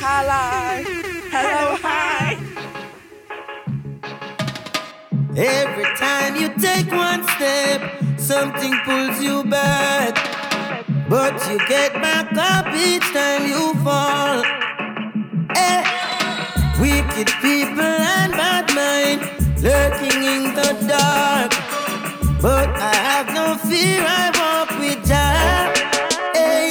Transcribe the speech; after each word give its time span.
Hello. 0.00 0.82
Hello, 1.30 1.76
hi. 1.82 2.38
Every 5.36 5.84
time 5.96 6.36
you 6.36 6.48
take 6.60 6.90
one 6.92 7.24
step, 7.24 7.82
something 8.18 8.74
pulls 8.84 9.20
you 9.20 9.42
back. 9.44 10.14
But 11.08 11.34
you 11.48 11.58
get 11.66 11.92
back 11.94 12.32
up 12.36 12.72
each 12.74 13.02
time 13.12 13.46
you 13.48 13.74
fall. 13.82 14.44
Eh. 15.56 15.82
Wicked 16.80 17.28
people 17.42 17.82
and 17.82 18.32
bad 18.32 18.72
mind 18.74 19.37
lurking 19.62 20.22
in 20.22 20.54
the 20.54 20.72
dark. 20.86 21.52
But 22.40 22.68
I 22.68 22.94
have 22.94 23.28
no 23.34 23.56
fear, 23.68 24.04
I 24.06 24.30
walk 24.38 24.70
with 24.78 25.04
Jah. 25.04 25.72
Hey, 26.34 26.70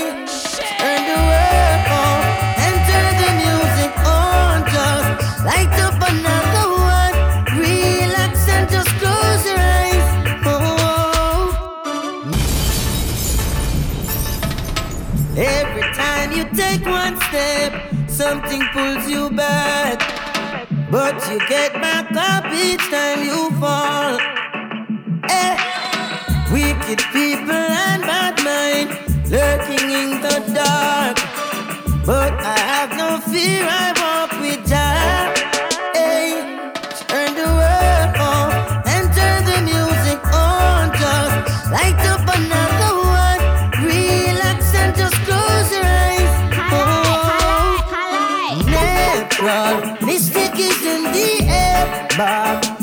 turn 0.80 1.02
the 1.12 1.20
world 1.30 1.84
on, 2.02 2.23
enter 2.68 3.05
the 3.22 3.30
music 3.44 3.94
on, 4.08 4.55
just 4.72 5.10
light 5.44 5.76
up 5.84 6.00
another 6.00 6.68
one. 6.96 7.16
Relax 7.60 8.48
and 8.48 8.66
just 8.70 8.91
close 9.02 9.44
your 9.46 9.60
eyes. 9.60 10.08
Oh. 10.46 11.52
Every 15.35 15.88
time 15.94 16.32
you 16.32 16.46
take 16.55 16.85
one 16.85 17.20
step, 17.27 17.74
something 18.08 18.63
pulls 18.72 19.10
you 19.10 19.30
back. 19.32 20.07
But 20.90 21.16
you 21.30 21.38
get 21.50 21.73
back 21.73 22.16
up 22.16 22.46
each 22.54 22.80
time 22.90 23.22
you 23.22 23.52
fall. 23.59 24.18
Eh. 25.30 25.58
Wicked 26.54 26.99
people 27.12 27.52
and 27.52 28.02
bad 28.04 28.35
mind 28.46 28.90
lurking 29.30 29.90
in 29.91 30.21
the 30.21 30.54
dark. 30.55 31.18
But 32.05 32.34
I 32.40 32.58
have 32.58 32.91
no 32.98 33.20
fear, 33.20 33.68
I 33.68 33.91
walk 33.99 34.40
with 34.40 34.65
Jah. 34.65 35.37
Air. 52.20 52.77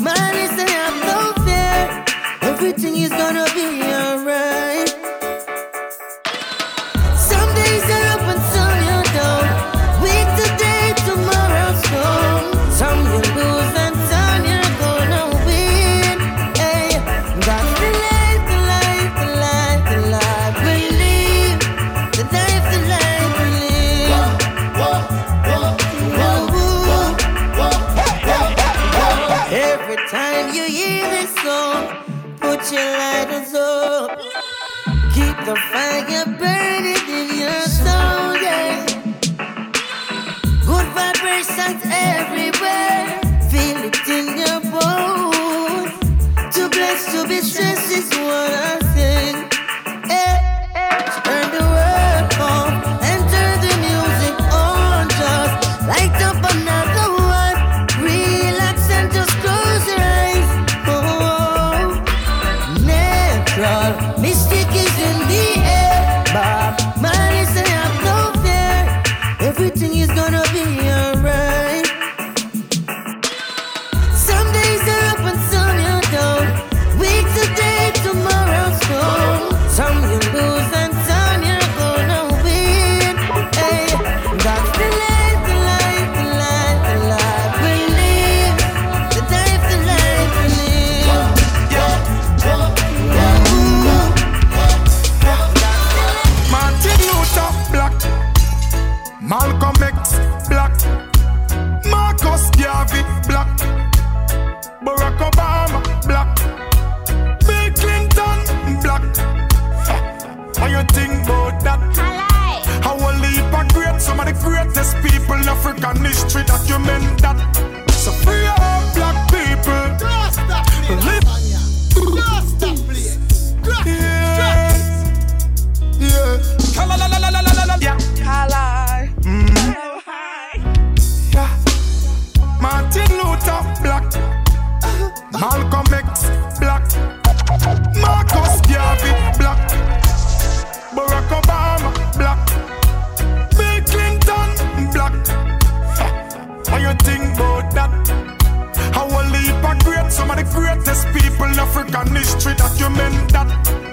In 151.87 151.95
African 151.95 152.15
history 152.15 152.55
document 152.55 153.31
that. 153.31 153.47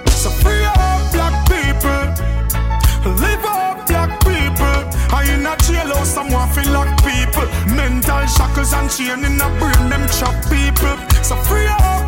So 0.09 0.29
free 0.29 0.65
all 0.65 1.11
black 1.11 1.35
people. 1.47 2.03
Live 3.19 3.45
up 3.45 3.87
black 3.87 4.19
people. 4.21 4.79
I 5.13 5.25
in 5.29 5.45
a 5.45 5.55
jailhouse, 5.57 6.05
someone 6.05 6.49
feel 6.49 6.71
like 6.71 6.95
people. 7.03 7.47
Mental 7.75 8.25
shackles 8.27 8.73
and 8.73 8.89
chain 8.89 9.23
in 9.25 9.39
a 9.39 9.49
brain, 9.59 9.89
them 9.89 10.07
trap 10.09 10.35
people. 10.49 10.95
So 11.23 11.35
free 11.35 11.67
up 11.67 12.02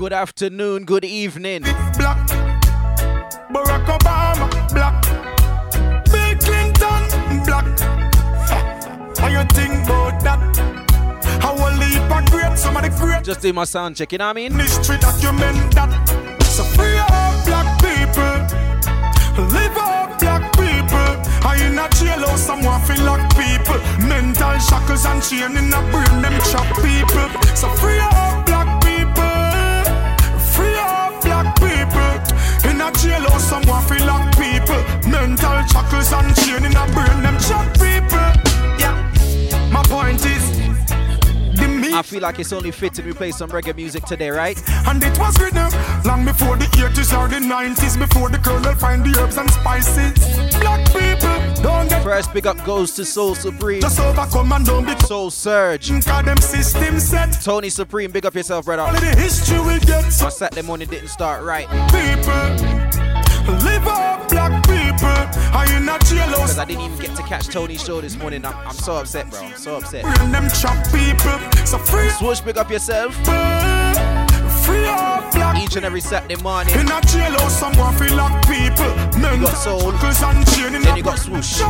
Good 0.00 0.14
afternoon, 0.14 0.86
good 0.86 1.04
evening. 1.04 1.60
Black, 1.60 2.26
Barack 3.52 3.84
Obama 3.84 4.48
Black, 4.72 5.02
Bill 6.06 6.38
Clinton 6.40 7.44
Black. 7.44 7.78
How 9.18 9.28
you 9.28 9.44
think 9.52 9.84
about 9.84 10.24
that? 10.24 10.40
How 11.42 11.52
a 11.52 11.68
leap 11.76 12.00
of 12.10 12.30
great, 12.30 12.56
some 12.56 12.78
of 12.78 12.82
the 12.82 12.88
great 12.98 13.24
Just 13.24 13.42
do 13.42 13.52
my 13.52 13.64
sound 13.64 13.94
check, 13.94 14.12
you 14.12 14.16
know 14.16 14.28
what 14.28 14.38
I 14.38 14.48
mean? 14.48 14.58
history 14.58 14.96
document 14.96 15.74
that. 15.74 15.92
So 16.44 16.64
free 16.64 16.96
all 16.96 17.44
black 17.44 17.68
people, 17.84 18.40
live 19.52 19.76
all 19.76 20.16
black 20.16 20.50
people. 20.56 21.12
I 21.44 21.60
in 21.60 21.78
a 21.78 21.86
jailhouse, 22.00 22.38
someone 22.38 22.80
feel 22.88 23.04
like 23.04 23.28
people. 23.36 23.76
Mental 24.08 24.58
shackles 24.60 25.04
and 25.04 25.22
chain 25.22 25.54
in 25.58 25.68
a 25.68 25.80
brain, 25.92 26.22
them 26.22 26.40
chop 26.48 26.64
people. 26.80 27.28
So 27.54 27.68
free 27.76 27.98
up 28.00 28.46
black 28.46 28.79
black 31.42 31.56
people. 31.56 32.70
In 32.70 32.80
a 32.80 32.90
jail 32.92 33.24
or 33.32 33.38
someone 33.38 33.82
feel 33.84 34.06
like 34.06 34.32
people. 34.36 35.10
Mental 35.10 35.66
shackles 35.66 36.12
and 36.12 36.34
chain 36.36 36.64
in 36.64 36.76
a 36.76 36.86
brain, 36.92 37.22
them 37.22 37.38
chop 37.38 37.66
people. 37.74 38.30
Yeah. 38.78 38.94
My 39.72 39.82
point 39.84 40.24
is. 40.26 40.49
I 41.92 42.02
feel 42.02 42.20
like 42.22 42.38
it's 42.38 42.52
only 42.52 42.70
fitting 42.70 43.06
we 43.06 43.12
play 43.12 43.30
some 43.30 43.50
reggae 43.50 43.74
music 43.74 44.04
today, 44.04 44.30
right? 44.30 44.60
And 44.86 45.02
it 45.02 45.18
was 45.18 45.38
written 45.40 45.70
long 46.04 46.24
before 46.24 46.56
the 46.56 46.66
80s 46.66 47.16
or 47.18 47.28
the 47.28 47.36
90s, 47.36 47.98
before 47.98 48.28
the 48.28 48.38
colonel 48.38 48.74
find 48.74 49.04
the 49.04 49.18
herbs 49.20 49.36
and 49.36 49.50
spices. 49.50 50.14
Black 50.60 50.86
people 50.86 51.62
don't 51.62 51.88
get 51.88 52.02
First 52.02 52.32
big 52.32 52.46
up 52.46 52.62
goes 52.64 52.92
to 52.92 53.04
Soul 53.04 53.34
Supreme. 53.34 53.80
just 53.80 54.00
overcome 54.00 54.52
and 54.52 54.64
don't 54.64 54.84
be 54.84 54.98
Soul 55.00 55.30
Surge. 55.30 55.88
Them 56.20 56.36
system 56.36 57.00
set. 57.00 57.32
Tony 57.42 57.70
Supreme, 57.70 58.10
big 58.10 58.26
up 58.26 58.34
yourself, 58.34 58.66
brother. 58.66 58.82
All 58.82 58.94
of 58.94 59.00
the 59.00 59.16
history 59.16 59.58
we 59.60 59.78
get 59.80 60.04
My 60.04 60.28
Saturday 60.28 60.62
morning 60.62 60.88
didn't 60.88 61.08
start 61.08 61.42
right. 61.42 61.66
people. 61.90 62.80
Live 63.64 63.82
black 63.82 64.09
people. 65.00 65.56
Are 65.56 65.66
you 65.66 65.80
not? 65.80 66.00
Because 66.00 66.58
I 66.58 66.64
didn't 66.64 66.84
even 66.84 66.98
get 66.98 67.16
to 67.16 67.22
catch 67.22 67.48
Tony's 67.48 67.82
show 67.82 68.00
this 68.00 68.16
morning. 68.16 68.44
I'm, 68.44 68.56
I'm 68.56 68.74
so 68.74 68.96
upset, 68.96 69.30
bro. 69.30 69.40
I'm 69.40 69.56
so 69.56 69.76
upset. 69.76 70.04
Them 70.04 70.48
chop 70.60 70.76
people. 70.92 71.38
So 71.66 71.78
free 71.78 72.10
Swoosh, 72.10 72.40
big 72.40 72.58
up 72.58 72.70
yourself. 72.70 73.14
Free 74.64 74.86
up 74.86 75.56
Each 75.56 75.76
and 75.76 75.84
every 75.84 76.00
Saturday 76.00 76.40
morning. 76.42 76.74
In 76.74 76.86
a 76.86 77.00
jailhouse, 77.02 77.50
someone 77.50 77.96
feel 77.96 78.16
like 78.16 78.42
people. 78.42 79.20
Men 79.20 79.40
got 79.40 79.54
soul, 79.56 79.90
and 79.90 80.84
Then 80.84 80.96
you 80.96 81.02
got 81.02 81.18
swoosh. 81.18 81.62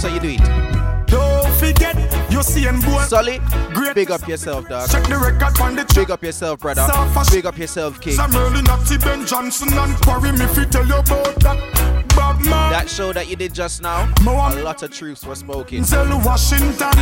So 0.00 0.08
you 0.08 0.20
do 0.20 0.28
it. 0.30 0.72
Don't 1.06 1.52
forget, 1.56 1.94
you 2.30 2.42
see 2.42 2.66
and 2.66 2.82
boy. 2.82 3.02
Solid, 3.02 3.42
Great. 3.74 3.94
big 3.94 4.10
up 4.10 4.26
yourself, 4.26 4.66
dog. 4.68 4.88
Check 4.88 5.04
the 5.04 5.18
record 5.18 5.60
on 5.60 5.76
the 5.76 5.84
Big 5.94 6.10
up 6.10 6.22
yourself, 6.22 6.60
brother. 6.60 6.86
Big 7.30 7.44
up 7.44 7.58
yourself, 7.58 8.00
King. 8.00 8.14
Sam 8.14 8.34
Early, 8.34 8.62
Natty, 8.62 8.96
Ben 8.96 9.26
Johnson, 9.26 9.68
and 9.72 9.94
Quarry. 9.96 10.32
Me 10.32 10.46
fi 10.46 10.64
tell 10.64 10.86
you 10.86 10.96
about 10.96 11.38
that. 11.40 11.91
That 12.14 12.86
show 12.88 13.12
that 13.12 13.28
you 13.28 13.36
did 13.36 13.54
just 13.54 13.82
now, 13.82 14.12
a 14.20 14.62
lot 14.62 14.82
of 14.82 14.90
truths 14.90 15.24
were 15.24 15.34
spoken. 15.34 15.78
And 15.78 15.86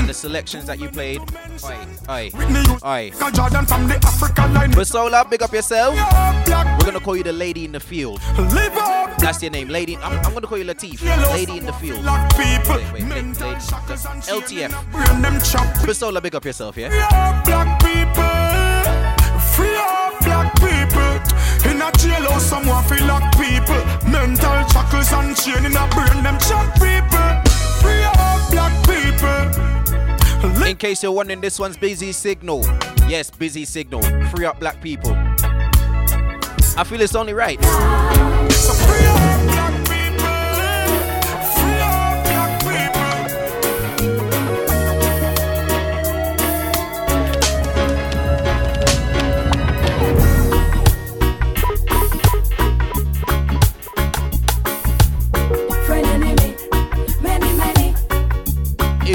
the 0.08 0.14
selections 0.14 0.66
that 0.66 0.78
you 0.78 0.88
played, 0.88 1.20
oi, 1.64 1.76
oi, 2.08 2.30
oi. 2.84 3.10
Michael 3.12 3.30
Jordan 3.30 3.66
from 3.66 3.88
the 3.88 3.96
Africa 3.96 4.46
line. 4.52 4.70
But 4.72 4.86
Solar, 4.86 5.24
big 5.24 5.42
up 5.42 5.52
yourself. 5.52 5.94
We're 5.94 6.86
gonna 6.86 7.00
call 7.00 7.16
you 7.16 7.22
the 7.22 7.32
lady 7.32 7.64
in 7.64 7.72
the 7.72 7.80
field. 7.80 8.20
That's 9.18 9.42
your 9.42 9.50
name, 9.50 9.68
lady. 9.68 9.96
I'm, 9.98 10.18
I'm 10.24 10.32
gonna 10.32 10.46
call 10.46 10.58
you 10.58 10.64
Latif, 10.64 11.02
lady 11.32 11.58
in 11.58 11.66
the 11.66 11.72
field. 11.74 12.04
Wait, 12.38 12.68
wait, 12.68 12.92
wait, 12.92 13.04
wait. 13.04 13.62
shackles 13.62 14.06
and 14.06 14.22
chain 14.22 14.40
LTF. 14.40 14.68
in 14.68 14.74
a 14.74 14.82
brain, 14.90 15.22
them 15.22 15.40
chop 15.40 15.86
But 15.86 15.96
Solar, 15.96 16.20
big 16.20 16.34
up 16.34 16.44
yourself, 16.44 16.76
yeah. 16.76 18.39
In 21.64 21.81
a 21.81 21.90
jailhouse, 21.93 22.40
someone 22.40 22.82
feel 22.84 23.06
like 23.06 23.31
people. 23.32 23.81
Mental 24.11 24.69
shackles 24.69 25.12
and 25.12 25.37
chain 25.37 25.64
in 25.64 25.76
a 25.76 25.87
brain, 25.88 26.22
them 26.22 26.38
chop 26.38 26.72
people. 26.75 27.31
Free 27.81 28.05
up 28.05 28.50
black 28.50 28.72
people. 28.87 30.67
In 30.67 30.76
case 30.76 31.02
you're 31.02 31.12
wondering, 31.12 31.40
this 31.40 31.58
one's 31.58 31.76
Busy 31.76 32.12
Signal. 32.12 32.64
Yes, 33.08 33.31
Busy 33.31 33.64
Signal. 33.64 34.02
Free 34.28 34.44
up 34.44 34.61
black 34.61 34.81
people. 34.81 35.12
I 36.76 36.84
feel 36.84 37.00
it's 37.00 37.14
only 37.14 37.34
right. 37.34 37.61
So 38.52 38.73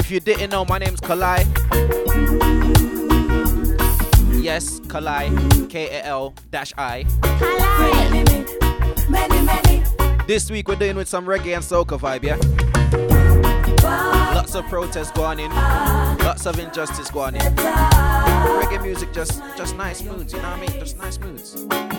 If 0.06 0.12
you 0.12 0.20
didn't 0.20 0.50
know, 0.50 0.64
my 0.64 0.78
name's 0.78 1.00
Kalai. 1.00 1.42
Yes, 4.40 4.78
Kalai. 4.78 5.68
K 5.68 5.98
A 5.98 6.04
L 6.04 6.32
dash 6.52 6.72
I. 6.78 7.02
This 10.28 10.48
week 10.48 10.68
we're 10.68 10.76
doing 10.76 10.94
with 10.94 11.08
some 11.08 11.26
reggae 11.26 11.56
and 11.56 11.64
soca 11.64 11.98
vibe, 11.98 12.22
yeah? 12.22 12.36
Lots 14.32 14.54
of 14.54 14.64
protests 14.66 15.10
going 15.10 15.40
in, 15.40 15.50
lots 15.50 16.46
of 16.46 16.56
injustice 16.60 17.10
going 17.10 17.34
in. 17.34 17.42
Reggae 17.56 18.80
music 18.80 19.12
just 19.12 19.42
just 19.56 19.74
nice 19.74 20.04
moods, 20.04 20.32
you 20.32 20.40
know 20.40 20.50
what 20.50 20.58
I 20.58 20.68
mean? 20.68 20.78
Just 20.78 20.98
nice 20.98 21.18
moods. 21.18 21.95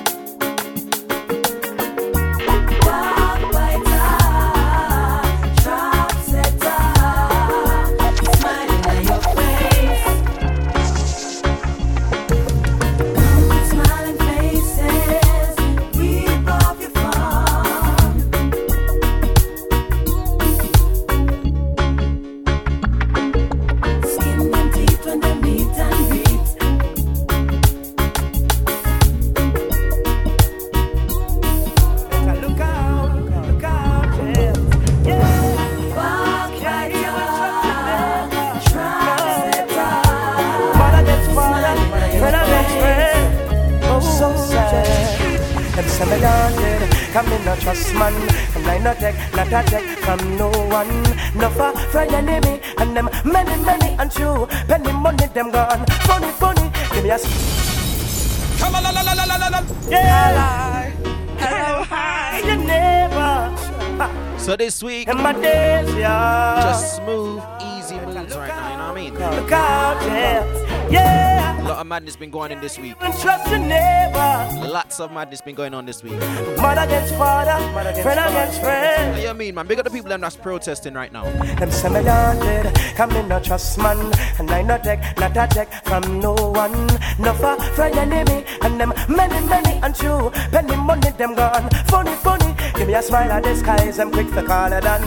So 64.58 64.64
this 64.64 64.82
week, 64.82 65.08
In 65.08 65.18
my 65.18 65.34
days, 65.34 65.94
yeah. 65.96 66.62
just 66.64 66.96
smooth, 66.96 67.44
easy 67.78 67.96
moves 68.00 68.36
right 68.36 68.48
now, 68.48 68.72
you 68.72 68.78
know 68.78 68.88
what 68.88 68.92
I 68.92 68.96
mean? 68.96 69.14
look 69.14 69.52
out, 69.52 70.02
yeah. 70.02 70.90
Yeah, 70.90 71.62
A 71.62 71.64
lot 71.68 71.78
of 71.80 71.86
madness 71.86 72.16
been 72.16 72.32
going 72.32 72.52
on 72.52 72.60
this 72.62 72.80
week. 72.80 72.96
and 73.02 73.14
trust 73.20 73.48
your 73.52 73.60
neighbor. 73.60 74.68
Lots 74.68 75.00
of 75.00 75.12
madness 75.12 75.42
been 75.42 75.54
going 75.54 75.74
on 75.76 75.86
this 75.86 76.02
week. 76.02 76.14
Mother 76.58 76.82
against 76.82 77.14
father, 77.16 77.58
friend 78.02 78.20
against 78.20 78.62
friend. 78.62 79.12
What 79.12 79.22
do 79.22 79.28
you 79.28 79.34
mean, 79.36 79.54
man? 79.54 79.68
Big 79.68 79.78
up 79.80 79.86
the 79.86 79.92
people 79.92 80.10
them 80.10 80.22
that's 80.22 80.36
protesting 80.38 80.94
right 80.96 81.12
now. 81.12 81.24
Them 81.60 81.70
say 81.70 81.90
me 81.90 82.04
daunted, 82.04 82.74
come 82.96 83.12
in 83.12 83.28
no 83.28 83.40
trust 83.40 83.78
man, 83.78 84.00
and 84.40 84.50
I 84.50 84.62
not 84.64 84.84
take, 84.84 85.02
not 85.18 85.38
a 85.38 85.48
take 85.54 85.72
from 85.86 86.20
no 86.20 86.34
one. 86.34 86.88
No 87.20 87.34
for 87.34 87.60
friend 87.76 87.96
enemy, 87.96 88.44
and 88.62 88.80
them 88.80 88.94
many, 89.10 89.46
many 89.48 89.74
and 89.84 89.94
true. 89.94 90.32
Penny 90.52 90.76
money 90.78 91.12
them 91.12 91.36
gone, 91.36 91.70
funny, 91.88 92.16
funny. 92.16 92.56
Give 92.78 92.88
me 92.88 92.94
a 92.94 93.02
smile 93.02 93.32
at 93.32 93.44
the 93.44 93.56
skies, 93.56 94.00
I'm 94.00 94.12
quick 94.12 94.30
to 94.32 94.44
call 94.44 94.72
it 94.72 94.82
done. 94.82 95.02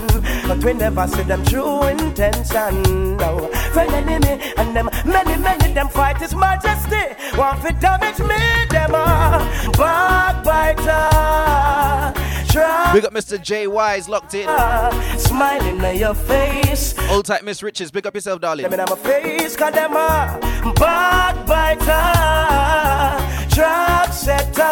But 0.49 0.65
we 0.65 0.73
never 0.73 1.07
see 1.07 1.23
them 1.23 1.45
true 1.45 1.85
intention. 1.87 3.17
No, 3.17 3.49
friend 3.73 3.93
enemy, 3.93 4.43
and 4.57 4.75
them 4.75 4.91
many, 5.05 5.37
many 5.41 5.73
them 5.73 5.89
fight 5.89 6.19
his 6.19 6.35
majesty. 6.35 7.15
Want 7.39 7.63
to 7.63 7.73
damage 7.73 8.19
me, 8.19 8.37
them 8.71 8.95
are 8.95 9.41
backbiter. 9.73 11.11
Try 12.51 12.93
Big 12.93 13.05
up 13.05 13.13
Mr. 13.13 13.41
J 13.41 13.69
Wise, 13.69 14.09
locked 14.09 14.35
in. 14.35 14.49
smiling 15.19 15.81
at 15.85 15.97
your 15.97 16.15
face. 16.15 16.95
Old 17.11 17.25
type 17.27 17.45
Miss 17.45 17.63
Riches, 17.63 17.93
big 17.93 18.07
up 18.07 18.15
yourself, 18.15 18.41
darling. 18.41 18.65
Them 18.69 18.81
in 18.81 18.87
my 18.89 18.97
face, 18.97 19.57
cause 19.57 19.73
them 19.73 19.93
a 19.93 20.41
backbiter, 20.75 21.87
drug 23.55 24.13
setter, 24.13 24.67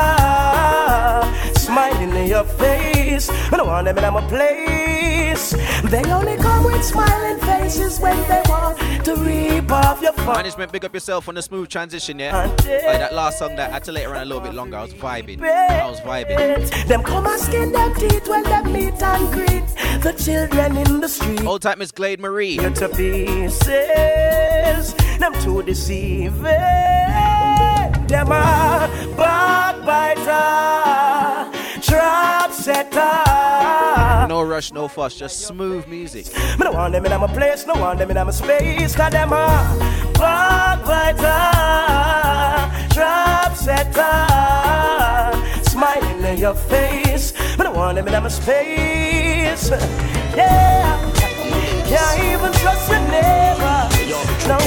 smiling 1.69 2.11
in 2.17 2.27
your 2.27 2.45
face. 2.45 3.29
I 3.29 3.57
don't 3.59 3.67
want 3.67 3.85
them 3.85 3.99
in 3.99 4.15
my 4.15 4.27
place. 4.29 5.51
They 5.85 6.03
only 6.11 6.37
come 6.39 6.65
with 6.65 6.83
smiling 6.83 7.39
faces 7.41 8.01
when 8.01 8.17
they 8.29 8.41
want 8.47 8.79
to 9.05 9.15
reap 9.17 9.71
off 9.71 10.01
your 10.01 10.15
fun. 10.15 10.37
Management, 10.37 10.73
big 10.73 10.85
up 10.87 10.95
yourself 10.95 11.29
on 11.29 11.35
the 11.35 11.43
smooth 11.43 11.69
transition, 11.69 12.19
yeah? 12.19 12.47
Like 12.47 12.57
that 12.65 13.13
last 13.15 13.39
song 13.39 13.57
that 13.57 13.69
I 13.71 13.75
had 13.75 13.85
to 13.85 13.93
let 13.93 14.05
it 14.05 14.09
run 14.09 14.23
a 14.23 14.25
little 14.25 14.43
bit 14.43 14.55
longer. 14.55 14.79
I 14.79 14.83
was 14.83 14.95
vibing. 14.95 15.43
I 15.43 15.87
was 15.89 16.01
vibing. 16.01 16.87
Them 16.89 17.03
come 17.03 17.27
and 17.27 17.41
skin 17.41 17.73
them 17.73 17.95
teeth 17.95 18.27
when 18.27 18.43
they 18.45 18.63
meet 18.63 19.03
and 19.03 19.33
greet 19.33 19.67
the 20.03 20.13
children 20.13 20.77
in 20.79 21.01
the 21.01 21.09
street. 21.09 21.45
Old 21.45 21.61
time 21.61 21.83
is 21.83 21.93
Glade 21.93 22.21
Marie. 22.21 22.57
To 22.57 22.89
pieces, 22.89 23.59
them 25.19 25.35
too 25.43 25.63
deceiving. 25.63 26.43
Them 28.09 28.33
a 28.33 28.89
backbiter, 29.19 30.25
trap 31.81 32.53
setter. 32.53 34.29
No 34.29 34.43
rush, 34.43 34.73
no 34.73 34.89
fuss, 34.89 35.15
just 35.17 35.47
smooth 35.47 35.87
music. 35.89 36.27
I 36.37 36.57
don't 36.59 36.75
want 36.75 36.93
them 36.93 37.07
in 37.07 37.21
my 37.21 37.27
place, 37.27 37.67
no 37.67 37.75
want 37.75 37.99
them 37.99 38.11
in 38.11 38.17
my 38.17 38.31
space, 38.31 38.95
cause 38.95 39.13
them 39.13 39.33
a 39.33 39.47
backbiter, 40.15 41.25
trap 42.95 43.57
setter. 43.57 44.27
Smiling 45.71 46.25
in 46.25 46.39
your 46.39 46.55
face, 46.55 47.33
I 47.59 47.63
don't 47.63 47.77
want 47.77 47.97
them 47.97 48.09
in 48.09 48.23
my 48.23 48.29
space. 48.29 49.71
Yeah, 50.37 51.13
can't 51.87 52.23
even 52.25 52.53
trust 52.61 52.91
your 52.91 53.01
neighbor. 53.09 53.89
No, 54.49 54.59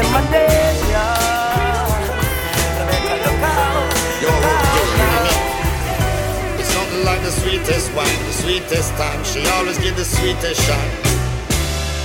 in 0.00 0.06
my 0.12 0.22
days, 0.30 0.82
yeah. 0.90 1.15
The 7.26 7.32
sweetest 7.32 7.92
wine, 7.92 8.06
the 8.06 8.32
sweetest 8.32 8.94
time. 8.94 9.24
She 9.24 9.44
always 9.58 9.78
give 9.78 9.96
the 9.96 10.04
sweetest 10.04 10.62
shine. 10.62 10.90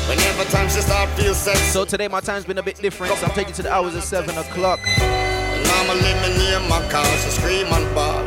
Whenever 0.10 0.50
time 0.50 0.68
she 0.68 0.82
start 0.82 1.10
feel 1.12 1.36
sexy. 1.36 1.62
So 1.66 1.86
today 1.86 2.08
my 2.08 2.22
time's 2.22 2.46
been 2.46 2.58
a 2.58 2.64
bit 2.64 2.78
different, 2.78 3.14
so 3.14 3.28
I'm 3.28 3.32
taking 3.34 3.54
to 3.54 3.62
the 3.62 3.72
hours 3.72 3.94
of 3.94 4.04
7 4.04 4.36
o'clock. 4.36 4.80
Mama 5.70 5.94
let 6.02 6.18
me 6.26 6.30
near 6.42 6.60
my 6.62 6.82
car, 6.90 7.06
she 7.06 7.30
scream 7.30 7.68
and 7.68 7.86
ball. 7.94 8.26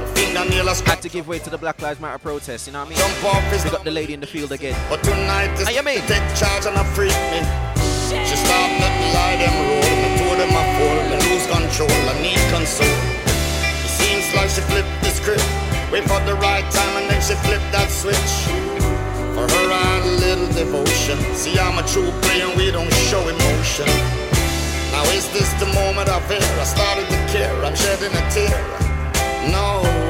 Had 0.86 1.02
to 1.02 1.08
give 1.08 1.26
way 1.26 1.40
to 1.40 1.50
the 1.50 1.58
Black 1.58 1.82
Lives 1.82 2.00
Matter 2.00 2.18
protest, 2.18 2.68
you 2.68 2.72
know 2.72 2.80
what 2.80 2.86
I 2.86 2.90
mean? 2.90 2.98
Jump 2.98 3.24
off 3.24 3.42
his 3.50 3.64
We 3.64 3.70
got 3.70 3.82
the 3.82 3.90
lady 3.90 4.14
in 4.14 4.20
the 4.20 4.26
field 4.26 4.52
again. 4.52 4.78
But 4.88 5.02
tonight 5.02 5.52
is 5.58 5.74
you 5.74 5.82
mean? 5.82 6.00
take 6.06 6.22
charge 6.36 6.66
and 6.66 6.78
I 6.78 6.84
freak 6.94 7.18
me. 7.34 7.42
She 8.22 8.36
stop 8.36 8.70
let 8.78 8.94
me 9.02 9.06
lie 9.10 9.36
them 9.42 9.54
roll. 9.66 9.94
Me 9.98 10.08
told 10.22 10.38
them 10.38 10.50
I 10.54 10.64
fall, 10.78 10.98
me 11.10 11.16
lose 11.26 11.46
control. 11.50 11.90
I 11.90 12.22
need 12.22 12.38
console. 12.54 12.86
It 13.82 13.90
seems 13.90 14.32
like 14.36 14.48
she 14.48 14.60
flipped 14.70 15.02
the 15.02 15.10
script. 15.10 15.73
Wait 15.94 16.02
for 16.10 16.18
the 16.26 16.34
right 16.34 16.68
time 16.72 16.96
and 16.96 17.08
then 17.08 17.22
she 17.22 17.34
flipped 17.46 17.70
that 17.70 17.88
switch. 17.88 18.34
For 19.36 19.46
her 19.46 19.66
I 19.70 19.84
had 19.94 20.02
a 20.02 20.14
little 20.26 20.50
devotion. 20.50 21.16
See 21.36 21.56
I'm 21.56 21.78
a 21.78 21.86
true 21.86 22.10
player 22.22 22.50
we 22.56 22.72
don't 22.72 22.92
show 23.06 23.22
emotion. 23.28 23.86
Now 24.90 25.04
is 25.14 25.30
this 25.30 25.46
the 25.62 25.70
moment 25.70 26.08
of 26.08 26.26
fear? 26.26 26.42
I 26.58 26.64
started 26.64 27.06
to 27.06 27.18
care. 27.30 27.54
I'm 27.62 27.76
shedding 27.76 28.10
a 28.10 28.24
tear. 28.34 28.58
No 29.54 30.03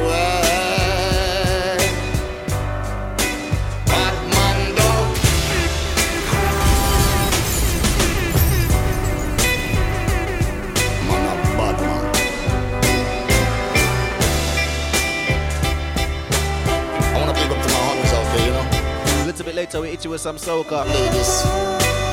A 19.75 19.79
little 19.79 19.83
bit 19.83 19.83
later, 19.83 19.83
we 19.83 19.91
hit 19.91 20.05
you 20.05 20.11
with 20.11 20.21
some 20.21 20.37
soca. 20.37 20.87
Ladies. 20.87 21.43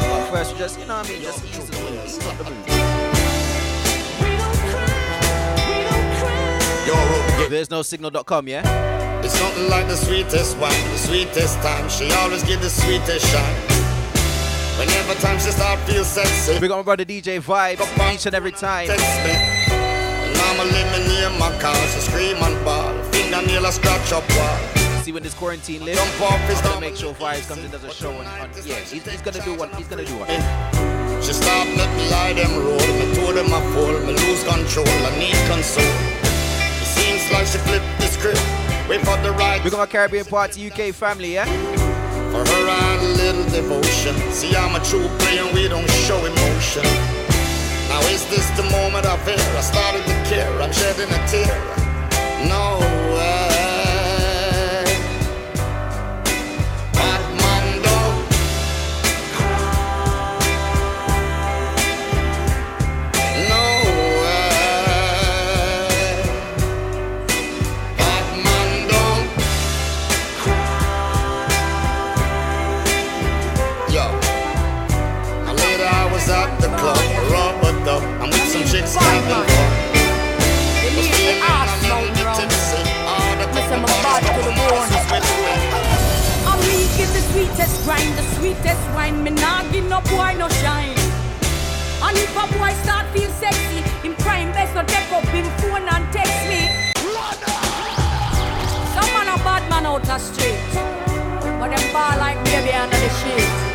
But 0.10 0.30
first, 0.32 0.58
just, 0.58 0.80
you 0.80 0.86
know 0.88 0.98
what 0.98 1.08
I 1.08 1.14
mean? 1.14 1.22
Just 1.22 1.46
ease 1.46 1.70
the 1.70 1.78
mood, 1.78 1.94
ease 2.04 2.18
the 2.18 2.44
mood. 2.44 2.66
There's 7.52 7.70
no 7.70 7.82
signal.com, 7.82 8.48
yeah? 8.48 9.22
It's 9.24 9.38
something 9.38 9.70
like 9.70 9.88
the 9.88 9.96
sweetest 9.96 10.58
wine, 10.58 10.72
the 10.92 10.98
sweetest 10.98 11.62
time. 11.62 11.88
She 11.90 12.10
always 12.14 12.44
give 12.44 12.62
the 12.62 12.70
sweetest 12.70 13.28
shine. 13.28 13.56
Whenever 14.80 15.14
time 15.20 15.38
she 15.38 15.52
start 15.52 15.80
feel 15.82 16.04
sexy. 16.04 16.58
We 16.60 16.68
got 16.68 16.78
my 16.78 16.84
brother 16.84 17.06
DJ 17.06 17.40
Vibe 17.42 17.82
each 18.14 18.26
and 18.26 18.34
every 18.34 18.54
time. 18.54 18.88
Text 18.88 19.06
me. 19.24 19.34
And 19.34 20.72
let 20.72 20.98
me 20.98 21.08
near 21.14 21.30
my 21.38 21.52
car. 21.60 21.76
She 21.76 22.00
scream 22.00 22.38
and 22.38 22.66
ball. 22.66 22.94
Fingernail 23.12 23.66
a 23.66 23.72
scratch 23.72 24.14
up 24.14 24.24
wall. 24.36 24.81
See 25.02 25.12
when 25.12 25.24
this 25.24 25.34
quarantine 25.34 25.84
lifts, 25.84 26.00
Jump 26.00 26.32
off 26.32 26.40
his 26.48 26.60
I'm 26.60 26.66
gonna 26.66 26.82
make 26.82 26.96
sure 26.96 27.12
Vibes 27.16 27.48
comes 27.48 27.64
and 27.64 27.72
does 27.72 27.84
a 27.84 27.92
show 27.92 28.12
on, 28.12 28.24
on 28.28 28.50
yeah, 28.64 28.76
he's, 28.86 29.02
he's 29.02 29.22
gonna 29.22 29.42
do 29.44 29.58
one, 29.58 29.74
he's 29.74 29.88
gonna 29.88 30.06
do 30.06 30.14
one. 30.16 30.30
She 31.24 31.34
stop 31.34 31.66
let 31.76 31.90
me 31.98 32.08
lie 32.12 32.34
them 32.34 32.54
roll. 32.62 32.78
Me 32.78 33.16
told 33.16 33.34
them 33.34 33.50
I 33.50 33.62
fall. 33.74 33.98
Me 34.06 34.14
lose 34.14 34.44
control. 34.44 34.86
I 34.86 35.18
need 35.18 35.34
console. 35.50 35.82
It 35.82 36.86
seems 36.86 37.32
like 37.34 37.48
she 37.48 37.58
flipped 37.66 37.86
the 37.98 38.06
script. 38.14 38.46
Wait 38.88 39.02
for 39.02 39.18
the 39.26 39.32
right 39.32 39.64
We 39.64 39.72
got 39.72 39.80
my 39.80 39.88
Caribbean 39.88 40.26
Party 40.26 40.70
UK 40.70 40.94
family, 40.94 41.34
yeah? 41.34 41.46
For 42.30 42.46
her 42.46 42.70
I 42.70 42.78
had 42.78 43.00
a 43.02 43.12
little 43.18 43.46
devotion. 43.50 44.14
See, 44.30 44.56
I'm 44.56 44.76
a 44.76 44.86
true 44.86 45.10
player 45.18 45.52
we 45.52 45.68
don't 45.68 45.90
show 46.06 46.24
emotion. 46.24 46.86
Now 47.90 48.02
is 48.14 48.22
this 48.30 48.48
the 48.52 48.70
moment 48.70 49.08
of 49.08 49.20
fear? 49.24 49.34
I 49.58 49.62
started 49.62 50.06
to 50.06 50.30
care. 50.30 50.52
I'm 50.62 50.72
shedding 50.72 51.10
a 51.10 51.28
tear. 51.28 51.58
No. 52.48 52.82
Sweetest 87.32 87.86
grind, 87.86 88.18
the 88.18 88.24
sweetest 88.36 88.84
wine. 88.94 89.24
Me 89.24 89.32
nah 89.32 89.64
give 89.72 89.88
no 89.88 90.02
boy 90.12 90.36
no 90.38 90.50
shine. 90.62 90.98
And 92.04 92.18
if 92.18 92.36
a 92.36 92.46
boy 92.58 92.74
start 92.84 93.08
feel 93.14 93.30
sexy, 93.32 93.80
him 94.04 94.16
prime 94.16 94.52
best 94.52 94.76
not 94.76 94.88
take 94.88 95.12
up 95.14 95.24
him 95.26 95.46
phone 95.60 95.88
and 95.88 96.06
text 96.12 96.42
me. 96.50 96.92
Some 98.94 99.12
man 99.16 99.28
a 99.32 99.38
bad 99.48 99.64
man 99.70 99.86
out 99.86 100.04
the 100.04 100.18
street, 100.18 100.60
but 101.60 101.70
them 101.70 101.94
ball 101.94 102.18
like 102.18 102.44
baby 102.44 102.74
under 102.74 102.98
the 102.98 103.10
sheet. 103.22 103.72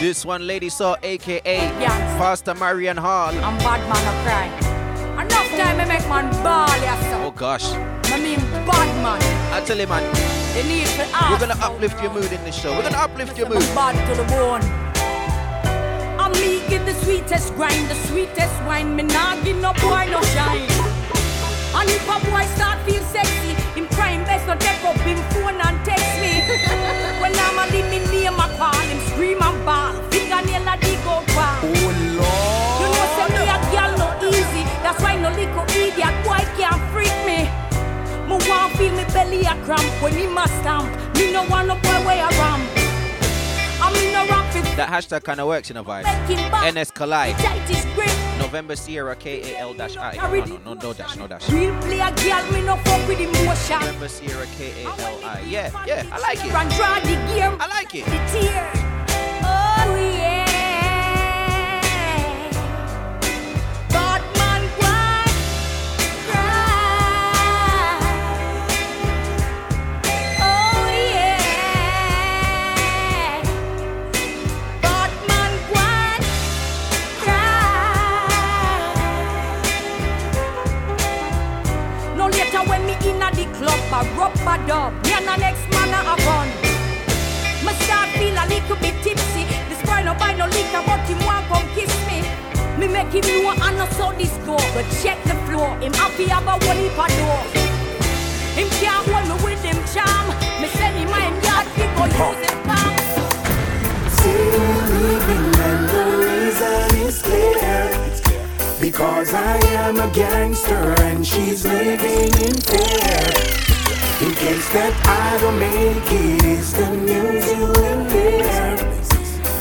This 0.00 0.24
one 0.24 0.46
Lady 0.46 0.70
Saw 0.70 0.96
aka 1.02 1.40
Yes. 1.44 2.18
Pastor 2.18 2.54
Marion 2.54 2.96
Hall. 2.96 3.34
I'm 3.44 3.58
bad 3.58 3.80
man 3.88 4.04
a 4.12 4.14
cry. 4.24 4.46
Enough 5.22 5.48
time 5.58 5.76
me 5.78 5.84
make 5.84 6.08
man 6.08 6.30
ball 6.42 6.68
Oh 7.26 7.32
gosh. 7.34 7.72
I 8.12 8.18
mean 8.18 8.40
bad 8.64 9.02
man. 9.02 9.20
I 9.52 9.64
tell 9.64 9.78
you 9.78 9.86
man, 9.86 10.04
You 10.56 10.64
need 10.64 10.86
to 10.96 11.04
ask. 11.12 11.28
we're 11.28 11.46
gonna 11.46 11.60
uplift 11.60 12.00
your 12.02 12.14
mood 12.14 12.32
in 12.32 12.42
this 12.42 12.56
show. 12.56 12.72
We're 12.72 12.88
gonna 12.88 12.96
uplift 12.96 13.36
your 13.36 13.46
mood. 13.46 13.60
Bad 13.76 13.92
to 14.08 14.16
the 14.16 14.24
bone. 14.32 14.64
And 16.16 16.32
me 16.40 16.64
give 16.72 16.86
the 16.86 16.94
sweetest 17.04 17.52
grind, 17.56 17.90
the 17.90 17.94
sweetest 18.08 18.56
wine. 18.64 18.96
Me 18.96 19.02
nah 19.02 19.36
give 19.44 19.60
no 19.60 19.74
boy 19.84 20.08
no 20.08 20.22
shine. 20.32 20.64
And 21.76 21.90
if 21.92 22.08
a 22.08 22.16
boy 22.24 22.40
start 22.56 22.80
feel 22.88 23.04
sexy, 23.04 23.52
him 23.76 23.84
prime 23.88 24.24
best 24.24 24.46
not 24.46 24.58
take 24.58 24.80
up 24.80 24.96
him 25.04 25.20
phone 25.36 25.60
and 25.60 25.76
text 25.84 26.08
me. 26.24 26.40
when 27.20 27.36
I'm 27.36 27.60
a 27.60 27.68
leave 27.68 27.92
me 27.92 28.00
name 28.08 28.40
I 28.40 28.48
call 28.56 28.80
him 28.88 29.00
scream 29.12 29.42
and 29.44 29.60
ball. 29.60 29.92
Fingernail 30.08 30.72
a 30.72 30.74
dig 30.80 31.04
out 31.04 31.28
ball. 31.36 31.68
Oh 31.68 31.92
Lord. 32.16 32.80
You 32.80 32.88
know 32.96 33.06
say 33.12 33.28
me 33.28 33.44
a 33.44 33.58
girl 33.76 33.92
no 34.00 34.08
easy. 34.24 34.64
That's 34.80 35.02
why 35.04 35.20
no 35.20 35.28
little 35.36 35.68
idiot 35.76 36.16
boy 36.24 36.40
want 38.48 38.72
feel 38.76 38.92
me 38.92 39.04
belly 39.12 39.40
a 39.42 39.54
cramp 39.64 40.02
when 40.02 40.14
he 40.14 40.26
must 40.26 40.54
stamp. 40.60 40.86
Me 41.16 41.32
no 41.32 41.44
want 41.44 41.68
no 41.68 41.74
boy 41.74 42.06
way 42.06 42.20
a 42.20 42.28
ramp. 42.28 42.62
I 43.78 43.92
me 43.92 44.12
no 44.12 44.24
fit 44.52 44.76
That 44.76 44.88
hashtag 44.88 45.24
kind 45.24 45.40
of 45.40 45.48
works 45.48 45.70
in 45.70 45.76
a 45.76 45.84
vibe. 45.84 46.04
NS 46.72 46.90
Collide. 46.90 47.36
Tight 47.38 47.70
is 47.70 47.84
grip. 47.94 48.10
November 48.38 48.76
Sierra 48.76 49.14
KAL 49.16 49.74
dash 49.74 49.96
I. 49.96 50.14
No, 50.16 50.44
no, 50.44 50.56
no, 50.58 50.74
no 50.74 50.92
dash, 50.92 51.16
no 51.16 51.26
dash. 51.26 51.48
Real 51.48 51.74
play 51.82 52.00
a 52.00 52.10
girl 52.14 52.52
me 52.52 52.62
no 52.64 52.76
fuck 52.76 53.08
with 53.08 53.20
emotion. 53.20 53.80
November 53.80 54.08
Sierra 54.08 54.46
KAL 54.56 55.24
I. 55.24 55.40
Yeah, 55.46 55.70
yeah, 55.86 56.04
I 56.12 56.18
like 56.18 56.44
it. 56.44 56.52
And 56.52 56.70
draw 56.72 56.94
the 57.00 57.16
gear. 57.32 57.56
I 57.60 57.66
like 57.68 57.94
it. 57.94 58.04
The 58.04 58.18
tear. 58.32 58.70
Oh 59.42 59.96
yeah. 59.96 60.35
a. 84.46 84.94
We 85.02 85.10
are 85.12 85.26
the 85.26 85.36
next 85.42 85.66
man 85.74 85.90
a 85.90 86.14
gun. 86.22 86.48
Me 87.66 87.72
start 87.82 88.08
feel 88.14 88.38
a 88.38 88.46
little 88.46 88.76
bit 88.76 88.94
tipsy. 89.02 89.42
This 89.68 89.82
boy 89.82 90.02
no 90.06 90.14
buy 90.14 90.34
no 90.38 90.46
liquor, 90.46 90.82
but 90.86 91.02
him 91.10 91.18
want 91.26 91.46
come 91.50 91.66
kiss 91.74 91.90
me. 92.06 92.22
Me 92.78 92.86
make 92.86 93.10
him 93.10 93.26
know 93.26 93.50
I 93.60 93.74
this 94.16 94.30
go, 94.46 94.56
but 94.72 94.86
check 95.02 95.18
the 95.24 95.34
floor. 95.46 95.74
Him 95.82 95.92
happy 95.94 96.30
one 96.62 96.78
heap 96.78 96.94
door. 97.18 97.42
Him 98.54 98.68
can't 98.78 99.02
hold 99.10 99.26
me 99.26 99.34
with 99.44 99.62
him 99.66 99.78
charm. 99.92 100.26
Me 100.62 100.68
send 100.78 100.94
him 100.94 101.10
my 101.10 101.26
yard, 101.42 101.66
he 101.74 101.84
go 101.98 102.04
use 102.06 102.38
his 102.46 102.56
palm. 102.66 102.94
Clear. 107.22 107.56
Because 108.80 109.32
I 109.34 109.56
am 109.84 109.98
a 109.98 110.08
gangster 110.12 110.94
and 111.02 111.26
she's 111.26 111.64
living 111.64 112.32
in 112.46 112.54
fear. 112.60 113.65
In 114.18 114.34
case 114.34 114.66
that 114.72 114.94
I 115.04 115.38
don't 115.42 115.58
make 115.58 116.10
it, 116.10 116.42
it, 116.42 116.44
is 116.44 116.72
the 116.72 116.88
news 116.96 117.52
you 117.52 117.66
will 117.66 118.04
hear. 118.08 118.78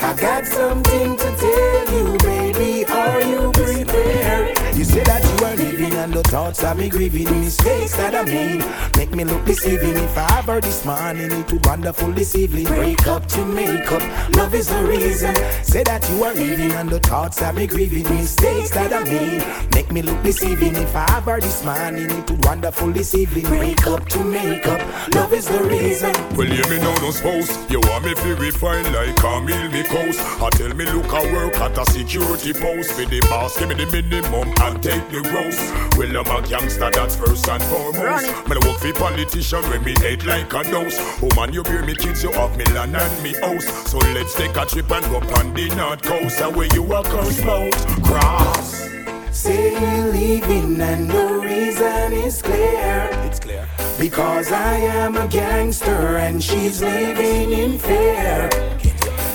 I 0.01 0.15
got 0.15 0.45
something 0.45 1.17
to 1.17 1.35
tell 1.35 1.93
you, 1.93 2.17
baby. 2.19 2.85
Are 2.85 3.21
you 3.21 3.51
prepared? 3.51 4.64
You 4.75 4.84
say 4.84 5.03
that 5.03 5.24
you 5.24 5.46
are 5.46 5.55
living 5.55 5.94
and 5.94 6.13
the 6.13 6.22
thoughts 6.24 6.62
of 6.62 6.77
me 6.77 6.89
grieving 6.89 7.29
mistakes 7.39 7.96
that 7.96 8.13
I 8.13 8.24
made. 8.24 8.65
Make 8.98 9.15
me 9.15 9.24
look 9.24 9.46
deceiving. 9.46 9.96
If 9.96 10.17
I 10.17 10.39
ever 10.39 10.60
this 10.60 10.84
morning, 10.84 11.32
it 11.32 11.50
would 11.50 11.65
wonderful 11.65 12.12
this 12.12 12.36
evening. 12.36 12.65
Break 12.65 13.08
up 13.08 13.25
to 13.27 13.46
make 13.46 13.89
up. 13.89 14.01
Love 14.36 14.53
is 14.53 14.67
the 14.67 14.84
reason. 14.84 15.34
Say 15.63 15.84
that 15.84 16.10
you 16.10 16.25
are 16.25 16.34
living 16.34 16.74
and 16.74 16.89
the 16.89 17.00
thoughts 17.00 17.41
of 17.41 17.55
me 17.55 17.67
grieving 17.67 18.03
mistakes 18.03 18.72
that 18.72 18.91
I 18.91 19.03
made. 19.05 19.44
Make 19.74 19.94
me 19.94 20.01
look 20.01 20.22
deceiving. 20.24 20.75
If 20.75 20.94
I 20.94 21.05
ever 21.17 21.39
this 21.39 21.63
morning, 21.63 22.12
it 22.12 22.29
would 22.29 22.44
wonderful 22.44 22.91
this 22.91 23.15
evening. 23.15 23.46
Break 23.46 23.88
up 23.88 24.10
to 24.10 24.24
make 24.25 24.67
up. 24.67 24.82
Love 25.15 25.32
is 25.32 25.48
the 25.48 25.63
reason. 25.63 26.12
Well, 26.36 26.48
hear 26.48 26.67
me 26.70 26.79
now, 26.79 26.96
no 26.96 27.12
spouse. 27.12 27.50
You 27.72 27.79
want 27.79 28.03
me 28.03 28.13
to 28.13 28.36
refine 28.36 28.91
like 28.91 29.15
Camille 29.15 29.72
me 29.72 29.84
coast. 29.84 30.20
I 30.41 30.50
tell 30.50 30.74
me 30.75 30.84
look 30.86 31.13
I 31.13 31.32
work 31.32 31.55
at 31.60 31.77
a 31.77 31.86
security 31.86 32.51
post. 32.51 32.98
Be 32.98 33.05
the 33.05 33.22
boss, 33.29 33.58
give 33.58 33.70
me 33.70 33.75
the 33.75 33.89
minimum 33.89 34.51
and 34.65 34.81
take 34.81 35.07
the 35.10 35.22
gross. 35.22 35.60
Well, 35.98 36.17
I'm 36.17 36.43
a 36.43 36.48
gangster, 36.48 36.89
that's 36.91 37.15
first 37.15 37.48
and 37.48 37.63
foremost. 37.63 38.27
Me 38.50 38.55
I 38.55 38.67
work 38.67 38.79
for 38.79 38.93
politician 38.93 39.62
when 39.69 39.84
me 39.84 39.93
hate 40.00 40.25
like 40.25 40.51
a 40.53 40.63
dose. 40.63 40.98
Woman, 41.22 41.53
you 41.53 41.63
bear 41.63 41.84
me 41.86 41.95
kids, 41.95 42.24
you 42.24 42.31
have 42.31 42.57
me 42.57 42.65
land 42.65 42.95
and 42.95 43.24
me 43.24 43.34
house. 43.34 43.65
So 43.89 43.98
let's 43.98 44.36
take 44.36 44.55
a 44.57 44.65
trip 44.65 44.89
and 44.91 45.05
go 45.05 45.17
on 45.38 45.53
the 45.53 45.74
north 45.75 46.01
coast. 46.01 46.41
Away 46.41 46.69
you 46.74 46.84
a 46.93 47.03
curse 47.03 47.41
boat. 47.41 47.75
Cross. 48.03 48.89
Say 49.31 49.74
you're 49.74 50.12
leaving 50.12 50.81
and 50.81 51.10
the 51.10 51.25
reason 51.43 52.13
is 52.13 52.41
clear. 52.41 53.10
It's 53.25 53.39
clear. 53.39 53.67
Because 54.00 54.51
I 54.51 54.75
am 54.77 55.15
a 55.17 55.27
gangster 55.27 56.17
and 56.17 56.43
she's 56.43 56.81
living 56.81 57.51
in 57.51 57.77
fear. 57.77 58.50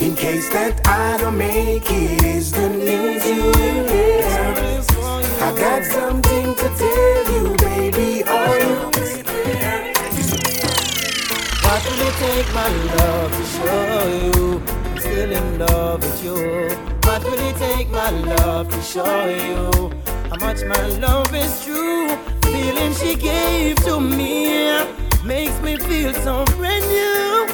In 0.00 0.16
case 0.16 0.48
that 0.50 0.80
I 0.86 1.18
don't 1.18 1.36
make 1.36 1.84
it, 1.90 2.24
is 2.24 2.52
the 2.52 2.70
news 2.70 3.26
you 3.26 3.42
will 3.42 3.88
hear. 3.88 4.79
I 5.42 5.54
got 5.56 5.84
something 5.84 6.54
to 6.54 6.68
tell 6.76 7.32
you, 7.32 7.56
baby. 7.56 8.22
Are 8.24 8.58
you 8.60 8.90
prepared? 8.92 9.96
What 11.64 11.80
will 11.86 12.02
it 12.08 12.14
take, 12.20 12.52
my 12.52 12.68
love, 12.94 13.32
to 13.32 13.44
show 13.56 14.06
you 14.20 14.62
I'm 14.84 14.98
still 14.98 15.32
in 15.32 15.58
love 15.58 16.02
with 16.02 16.22
you? 16.22 16.68
What 17.04 17.24
will 17.24 17.38
it 17.38 17.56
take, 17.56 17.88
my 17.88 18.10
love, 18.10 18.68
to 18.68 18.82
show 18.82 19.26
you 19.28 19.90
how 20.28 20.36
much 20.40 20.62
my 20.64 20.86
love 20.98 21.34
is 21.34 21.64
true? 21.64 22.08
Feeling 22.42 22.92
she 22.92 23.16
gave 23.16 23.76
to 23.84 23.98
me 23.98 24.84
makes 25.24 25.58
me 25.62 25.78
feel 25.78 26.12
so 26.12 26.44
brand 26.56 26.84
new. 26.86 27.46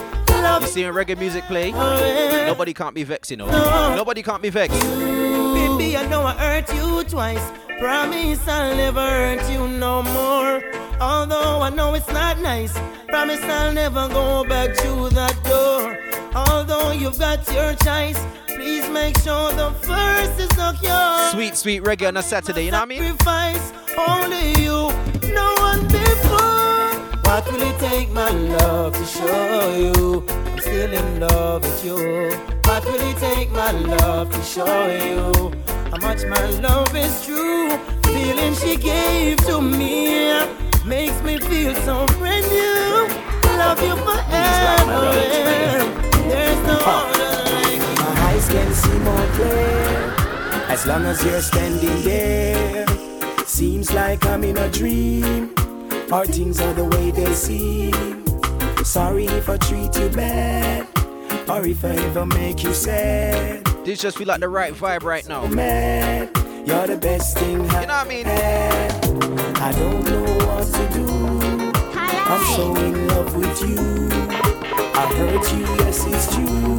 Love 0.43 0.63
You 0.63 0.69
see 0.69 0.85
when 0.85 0.93
reggae 0.95 1.17
music 1.17 1.45
play, 1.45 1.73
oh. 1.73 2.45
nobody 2.47 2.75
can't 2.75 2.95
be 2.95 3.05
vexed, 3.05 3.31
you 3.31 3.37
know. 3.37 3.47
Nobody 3.95 4.23
can't 4.25 4.43
be 4.43 4.51
vexed. 4.51 4.81
Baby, 4.81 5.97
I 5.97 6.07
know 6.09 6.23
I 6.23 6.33
hurt 6.33 6.75
you 6.75 7.05
twice. 7.05 7.66
Promise 7.79 8.49
I'll 8.49 8.75
never 8.75 9.01
hurt 9.01 9.51
you 9.51 9.69
no 9.69 10.03
more. 10.03 10.63
Although 10.99 11.61
I 11.61 11.69
know 11.71 11.93
it's 11.95 12.09
not 12.09 12.41
nice. 12.41 12.73
Promise 13.07 13.43
I'll 13.45 13.73
never 13.73 14.09
go 14.09 14.45
back 14.45 14.75
to 14.77 15.11
that 15.11 15.37
door. 15.45 15.99
Although 16.35 16.93
you've 16.93 17.19
got 17.19 17.47
your 17.53 17.75
choice, 17.75 18.19
please 18.47 18.89
make 18.89 19.19
sure 19.19 19.53
the 19.53 19.71
first 19.83 20.41
is 20.41 20.57
not 20.57 20.83
yours. 20.83 21.33
Sweet, 21.33 21.55
sweet 21.55 21.83
reggae 21.83 22.09
on 22.09 22.17
a 22.17 22.23
Saturday, 22.23 22.65
you 22.65 22.71
know 22.71 22.79
what 22.81 22.85
I 22.85 22.99
mean? 22.99 23.03
Sacrifice 23.03 23.73
only 24.09 24.53
you, 24.63 24.91
no 25.35 25.55
one 25.59 25.87
before. 25.87 26.77
What 27.25 27.45
will 27.53 27.61
it 27.61 27.79
take, 27.79 28.11
my 28.11 28.31
love, 28.31 28.97
to 28.97 29.05
show 29.05 29.77
you 29.77 30.25
I'm 30.29 30.59
still 30.61 30.93
in 30.93 31.21
love 31.21 31.63
with 31.63 31.85
you? 31.85 32.31
What 32.65 32.85
will 32.87 33.01
it 33.01 33.17
take, 33.19 33.51
my 33.51 33.71
love, 33.71 34.31
to 34.31 34.43
show 34.43 34.87
you 34.87 35.53
how 35.91 35.99
much 35.99 36.25
my 36.27 36.45
love 36.61 36.95
is 36.95 37.25
true? 37.25 37.77
Feeling 38.05 38.55
she 38.55 38.77
gave 38.77 39.37
to 39.47 39.61
me 39.61 40.33
makes 40.85 41.21
me 41.23 41.39
feel 41.39 41.75
so 41.87 42.07
brand 42.19 42.47
new. 42.49 43.09
Love 43.59 43.81
you 43.83 43.97
forever. 43.97 45.15
There's 46.29 46.61
no 46.67 46.79
other 46.97 47.33
like 47.53 47.81
you. 47.81 48.05
My 48.05 48.13
eyes 48.29 48.49
can 48.49 48.73
see 48.75 48.99
more 48.99 49.27
clear 49.37 50.15
as 50.69 50.87
long 50.87 51.05
as 51.05 51.25
you're 51.25 51.41
standing 51.41 52.03
there. 52.03 52.87
Seems 53.47 53.93
like 53.93 54.27
I'm 54.27 54.45
in 54.45 54.57
a 54.59 54.69
dream, 54.69 55.55
or 56.13 56.27
things 56.27 56.61
are 56.61 56.75
the 56.75 56.85
way 56.85 57.11
they 57.11 57.33
seem. 57.33 58.25
Sorry 58.85 59.27
if 59.27 59.49
I 59.49 59.57
treat 59.57 59.97
you 59.99 60.09
bad, 60.11 60.87
or 61.49 61.65
if 61.67 61.85
I 61.85 61.95
ever 62.09 62.27
make 62.27 62.63
you 62.63 62.75
sad. 62.75 63.76
This 63.87 64.01
just 64.01 64.19
feel 64.19 64.27
like 64.27 64.41
the 64.41 64.49
right 64.49 64.75
vibe 64.75 65.05
right 65.05 65.25
now. 65.29 65.47
Mad, 65.47 66.37
you're 66.67 66.89
the 66.89 66.97
best 66.97 67.39
thing 67.39 67.53
You 67.53 67.63
know 67.63 67.71
what 67.71 67.91
I 67.91 68.05
mean? 68.09 68.27
I 68.27 69.73
don't 69.79 70.03
know 70.05 70.23
what 70.45 70.67
to 70.75 70.89
do. 70.93 71.07
I'm 71.95 72.57
so 72.57 72.75
in 72.75 73.07
love 73.07 73.37
with 73.37 73.63
you. 73.63 74.09
I 74.93 75.07
hurt 75.15 75.53
you, 75.53 75.61
yes, 75.85 76.05
it's 76.05 76.35
true. 76.35 76.79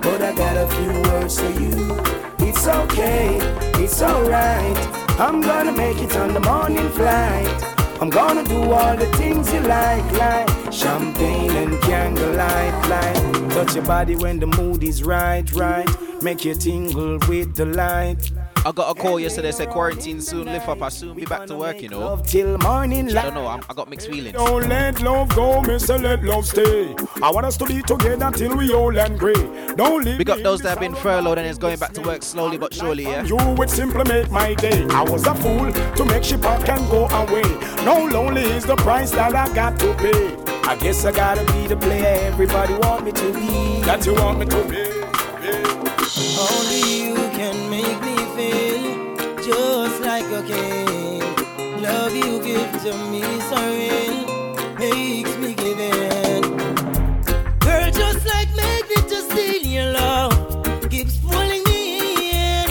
But 0.00 0.20
I 0.20 0.34
got 0.34 0.56
a 0.56 0.66
few 0.74 1.12
words 1.12 1.38
for 1.38 1.48
you. 1.60 2.48
It's 2.48 2.66
okay, 2.66 3.38
it's 3.80 4.02
alright. 4.02 4.76
I'm 5.20 5.42
gonna 5.42 5.70
make 5.70 5.98
it 5.98 6.16
on 6.16 6.34
the 6.34 6.40
morning 6.40 6.88
flight. 6.88 7.81
I'm 8.02 8.10
gonna 8.10 8.42
do 8.42 8.60
all 8.72 8.96
the 8.96 9.06
things 9.12 9.52
you 9.52 9.60
like, 9.60 10.02
like 10.14 10.72
champagne 10.72 11.52
and 11.52 11.80
candlelight, 11.82 12.88
like 12.88 13.48
touch 13.50 13.76
your 13.76 13.84
body 13.84 14.16
when 14.16 14.40
the 14.40 14.48
mood 14.48 14.82
is 14.82 15.04
right, 15.04 15.48
right. 15.52 15.88
Make 16.20 16.44
you 16.44 16.56
tingle 16.56 17.20
with 17.28 17.54
the 17.54 17.66
light. 17.66 18.32
I 18.64 18.70
got 18.70 18.96
a 18.96 19.00
call 19.00 19.18
yesterday, 19.18 19.50
said 19.50 19.70
quarantine 19.70 20.20
soon, 20.20 20.44
lift 20.44 20.68
up, 20.68 20.80
I 20.82 20.88
soon 20.88 21.16
be 21.16 21.24
back 21.24 21.46
to 21.48 21.56
work, 21.56 21.82
you 21.82 21.88
know. 21.88 22.22
Till 22.24 22.56
morning 22.58 23.08
I 23.08 23.12
light. 23.12 23.24
don't 23.24 23.34
know, 23.34 23.48
I'm, 23.48 23.60
I 23.68 23.74
got 23.74 23.90
mixed 23.90 24.08
feelings. 24.08 24.34
Don't 24.34 24.68
let 24.68 25.00
love 25.00 25.34
go, 25.34 25.62
Mister. 25.62 25.98
Let 25.98 26.22
love 26.22 26.46
stay. 26.46 26.94
I 27.20 27.30
want 27.32 27.44
us 27.44 27.56
to 27.56 27.66
be 27.66 27.82
together 27.82 28.30
till 28.30 28.56
we 28.56 28.72
old 28.72 28.96
and 28.96 29.18
grey. 29.18 29.34
Don't 29.74 30.04
leave 30.04 30.18
Big 30.18 30.30
up 30.30 30.38
those 30.44 30.60
that 30.60 30.68
have 30.70 30.80
been 30.80 30.94
furloughed 30.94 31.38
and 31.38 31.46
is 31.48 31.58
going 31.58 31.76
back 31.78 31.92
to 31.94 32.02
work 32.02 32.22
slowly 32.22 32.56
but 32.56 32.72
surely, 32.72 33.02
yeah. 33.02 33.24
You 33.24 33.36
would 33.36 33.68
simply 33.68 34.04
make 34.04 34.30
my 34.30 34.54
day. 34.54 34.86
I 34.90 35.02
was 35.02 35.26
a 35.26 35.34
fool 35.34 35.72
to 35.72 36.04
make 36.04 36.22
she 36.22 36.36
pack 36.36 36.68
and 36.68 36.88
go 36.88 37.08
away. 37.08 37.42
No 37.84 38.06
lonely 38.06 38.42
is 38.42 38.64
the 38.64 38.76
price 38.76 39.10
that 39.10 39.34
I 39.34 39.52
got 39.52 39.80
to 39.80 39.92
pay. 39.94 40.36
I 40.68 40.76
guess 40.76 41.04
I 41.04 41.10
gotta 41.10 41.44
be 41.52 41.66
the 41.66 41.76
player 41.76 42.06
everybody 42.26 42.74
want 42.74 43.04
me 43.06 43.10
to 43.10 43.32
be. 43.32 43.82
That 43.82 44.06
you 44.06 44.14
want 44.14 44.38
me 44.38 44.46
to 44.46 44.64
be. 44.68 45.02
Only 46.38 46.91
just 50.46 50.50
like 50.50 50.76
a 51.18 51.56
king. 51.56 51.82
Love 51.82 52.14
you 52.14 52.42
give 52.42 52.82
to 52.82 52.96
me 53.10 53.22
so 53.40 53.56
real, 53.56 54.78
makes 54.78 55.36
me 55.38 55.54
give 55.54 55.78
in. 55.78 56.42
Girl, 57.58 57.90
just 57.90 58.26
like 58.26 58.48
magnet 58.56 59.08
to 59.08 59.22
steal 59.30 59.62
your 59.62 59.92
love, 59.92 60.90
keeps 60.90 61.16
pulling 61.18 61.62
me 61.64 62.30
in. 62.32 62.70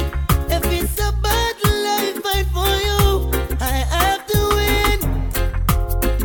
If 0.50 0.66
it's 0.66 1.00
a 1.00 1.12
battle 1.12 1.86
I 1.88 2.20
fight 2.24 2.48
for 2.54 2.76
you, 2.88 3.32
I 3.60 3.86
have 3.96 4.26
to 4.28 4.40
win 4.56 5.00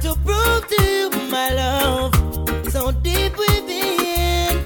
to 0.01 0.17
prove 0.25 0.67
to 0.69 0.83
you 0.85 1.11
my 1.31 1.51
love 1.51 2.15
so 2.71 2.93
deep 2.93 3.37
within. 3.37 4.65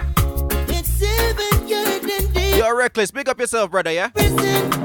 It's 0.68 0.90
seven 0.90 1.68
years 1.68 2.04
and 2.04 2.34
deep. 2.34 2.56
You're 2.56 2.76
reckless, 2.76 3.10
big 3.10 3.28
up 3.28 3.38
yourself, 3.38 3.70
brother, 3.70 3.92
yeah? 3.92 4.08
Person 4.08 4.79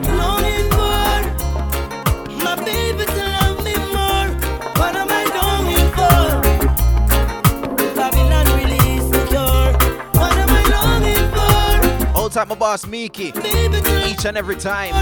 Old 12.36 12.48
time 12.48 12.50
my 12.50 12.56
boss 12.56 12.86
Miki, 12.86 13.28
each 13.28 14.26
and 14.26 14.36
every 14.36 14.58
time. 14.58 14.94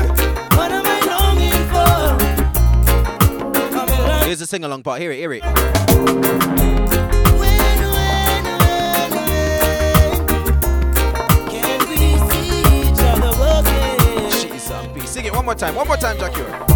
Here's 4.23 4.37
the 4.37 4.45
sing 4.45 4.63
along 4.63 4.83
part, 4.83 5.01
hear 5.01 5.11
it, 5.11 5.17
hear 5.17 5.33
it. 5.33 5.43
She's 14.31 14.69
a 14.69 14.91
beast. 14.93 15.11
sing 15.11 15.25
it 15.25 15.33
one 15.33 15.45
more 15.45 15.55
time. 15.55 15.73
One 15.73 15.87
more 15.87 15.97
time, 15.97 16.19
Jackie. 16.19 16.72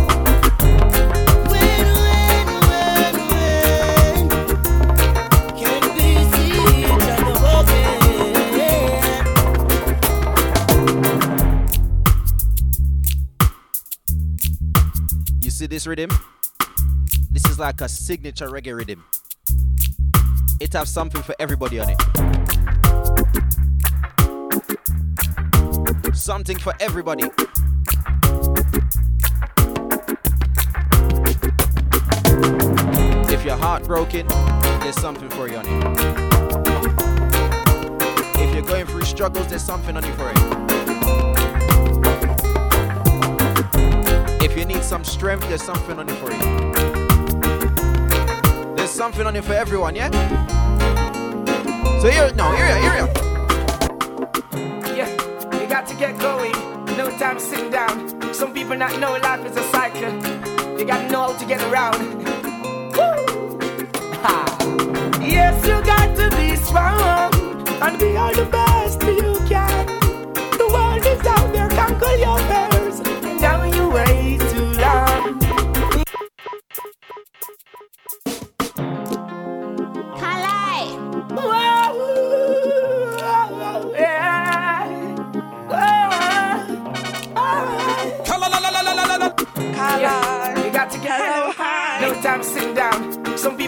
This 15.78 15.86
rhythm? 15.86 16.10
This 17.30 17.46
is 17.46 17.60
like 17.60 17.82
a 17.82 17.88
signature 17.88 18.48
reggae 18.48 18.76
rhythm. 18.76 19.06
It 20.60 20.74
has 20.74 20.92
something 20.92 21.22
for 21.22 21.36
everybody 21.38 21.80
on 21.80 21.90
it. 21.92 21.98
Something 26.16 26.58
for 26.58 26.74
everybody. 26.80 27.26
If 33.32 33.46
you're 33.46 33.56
heartbroken, 33.56 34.26
there's 34.82 35.00
something 35.00 35.30
for 35.30 35.48
you 35.48 35.58
on 35.58 35.66
it. 35.68 35.84
If 38.40 38.52
you're 38.56 38.64
going 38.64 38.88
through 38.88 39.04
struggles, 39.04 39.46
there's 39.50 39.62
something 39.62 39.96
on 39.96 40.04
you 40.04 40.14
for 40.14 40.32
it. 40.32 40.67
If 44.48 44.56
you 44.58 44.64
need 44.64 44.82
some 44.82 45.04
strength, 45.04 45.46
there's 45.50 45.62
something 45.62 46.00
on 46.00 46.08
it 46.08 46.16
for 46.16 46.32
you. 46.32 46.40
There's 48.78 48.90
something 48.90 49.28
on 49.28 49.36
it 49.36 49.44
for 49.44 49.52
everyone, 49.52 49.94
yeah? 49.94 50.10
So 52.00 52.10
here, 52.10 52.32
no, 52.34 52.56
here, 52.56 52.68
here, 52.80 52.94
here. 52.96 53.10
Yeah, 54.96 55.10
you 55.62 55.68
got 55.68 55.86
to 55.88 55.96
get 55.96 56.18
going. 56.20 56.54
No 56.96 57.10
time 57.20 57.40
sitting 57.40 57.70
down. 57.70 58.34
Some 58.34 58.54
people 58.54 58.78
not 58.78 58.98
know 59.02 59.18
life 59.18 59.46
is 59.46 59.58
a 59.58 59.64
cycle. 59.64 60.14
You 60.80 60.86
gotta 60.86 61.12
know 61.12 61.24
how 61.24 61.38
to 61.38 61.46
get 61.46 61.62
around. 61.64 62.00
yes, 65.22 65.68
you 65.68 65.82
got 65.84 66.16
to 66.16 66.30
be 66.38 66.56
strong 66.56 67.34
and 67.82 68.00
be 68.00 68.16
all 68.16 68.34
the 68.34 68.46
best 68.46 68.67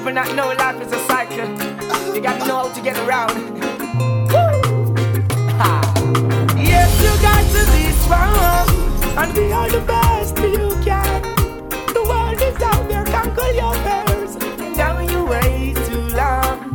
people 0.09 0.23
not 0.23 0.35
know 0.35 0.51
life 0.53 0.81
is 0.81 0.91
a 0.91 0.99
cycle. 1.07 1.47
You 2.15 2.21
got 2.21 2.39
to 2.41 2.47
know 2.47 2.67
how 2.67 2.73
to 2.73 2.81
get 2.81 2.97
around. 3.05 3.37
Yes, 6.57 6.89
you 7.03 7.13
got 7.21 7.43
to 7.55 7.61
be 7.73 7.91
strong 8.03 8.67
and 9.17 9.35
be 9.35 9.51
all 9.51 9.69
the 9.69 9.81
best 9.81 10.37
you 10.39 10.69
can. 10.83 11.21
The 11.93 12.03
world 12.07 12.41
is 12.41 12.61
out 12.61 12.87
there, 12.87 13.05
conquer 13.05 13.51
your 13.51 13.73
fears. 13.85 14.35
Now 14.77 14.99
you 14.99 15.25
wait 15.25 15.75
too 15.87 16.07
long. 16.15 16.73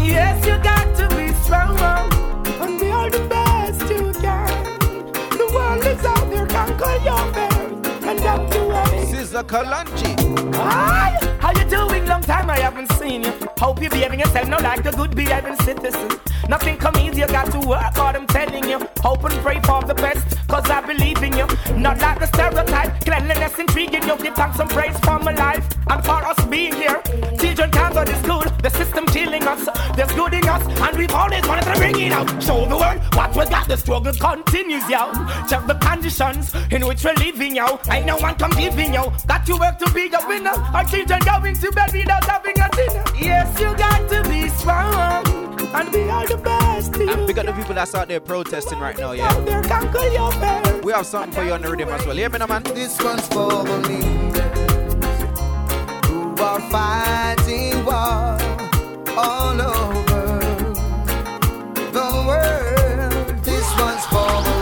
Yes, 0.00 0.44
you 0.44 0.56
got 0.58 0.96
to 0.96 1.08
be 1.16 1.32
strong 1.44 1.78
and 2.60 2.80
be 2.80 2.90
all 2.90 3.10
the 3.10 3.24
best 3.28 3.82
you 3.82 4.12
can. 4.20 4.64
The 5.30 5.46
world 5.54 5.84
is 5.86 6.04
out 6.04 6.28
there, 6.30 6.46
conquer 6.46 6.96
your 7.04 7.24
fears. 7.34 8.04
And 8.08 8.20
now 8.20 8.40
you 8.52 8.68
wait. 8.68 9.06
Sizzla 9.10 9.44
Kalonji. 9.44 10.12
Hi, 10.56 11.16
how 11.20 11.23
doing? 11.64 12.06
Long 12.06 12.22
time 12.22 12.50
I 12.50 12.58
haven't 12.58 12.90
seen 12.92 13.22
you. 13.22 13.32
Hope 13.58 13.80
you're 13.80 13.90
behaving 13.90 14.20
yourself 14.20 14.48
now 14.48 14.60
like 14.60 14.84
a 14.84 14.92
good 14.92 15.14
behaving 15.14 15.56
citizen. 15.56 16.08
Nothing 16.48 16.76
come 16.76 16.96
easy, 16.96 17.20
you 17.20 17.26
got 17.26 17.50
to 17.52 17.60
work 17.66 17.94
hard, 17.94 18.16
I'm 18.16 18.26
telling 18.26 18.68
you. 18.68 18.86
Hope 19.00 19.24
and 19.24 19.34
pray 19.42 19.60
for 19.62 19.82
the 19.82 19.94
best, 19.94 20.46
cause 20.48 20.68
I 20.68 20.80
believe 20.80 21.22
in 21.22 21.32
you. 21.36 21.46
Not 21.76 21.98
like 22.00 22.18
the 22.20 22.26
stereotype, 22.26 23.00
cleanliness 23.00 23.58
intriguing 23.58 24.02
you. 24.02 24.16
Give 24.18 24.34
thanks 24.34 24.58
and 24.58 24.68
praise 24.68 24.98
for 25.00 25.18
my 25.18 25.32
life 25.32 25.66
and 25.88 26.04
for 26.04 26.20
us 26.24 26.44
being 26.46 26.74
here. 26.74 27.00
Children 27.38 27.70
can't 27.70 27.94
go 27.94 28.04
to 28.04 28.16
school, 28.22 28.44
the 28.62 28.70
system 28.70 29.06
killing 29.06 29.44
us. 29.44 29.66
In 29.98 30.03
us, 30.54 30.80
and 30.80 30.98
we've 30.98 31.14
always 31.14 31.46
wanted 31.46 31.64
to 31.64 31.74
bring 31.74 31.98
it 31.98 32.12
out. 32.12 32.28
Show 32.42 32.66
the 32.66 32.76
world 32.76 33.00
what 33.14 33.30
we 33.36 33.44
got, 33.50 33.68
the 33.68 33.76
struggle 33.76 34.12
continues, 34.12 34.88
yo. 34.88 35.12
Check 35.48 35.66
the 35.66 35.78
conditions 35.80 36.54
in 36.70 36.86
which 36.86 37.04
we're 37.04 37.14
living, 37.14 37.56
yo. 37.56 37.80
Ain't 37.90 38.06
no 38.06 38.16
one 38.16 38.34
come 38.36 38.52
giving, 38.52 38.94
yo. 38.94 39.12
Got 39.26 39.46
to 39.46 39.56
work 39.56 39.78
to 39.78 39.90
be 39.92 40.10
a 40.12 40.28
winner. 40.28 40.56
Our 40.74 40.84
children 40.84 41.20
going 41.24 41.56
to 41.56 41.72
bed 41.72 41.92
without 41.92 42.24
having 42.24 42.58
a 42.60 42.68
dinner. 42.76 43.04
Yes, 43.18 43.60
you 43.60 43.74
got 43.76 44.08
to 44.10 44.22
be 44.28 44.48
strong 44.48 45.26
and 45.74 45.92
be 45.92 46.08
all 46.08 46.26
the 46.26 46.36
best. 46.36 46.96
And 46.96 47.26
big 47.26 47.38
up 47.38 47.46
the 47.46 47.52
people 47.52 47.74
that's 47.74 47.94
out 47.94 48.08
there 48.08 48.20
protesting 48.20 48.78
right 48.78 48.98
now, 48.98 49.12
yeah. 49.12 49.28
Out 49.28 49.44
there, 49.92 50.12
your 50.12 50.32
fears. 50.32 50.84
We 50.84 50.92
have 50.92 51.06
something 51.06 51.32
for 51.32 51.44
you 51.44 51.52
on 51.52 51.62
the 51.62 51.70
rhythm 51.70 51.88
as 51.88 52.06
well. 52.06 52.16
Hear 52.16 52.28
me 52.30 52.38
now, 52.38 52.46
man. 52.46 52.62
This 52.62 53.00
one's 53.02 53.26
for 53.28 53.64
the 53.64 53.78
leaders 53.78 54.74
who 56.06 56.36
are 56.42 56.60
fighting 56.70 57.84
war 57.84 58.38
all 59.16 59.60
over 59.60 60.13
the 62.12 62.22
world. 62.26 63.44
This 63.44 63.66
one's 63.78 64.06
for 64.06 64.42
the. 64.44 64.54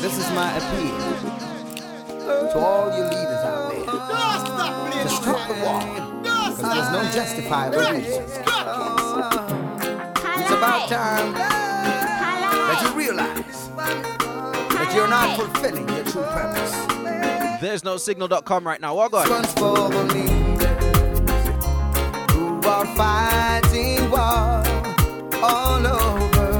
This 0.00 0.18
is 0.18 0.28
my 0.32 0.56
appeal 0.56 0.98
to 2.52 2.58
all 2.58 2.86
you 2.96 3.04
leaders 3.04 3.44
out 3.44 3.70
there 3.70 3.84
to 5.02 5.08
stop 5.08 5.48
the 5.48 5.54
war 5.64 5.80
because 6.22 6.58
there's 6.60 6.90
no 6.92 7.02
justifiable 7.12 7.78
reason. 7.78 8.22
It's 10.38 10.50
about 10.50 10.88
time 10.88 11.32
that 11.32 12.78
you 12.82 12.90
realize 12.96 13.68
that 13.76 14.92
you're 14.94 15.08
not 15.08 15.36
fulfilling 15.38 15.88
your 15.88 16.04
true 16.04 16.22
purpose. 16.22 17.60
There's 17.60 17.82
no 17.84 17.96
signal.com 17.96 18.66
right 18.66 18.80
now. 18.80 18.94
What 18.94 19.06
This 19.06 19.26
are 22.66 22.86
fighting 22.96 24.10
war 24.10 24.62
all 25.42 25.86
over 25.86 26.50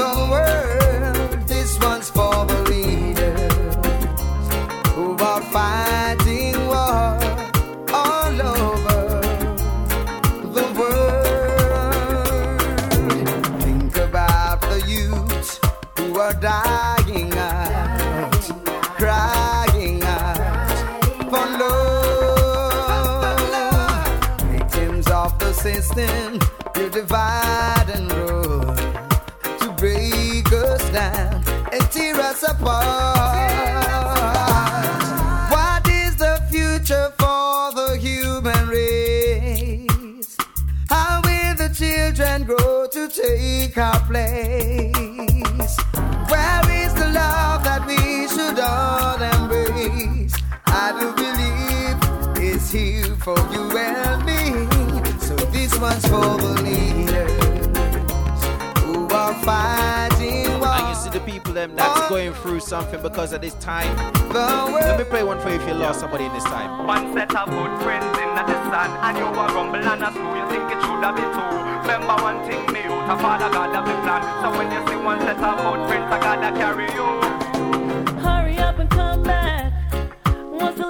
the 0.00 0.12
world. 0.30 1.48
This 1.48 1.78
one's 1.80 2.10
for 2.10 2.53
take 43.66 43.78
our 43.78 44.00
place? 44.06 45.76
Where 46.30 46.62
is 46.84 46.92
the 46.94 47.10
love 47.12 47.64
that 47.64 47.82
we 47.86 48.28
should 48.28 48.58
all 48.58 49.20
embrace? 49.20 50.34
I 50.66 50.92
do 50.98 51.12
believe 51.22 52.52
it's 52.52 52.70
here 52.70 53.14
for 53.16 53.38
you 53.52 53.76
and 53.76 54.24
me. 54.24 54.40
So 55.20 55.34
this 55.52 55.78
one's 55.78 56.06
for 56.06 56.36
the 56.44 56.62
leaders 56.62 57.32
who 58.80 59.08
are 59.08 59.34
fighting 59.44 60.60
war. 60.60 60.68
And 60.68 60.88
you 60.88 60.94
see 60.94 61.10
the 61.10 61.24
people 61.24 61.52
them 61.52 61.74
that's 61.74 62.08
going 62.08 62.34
through 62.34 62.60
something 62.60 63.00
because 63.00 63.32
of 63.32 63.40
this 63.40 63.54
time. 63.54 63.96
The 64.28 64.34
Let 64.34 64.98
me 64.98 65.04
world 65.04 65.10
play 65.10 65.22
one 65.22 65.40
for 65.40 65.48
you 65.48 65.56
if 65.56 65.66
you 65.66 65.74
lost 65.74 66.00
somebody 66.00 66.24
in 66.24 66.32
this 66.32 66.44
time. 66.44 66.86
One 66.86 67.14
set 67.14 67.34
of 67.34 67.48
good 67.48 67.82
friends 67.82 68.18
in 68.18 68.34
the 68.34 68.56
sun 68.70 68.90
And 69.04 69.16
you 69.16 69.24
a 69.24 69.46
rumble 69.54 69.76
and 69.76 70.02
a 70.02 70.10
screw 70.10 70.36
You 70.36 70.48
think 70.50 70.64
it 70.72 70.80
should 70.82 71.02
have 71.04 71.16
been 71.16 71.32
two 71.32 71.73
Remember 71.84 72.16
one 72.16 72.42
thing 72.48 72.64
me 72.72 72.80
out 72.80 73.10
A 73.10 73.22
father 73.22 73.50
God 73.52 73.74
have 73.74 73.86
a 73.86 73.92
plan 74.04 74.22
So 74.42 74.48
when 74.56 74.72
you 74.72 74.80
see 74.88 74.96
one 74.96 75.20
set 75.20 75.36
of 75.36 75.56
good 75.58 75.86
friends 75.86 76.10
I 76.10 76.18
gotta 76.18 76.50
carry 76.56 76.88
you 76.96 78.20
Hurry 78.22 78.56
up 78.56 78.78
and 78.78 78.88
come 78.88 79.22
back. 79.22 79.70
Was 80.50 80.76
the 80.76 80.86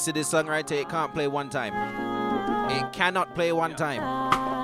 see 0.00 0.12
this 0.12 0.32
songwriter, 0.32 0.72
it 0.72 0.88
can't 0.88 1.12
play 1.12 1.28
one 1.28 1.50
time. 1.50 1.74
It 2.70 2.90
cannot 2.92 3.34
play 3.34 3.52
one 3.52 3.74
time. 3.76 4.02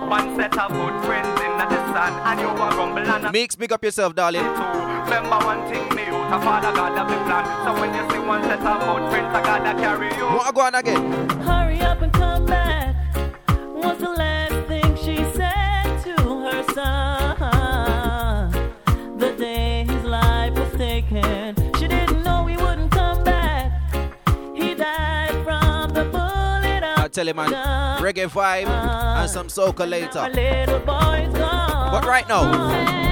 One 0.09 0.35
set 0.37 0.57
of 0.59 0.71
good 0.73 1.05
friends 1.05 1.29
in 1.41 1.59
the 1.59 1.93
sun, 1.93 2.13
and 2.25 2.41
you 2.41 2.47
are 2.47 2.77
rumble 2.77 2.99
and 2.99 3.33
Mix, 3.33 3.55
big 3.55 3.73
up 3.73 3.85
yourself, 3.85 4.15
darling. 4.15 4.41
Two. 4.41 4.47
Remember 4.49 5.39
one 5.45 5.63
thing, 5.71 5.95
me 5.95 6.07
you, 6.07 6.15
of 6.15 6.43
father 6.43 6.73
God 6.73 6.97
have 6.97 7.09
the 7.09 7.17
plan. 7.27 7.45
So 7.67 7.73
when 7.81 7.93
you 7.95 8.11
see 8.11 8.19
one 8.27 8.43
set 8.45 8.61
of 8.61 8.81
good 8.81 9.11
friends, 9.11 9.37
I 9.37 9.43
gotta 9.43 9.79
carry 9.79 10.09
you. 10.17 10.25
What 10.25 10.47
I 10.47 10.53
go 10.53 10.61
on 10.63 10.75
again? 10.75 11.29
Hurry 11.41 11.81
up 11.81 12.01
and 12.01 12.13
come 12.13 12.47
back. 12.47 12.95
What's 13.75 14.01
the 14.01 14.11
last 14.11 14.67
thing 14.69 14.97
she 14.97 15.17
said 15.37 16.03
to 16.05 16.15
her 16.45 16.65
son? 16.73 17.37
The 19.19 19.33
day 19.37 19.85
his 19.87 20.05
life 20.05 20.55
was 20.55 20.73
taken. 20.79 21.66
tell 27.17 27.29
him 27.29 27.37
man. 27.37 27.49
Reggae 28.03 28.29
vibe 28.29 28.69
and 28.69 29.31
some 29.31 29.49
soca 29.49 29.89
later. 29.89 30.21
But 31.91 32.05
right 32.05 32.29
now. 32.29 33.06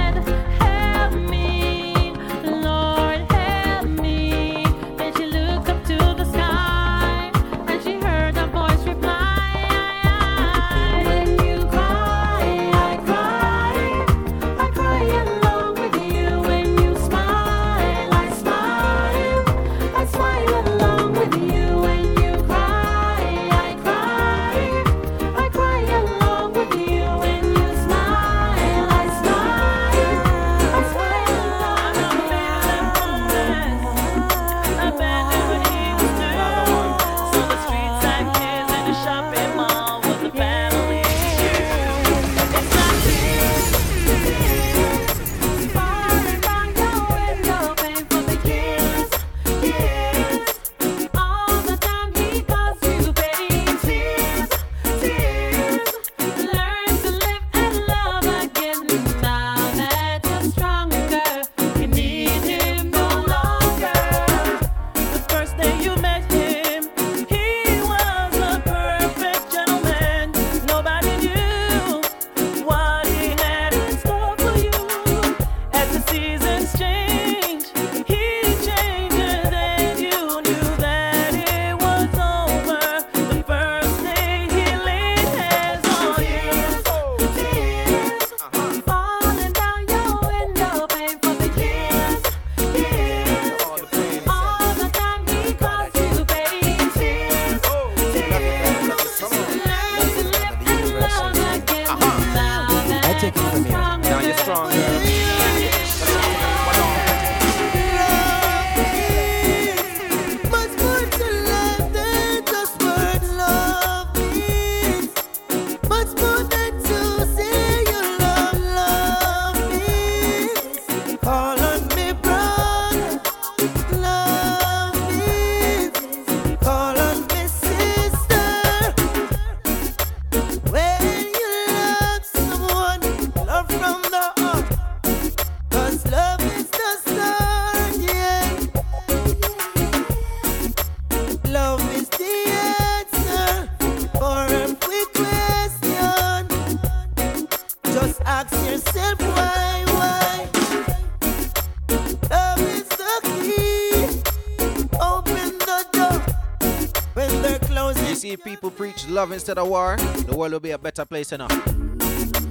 preach 158.75 159.07
love 159.07 159.31
instead 159.31 159.57
of 159.57 159.67
war, 159.69 159.95
the 160.27 160.35
world 160.35 160.51
will 160.51 160.59
be 160.59 160.71
a 160.71 160.77
better 160.77 161.05
place 161.05 161.31
enough. 161.31 161.51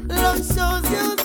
Love 0.06 0.38
shows 0.38 0.90
you 0.90 1.23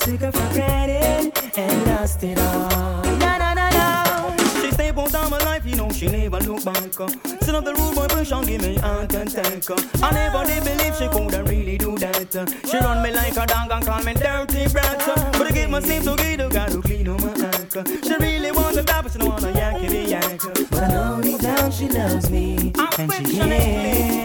took 0.00 0.20
her 0.20 0.32
for 0.32 0.52
granted 0.54 1.32
and 1.56 1.86
lost 1.86 2.22
it 2.24 2.38
all. 2.38 3.02
Na 3.18 3.38
na 3.38 3.54
na 3.54 3.68
na. 3.70 4.36
She 4.60 4.70
stayed 4.72 4.94
both 4.94 5.12
down 5.12 5.30
my 5.30 5.38
life, 5.38 5.64
you 5.66 5.76
know 5.76 5.90
she 5.90 6.06
never 6.08 6.40
looked 6.40 6.64
back. 6.64 7.00
Uh. 7.00 7.08
Son 7.42 7.54
of 7.54 7.64
the 7.64 7.74
rude 7.74 7.94
boy 7.94 8.06
push 8.08 8.32
on, 8.32 8.46
give 8.46 8.62
me 8.62 8.76
heart 8.76 9.14
attack. 9.14 9.70
I 10.02 10.10
never 10.12 10.44
did 10.46 10.64
believe 10.64 10.96
she 10.96 11.06
coulda 11.08 11.44
really 11.44 11.76
do 11.76 11.96
that. 11.98 12.34
Uh. 12.34 12.46
She 12.68 12.78
run 12.78 13.02
me 13.02 13.12
like 13.12 13.36
a 13.36 13.46
dog 13.46 13.70
and 13.70 13.84
call 13.84 14.02
me 14.02 14.14
dirty 14.14 14.68
brat. 14.72 15.08
Uh. 15.08 15.32
But 15.38 15.46
I 15.48 15.50
get 15.52 15.70
good, 15.70 16.40
I 16.40 16.48
gotta 16.48 16.80
clean 16.82 17.08
up 17.08 17.20
my 17.20 17.46
act. 17.46 17.76
She 18.04 18.14
really 18.14 18.52
wants 18.52 18.76
to 18.76 18.82
die, 18.82 19.02
but 19.02 19.12
she 19.12 19.18
don't 19.18 19.30
wanna 19.30 19.52
yankity 19.52 20.08
yank. 20.08 20.70
But 20.70 20.82
I 20.84 20.88
know 20.88 21.20
deep 21.22 21.40
down 21.40 21.70
she 21.70 21.88
loves 21.88 22.30
me 22.30 22.72
and 22.78 23.12
she 23.12 23.36
cares. 23.36 24.19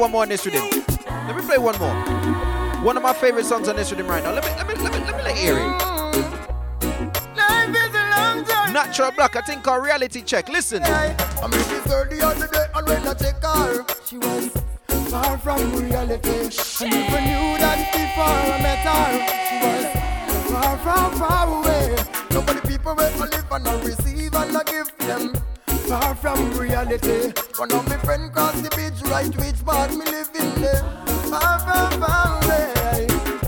one 0.00 0.10
more 0.12 0.22
on 0.22 0.30
this 0.30 0.46
rhythm. 0.46 0.66
Let 1.26 1.36
me 1.36 1.42
play 1.42 1.58
one 1.58 1.78
more. 1.78 1.94
One 2.82 2.96
of 2.96 3.02
my 3.02 3.12
favorite 3.12 3.44
songs 3.44 3.68
on 3.68 3.76
this 3.76 3.90
rhythm 3.90 4.06
right 4.06 4.24
now. 4.24 4.32
Let 4.32 4.44
me 4.44 4.50
let 4.56 4.66
me 4.66 4.74
let 4.82 4.92
me 4.92 4.98
let 5.00 5.16
me 5.16 5.22
let 5.22 5.36
hear 5.36 5.58
it. 5.58 5.90
Natural 8.72 9.10
Black, 9.10 9.36
I 9.36 9.42
think 9.42 9.68
our 9.68 9.82
reality 9.82 10.22
check. 10.22 10.48
Listen. 10.48 10.82
I 10.84 11.14
mean, 11.50 11.60
she's 11.64 11.82
30 11.92 12.22
on 12.22 12.38
the 12.38 12.46
day, 12.46 12.66
and 12.74 12.88
when 12.88 13.06
I 13.06 13.12
take 13.12 13.42
her, 13.42 13.84
she 14.06 14.16
was 14.16 14.48
far 15.10 15.36
from 15.36 15.72
reality. 15.72 16.48
I 16.80 16.88
never 16.88 17.20
knew 17.20 17.58
that 17.58 17.92
before 17.92 18.24
I 18.24 18.58
met 18.62 18.78
her. 18.88 19.10
She 19.48 19.56
was 19.66 19.84
far, 20.50 20.78
far, 20.78 21.12
far 21.16 21.46
away. 21.58 21.96
Nobody 22.30 22.60
people 22.66 22.94
will 22.94 23.18
live 23.18 23.52
and 23.52 23.68
I 23.68 23.82
receive. 23.82 24.19
Far 25.90 26.14
from 26.14 26.52
reality. 26.56 27.32
One 27.56 27.72
of 27.72 27.88
my 27.88 27.96
friend 27.96 28.32
cross 28.32 28.54
the 28.60 28.70
beach, 28.78 29.02
right 29.10 29.26
which 29.42 29.58
part 29.64 29.90
me 29.90 30.04
living 30.04 30.62
there. 30.62 30.84
Far 31.26 31.58
from 31.58 32.00
far. 32.00 32.30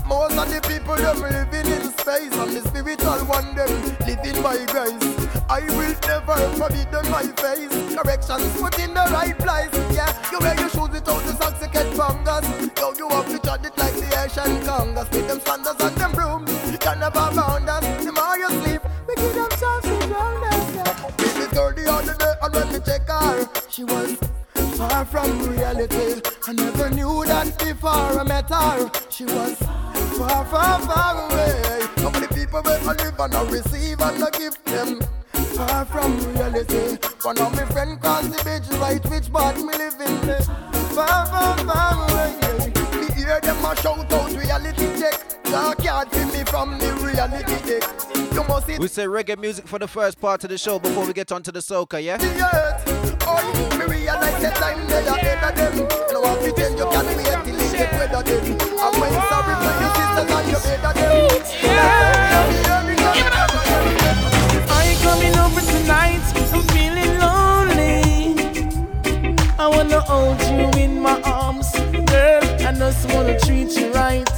Most 0.05 0.37
of 0.37 0.51
the 0.51 0.59
people 0.67 0.97
them 0.97 1.21
living 1.21 1.71
in 1.71 1.83
space 1.95 2.35
and 2.35 2.51
the 2.51 2.59
spiritual 2.67 3.23
one 3.31 3.55
them 3.55 3.71
living 4.03 4.43
by 4.43 4.59
grace. 4.67 4.99
I 5.47 5.61
will 5.71 5.95
never 6.03 6.35
forbid 6.59 6.91
them 6.91 7.09
my 7.09 7.23
face. 7.39 7.71
Corrections 7.95 8.59
put 8.59 8.77
in 8.77 8.93
the 8.93 9.07
right 9.15 9.37
place. 9.39 9.71
Yeah, 9.95 10.11
you 10.29 10.39
wear 10.39 10.59
your 10.59 10.67
shoes 10.67 10.89
without 10.91 11.23
the 11.23 11.33
socks, 11.39 11.61
you 11.61 11.69
get 11.71 11.87
fungus. 11.95 12.43
Yo, 12.75 12.91
you 12.99 13.07
have 13.07 13.27
to 13.31 13.39
judge 13.39 13.65
it 13.65 13.77
like 13.77 13.95
the 13.95 14.11
Asian 14.19 14.65
Congress. 14.65 15.09
With 15.11 15.27
them 15.29 15.39
standards 15.39 15.81
and 15.81 15.95
them 15.95 16.11
brooms, 16.11 16.42
she 23.73 23.83
was 23.85 24.15
far 24.77 25.03
from 25.03 25.49
reality. 25.49 26.21
I 26.47 26.53
never 26.53 26.91
knew 26.91 27.25
that 27.25 27.57
before 27.57 28.19
I 28.19 28.23
met 28.23 28.47
her. 28.49 28.91
She 29.09 29.25
was 29.25 29.57
far, 30.15 30.45
far, 30.45 30.79
far 30.81 31.31
away. 31.31 31.81
How 31.97 32.11
many 32.11 32.27
people 32.27 32.61
where 32.61 32.79
I 32.79 32.93
live 32.93 33.19
and 33.19 33.33
I 33.33 33.43
receive 33.49 33.99
and 33.99 34.23
I 34.23 34.29
give 34.29 34.63
them? 34.65 35.01
Far 35.55 35.85
from 35.85 36.19
reality. 36.33 36.97
One 37.23 37.39
of 37.39 37.55
my 37.55 37.65
friend 37.65 37.99
cross 37.99 38.27
the 38.27 38.37
beach, 38.45 38.79
right 38.79 39.03
which 39.09 39.29
me 39.29 39.73
there. 39.77 40.41
Far, 40.93 41.25
far, 41.25 41.57
far 41.57 42.11
away. 42.11 42.71
Me 42.99 43.11
hear 43.15 43.39
them 43.41 43.65
a 43.65 43.75
shout 43.77 44.13
out 44.13 44.31
reality 44.33 44.99
check. 44.99 45.43
Dark 45.45 45.83
yard 45.83 46.11
for 46.11 46.25
me 46.27 46.43
from 46.45 46.77
the 46.77 46.93
reality 47.01 47.57
check. 47.67 48.33
You 48.33 48.43
must 48.43 48.67
see 48.67 48.77
We 48.77 48.87
say 48.87 49.05
reggae 49.05 49.39
music 49.39 49.67
for 49.67 49.79
the 49.79 49.87
first 49.87 50.21
part 50.21 50.43
of 50.43 50.51
the 50.51 50.59
show 50.59 50.77
before 50.77 51.07
we 51.07 51.13
get 51.13 51.31
onto 51.31 51.51
the 51.51 51.59
soca, 51.59 52.03
yeah? 52.03 53.12
The 53.35 53.47
earth. 53.47 53.73
Oh, 53.73 53.77
me 53.77 53.85
realize 53.85 54.41
the 54.41 54.49
time 54.49 54.87
they 54.87 55.07
are 55.07 55.17
ahead 55.17 55.43
of 55.43 55.55
them. 55.55 55.75
You 56.09 56.13
know, 56.13 56.35
pretend 56.41 56.77
you 56.77 56.85
can't 56.85 57.07
wait 57.17 57.25
till 57.45 57.57
you 57.61 57.71
get 57.71 57.91
rid 57.99 58.13
of 58.13 58.23
them. 58.25 58.43
I'm 58.79 58.93
when 58.99 59.13
sorry 59.29 59.55
for 59.63 59.73
your 59.81 59.91
sisters 59.97 60.29
and 60.37 60.47
your 60.51 60.61
better 60.61 60.93
them. 60.99 61.43
I 64.69 64.95
coming 65.03 65.35
over 65.37 65.61
tonight. 65.61 66.25
I'm 66.53 66.63
feeling 66.73 67.13
lonely. 67.19 67.99
I 69.59 69.67
wanna 69.67 70.01
hold 70.01 70.39
you 70.41 70.69
in 70.81 71.01
my 71.01 71.21
arms, 71.23 71.71
girl. 72.11 72.43
I 72.67 72.71
just 72.73 73.11
wanna 73.13 73.39
treat 73.39 73.71
you 73.77 73.91
right. 73.93 74.29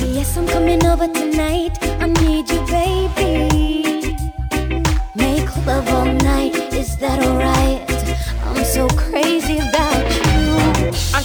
Yes, 0.00 0.36
I'm 0.36 0.46
coming 0.46 0.84
over 0.86 1.08
tonight. 1.08 1.78
I 2.00 2.06
need 2.06 2.48
you, 2.50 2.60
baby. 2.66 4.16
Make 5.14 5.50
love 5.66 5.88
all 5.88 6.06
night. 6.06 6.54
Is 6.72 6.96
that 6.98 7.22
alright? 7.24 7.61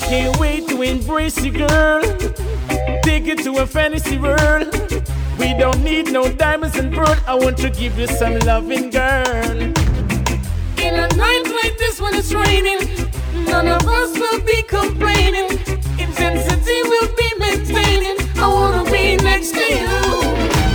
Can't 0.09 0.39
wait 0.39 0.67
to 0.69 0.81
embrace 0.81 1.37
you, 1.43 1.51
girl. 1.51 2.01
Take 3.03 3.27
it 3.27 3.39
to 3.43 3.57
a 3.57 3.67
fantasy 3.67 4.17
world. 4.17 4.73
We 5.37 5.53
don't 5.53 5.83
need 5.83 6.11
no 6.11 6.31
diamonds 6.31 6.77
and 6.77 6.93
pearl. 6.93 7.15
I 7.27 7.35
want 7.35 7.57
to 7.57 7.69
give 7.69 7.99
you 7.99 8.07
some 8.07 8.39
loving, 8.39 8.89
girl. 8.89 9.59
In 10.85 10.93
a 10.93 11.07
night 11.07 11.43
like 11.61 11.77
this 11.77 11.99
when 11.99 12.15
it's 12.15 12.33
raining, 12.33 12.79
none 13.45 13.67
of 13.67 13.85
us 13.85 14.17
will 14.17 14.39
be 14.41 14.61
complaining. 14.63 15.49
Intensity 15.99 16.79
will 16.83 17.09
be 17.17 17.29
maintaining. 17.39 18.17
I 18.39 18.47
wanna 18.47 18.89
be 18.89 19.17
next 19.17 19.51
to 19.51 19.59
you. 19.59 20.66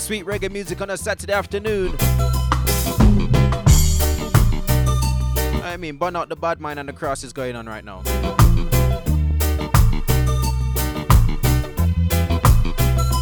Sweet, 0.00 0.24
reggae 0.24 0.50
music 0.50 0.80
on 0.80 0.90
a 0.90 0.96
Saturday 0.96 1.32
afternoon. 1.34 1.94
I 5.62 5.76
mean, 5.78 5.98
burn 5.98 6.16
out 6.16 6.28
the 6.28 6.34
bad 6.34 6.58
mind 6.58 6.80
and 6.80 6.88
the 6.88 6.92
cross 6.92 7.22
is 7.22 7.32
going 7.32 7.54
on 7.54 7.66
right 7.66 7.84
now. 7.84 8.02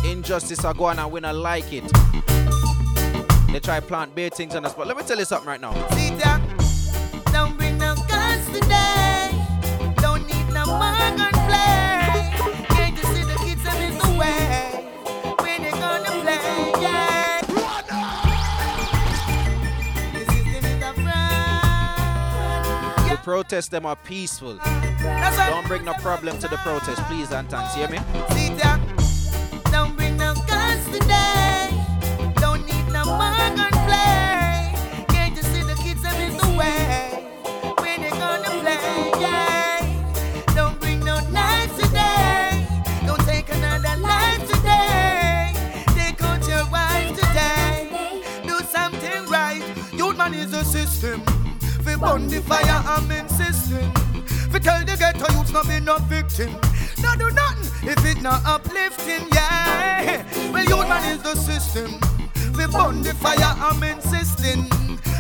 Injustice 0.08 0.64
are 0.64 0.72
going 0.72 0.98
and 0.98 1.12
we 1.12 1.20
not 1.20 1.34
like 1.34 1.70
it. 1.72 1.84
They 3.52 3.60
try 3.60 3.80
plant 3.80 4.14
bad 4.14 4.32
things 4.32 4.54
on 4.54 4.64
us, 4.64 4.72
but 4.72 4.86
let 4.86 4.96
me 4.96 5.02
tell 5.02 5.18
you 5.18 5.26
something 5.26 5.48
right 5.48 5.60
now. 5.60 5.74
Protests 23.28 23.68
them 23.68 23.84
are 23.84 23.94
peaceful. 23.94 24.56
Don't 24.56 25.66
bring 25.66 25.84
no 25.84 25.92
problem 26.00 26.38
to 26.38 26.48
the 26.48 26.56
protest, 26.56 27.02
please 27.02 27.30
and 27.30 27.46
thanks. 27.50 27.74
Hear 27.74 27.86
me? 27.90 27.98
Don't 29.70 29.94
bring 29.98 30.16
no 30.16 30.32
guns 30.46 30.86
today. 30.86 31.68
Don't 32.40 32.64
need 32.64 32.90
no 32.90 33.04
more. 33.04 33.77
Burn 51.98 52.28
the 52.28 52.40
fire, 52.40 52.82
I'm 52.86 53.10
insisting. 53.10 53.92
We 54.52 54.60
tell 54.60 54.84
the 54.84 54.96
ghetto 54.96 55.32
youths 55.34 55.52
not 55.52 55.66
be 55.68 55.80
no 55.80 55.98
victim. 55.98 56.52
No 57.02 57.14
do 57.16 57.30
nothing 57.30 57.88
if 57.88 58.04
it 58.04 58.22
not 58.22 58.42
uplifting, 58.44 59.28
yeah. 59.32 60.24
Well, 60.52 60.64
youth 60.64 60.88
man 60.88 61.16
is 61.16 61.22
the 61.22 61.34
system. 61.34 62.00
We 62.56 62.66
burn 62.66 63.02
the 63.02 63.14
fire, 63.14 63.36
I'm 63.42 63.82
insisting. 63.82 64.64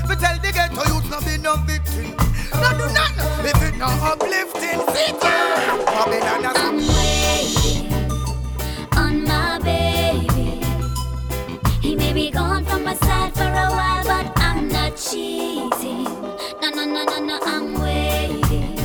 We 0.08 0.16
tell 0.16 0.38
the 0.38 0.50
ghetto 0.52 0.82
youths 0.92 1.10
not 1.10 1.24
be 1.24 1.38
no 1.38 1.56
victim. 1.66 2.16
No 2.54 2.70
do 2.72 2.86
nothing 2.92 3.46
if 3.46 3.62
it 3.62 3.76
not 3.76 4.00
uplifting. 4.02 4.78
Babylon 5.98 6.46
I'm 6.46 6.76
waiting 6.76 7.92
on 8.96 9.24
my 9.24 9.58
baby. 9.58 10.62
He 11.80 11.96
may 11.96 12.12
be 12.12 12.30
gone 12.30 12.64
from 12.64 12.84
my 12.84 12.94
side 12.94 13.34
for 13.34 13.42
a 13.42 13.68
while, 13.70 14.04
but 14.04 14.32
I'm 14.38 14.68
not 14.68 14.96
cheating. 14.96 16.06
No, 16.98 17.04
no, 17.04 17.10
no, 17.10 17.18
no, 17.20 17.26
no, 17.26 17.38
I'm 17.44 17.74
waiting 17.80 18.76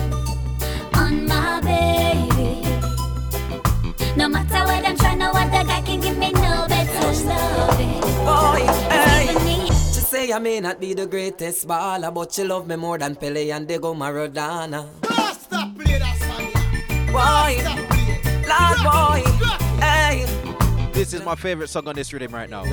on 0.94 1.26
my 1.26 1.60
baby. 1.62 2.62
No 4.16 4.30
matter 4.30 4.64
what 4.66 4.86
I'm 4.86 4.96
trying, 4.96 5.18
no 5.18 5.32
other 5.32 5.64
guy 5.68 5.82
can 5.82 6.00
give 6.00 6.16
me 6.20 6.32
no 6.32 6.68
better 6.70 7.26
loving. 7.26 8.02
Boy, 8.22 8.68
hey. 8.94 9.66
She 9.68 10.02
say 10.02 10.32
I 10.32 10.38
may 10.38 10.60
not 10.60 10.80
be 10.80 10.94
the 10.94 11.08
greatest 11.08 11.68
baller, 11.68 12.14
but 12.14 12.32
she 12.32 12.44
love 12.44 12.68
me 12.68 12.76
more 12.76 13.00
than 13.00 13.16
Pele 13.16 13.50
and 13.50 13.68
Diego 13.68 13.96
Maradona. 13.96 14.88
Stop 15.34 15.76
playing 15.76 16.00
that 16.00 16.16
song. 16.22 16.52
Boy, 17.10 17.64
Lord 18.46 18.80
boy, 18.94 19.24
hey. 19.82 20.26
This 20.94 21.14
This 21.14 21.14
is 21.16 21.26
my 21.26 21.34
favorite 21.34 21.70
song 21.70 21.88
on 21.88 21.96
this 21.96 22.14
rhythm 22.14 22.32
right 22.32 22.48
now. 22.48 22.64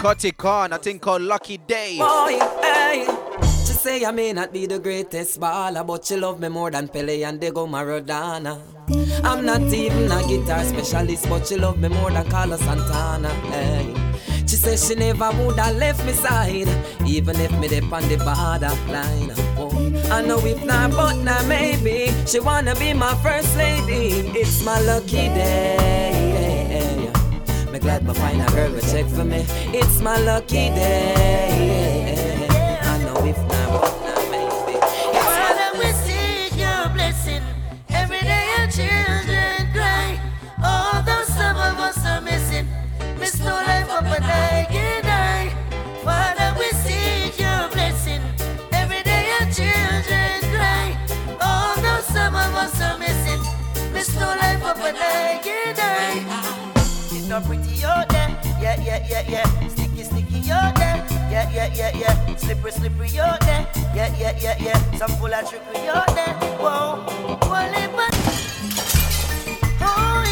Cutty 0.00 0.32
Khan, 0.32 0.74
I 0.74 0.76
think 0.76 1.00
called 1.00 1.22
Lucky 1.22 1.56
Day. 1.56 1.96
Boy, 1.96 2.38
hey. 2.60 3.51
Say 3.82 4.04
I 4.04 4.12
may 4.12 4.32
not 4.32 4.52
be 4.52 4.66
the 4.66 4.78
greatest 4.78 5.40
baller, 5.40 5.84
but 5.84 6.04
she 6.04 6.14
love 6.16 6.38
me 6.38 6.48
more 6.48 6.70
than 6.70 6.86
Pele 6.86 7.24
and 7.24 7.40
Diego 7.40 7.66
Maradona. 7.66 8.60
I'm 9.24 9.44
not 9.44 9.60
even 9.74 10.04
a 10.04 10.22
guitar 10.28 10.62
specialist, 10.62 11.28
but 11.28 11.48
she 11.48 11.56
love 11.56 11.80
me 11.80 11.88
more 11.88 12.12
than 12.12 12.24
Carlos 12.30 12.60
Santana. 12.60 13.30
Hey. 13.50 13.92
She 14.46 14.54
say 14.54 14.76
she 14.76 14.94
never 14.94 15.32
would 15.32 15.58
have 15.58 15.74
left 15.74 16.06
me 16.06 16.12
side, 16.12 16.68
even 17.04 17.34
if 17.40 17.50
me 17.58 17.66
dip 17.66 17.92
on 17.92 18.08
the 18.08 18.18
borderline. 18.18 19.32
Oh, 19.58 19.72
I 20.12 20.22
know 20.22 20.38
if 20.46 20.64
not, 20.64 20.92
but 20.92 21.16
now 21.16 21.44
maybe. 21.48 22.12
She 22.24 22.38
wanna 22.38 22.76
be 22.76 22.94
my 22.94 23.16
first 23.16 23.56
lady. 23.56 24.30
It's 24.38 24.62
my 24.64 24.80
lucky 24.82 25.26
day. 25.34 27.10
Me 27.72 27.80
glad 27.80 28.06
me 28.06 28.14
find 28.14 28.42
a 28.42 28.46
girl 28.52 28.70
will 28.70 28.80
check 28.82 29.06
for 29.06 29.24
me. 29.24 29.44
It's 29.74 30.00
my 30.00 30.18
lucky 30.20 30.68
day. 30.70 32.01
Yeah, 59.12 59.28
yeah. 59.28 59.68
Sticky, 59.68 60.04
sticky 60.04 60.40
there, 60.40 61.04
yeah, 61.30 61.50
yeah, 61.52 61.68
yeah, 61.74 61.90
yeah. 61.94 62.36
Slippery, 62.36 62.72
slippery 62.72 63.08
there, 63.08 63.66
yeah, 63.94 64.16
yeah, 64.18 64.38
yeah, 64.40 64.56
yeah. 64.58 64.96
Some 64.96 65.10
full 65.20 65.32
of 65.32 65.48
trickery 65.48 65.84
there, 66.16 66.34
whoa. 66.56 67.04
Wally, 67.42 67.86
but 67.92 68.14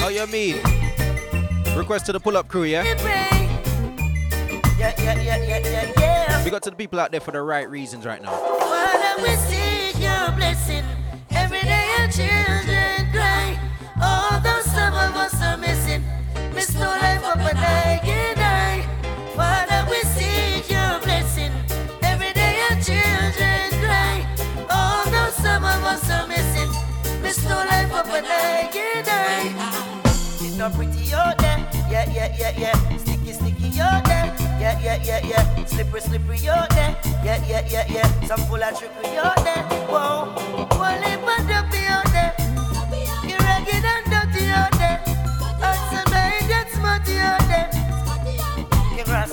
How 0.00 0.08
you 0.08 0.26
mean? 0.28 0.56
Request 1.76 2.06
to 2.06 2.12
the 2.12 2.20
pull 2.20 2.36
up 2.36 2.48
crew, 2.48 2.64
yeah? 2.64 2.82
yeah, 2.82 2.96
yeah, 4.78 4.94
yeah, 4.98 5.20
yeah, 5.20 5.58
yeah, 5.58 5.92
yeah. 5.98 6.44
We 6.44 6.50
got 6.50 6.62
to 6.62 6.70
the 6.70 6.76
people 6.76 7.00
out 7.00 7.10
there 7.10 7.20
for 7.20 7.32
the 7.32 7.42
right 7.42 7.68
reasons 7.68 8.06
right 8.06 8.22
now. 8.22 8.30
Father, 8.30 9.22
we 9.22 9.36
seek 9.44 10.00
your 10.00 10.32
blessing. 10.32 10.84
Every 11.30 11.60
day 11.60 11.86
our 11.98 12.08
children 12.08 13.12
cry. 13.12 13.60
Although 14.02 14.62
some 14.62 14.94
of 14.94 15.14
us 15.16 15.34
are 15.42 15.58
missing, 15.58 16.02
miss 16.54 16.74
no 16.74 16.88
life 16.88 17.22
up 17.24 17.36
and 17.36 17.58
I 17.58 18.09
some 26.04 26.24
are 26.24 26.28
missing, 26.28 26.70
miss 27.22 27.42
no 27.44 27.56
life 27.56 27.92
up 27.92 28.06
and 28.08 28.26
I 28.26 28.68
can 28.72 29.04
die. 29.04 30.00
It's 30.42 30.56
not 30.56 30.72
pretty 30.74 31.12
out 31.12 31.38
there, 31.38 31.58
yeah, 31.90 32.10
yeah, 32.10 32.34
yeah, 32.38 32.52
yeah. 32.56 32.96
Sticky, 32.96 33.32
sticky 33.32 33.80
out 33.80 34.04
there, 34.04 34.34
yeah, 34.60 34.78
yeah, 34.80 35.02
yeah, 35.02 35.20
yeah. 35.24 35.64
Slippery, 35.64 36.00
slippery 36.00 36.48
out 36.48 36.70
there, 36.70 36.96
yeah, 37.24 37.44
yeah, 37.46 37.66
yeah, 37.68 37.86
yeah. 37.88 38.26
Some 38.26 38.40
full 38.48 38.62
of 38.62 38.78
trickery 38.78 39.16
out 39.18 39.36
there, 39.44 39.62
whoa. 39.88 40.34
Wally, 40.78 41.16
but 41.24 41.40
dopey 41.48 41.84
out 41.86 42.08
there. 42.12 42.34
You 43.28 43.36
ragged 43.38 43.84
and 43.84 44.04
dirty 44.10 44.46
out 44.50 44.72
there. 44.72 45.00
And 45.62 45.80
somebody 45.92 46.40
that's 46.48 46.72
smutty 46.74 47.18
out 47.18 47.40
there. 47.48 47.70
You're 48.96 49.04
grass 49.04 49.32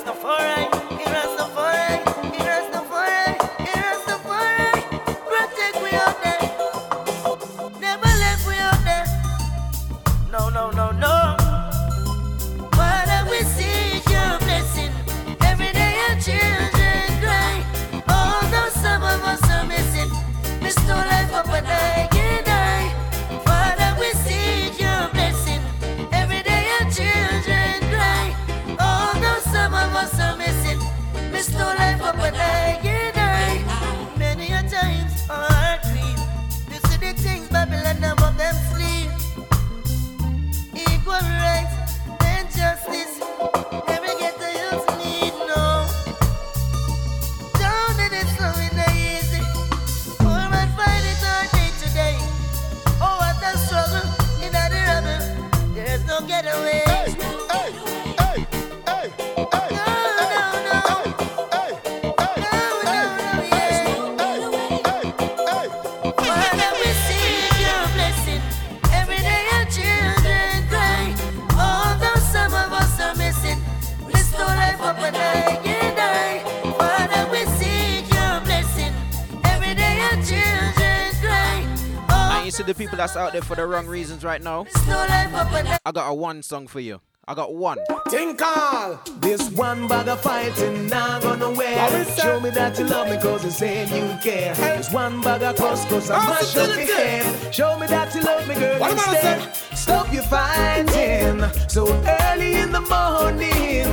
that's 83.08 83.18
out 83.18 83.32
there 83.32 83.42
for 83.42 83.56
the 83.56 83.66
wrong 83.66 83.88
reasons 83.88 84.26
right 84.26 84.42
now. 84.42 84.66
No 84.86 84.98
life 84.98 85.34
up 85.34 85.52
and 85.54 85.80
I 85.86 85.92
got 85.94 86.10
a 86.10 86.14
one 86.14 86.44
song 86.44 86.68
for 86.68 86.82
you. 86.82 87.00
I 87.26 87.36
got 87.36 87.54
one. 87.56 87.78
Think 88.10 88.42
all 88.42 89.02
this 89.20 89.50
one 89.52 89.88
bag 89.88 90.10
of 90.10 90.20
fighting 90.20 90.88
not 90.88 91.22
gonna 91.22 91.50
wear. 91.52 92.06
Show 92.18 92.40
me 92.42 92.50
that 92.50 92.78
you 92.78 92.86
love 92.86 93.10
me 93.10 93.18
cause 93.18 93.46
you 93.46 93.52
saying 93.52 93.88
you 93.96 94.18
care. 94.22 94.54
This 94.56 94.92
one 94.92 95.22
bag 95.22 95.42
of 95.42 95.56
couscous 95.56 96.10
I 96.10 96.26
mash 96.28 96.58
up 96.58 96.68
your 96.68 96.96
head. 96.96 97.56
Show 97.56 97.80
me 97.80 97.88
that 97.88 98.14
you 98.14 98.22
love 98.22 98.46
me 98.48 98.56
girl 98.56 98.80
What 98.80 98.92
am 98.92 99.00
I 99.00 99.14
instead. 99.14 99.78
Stop 99.78 100.14
your 100.14 100.24
fighting 100.24 101.70
so 101.70 101.88
early 102.22 102.56
in 102.56 102.72
the 102.74 102.82
morning. 102.82 103.88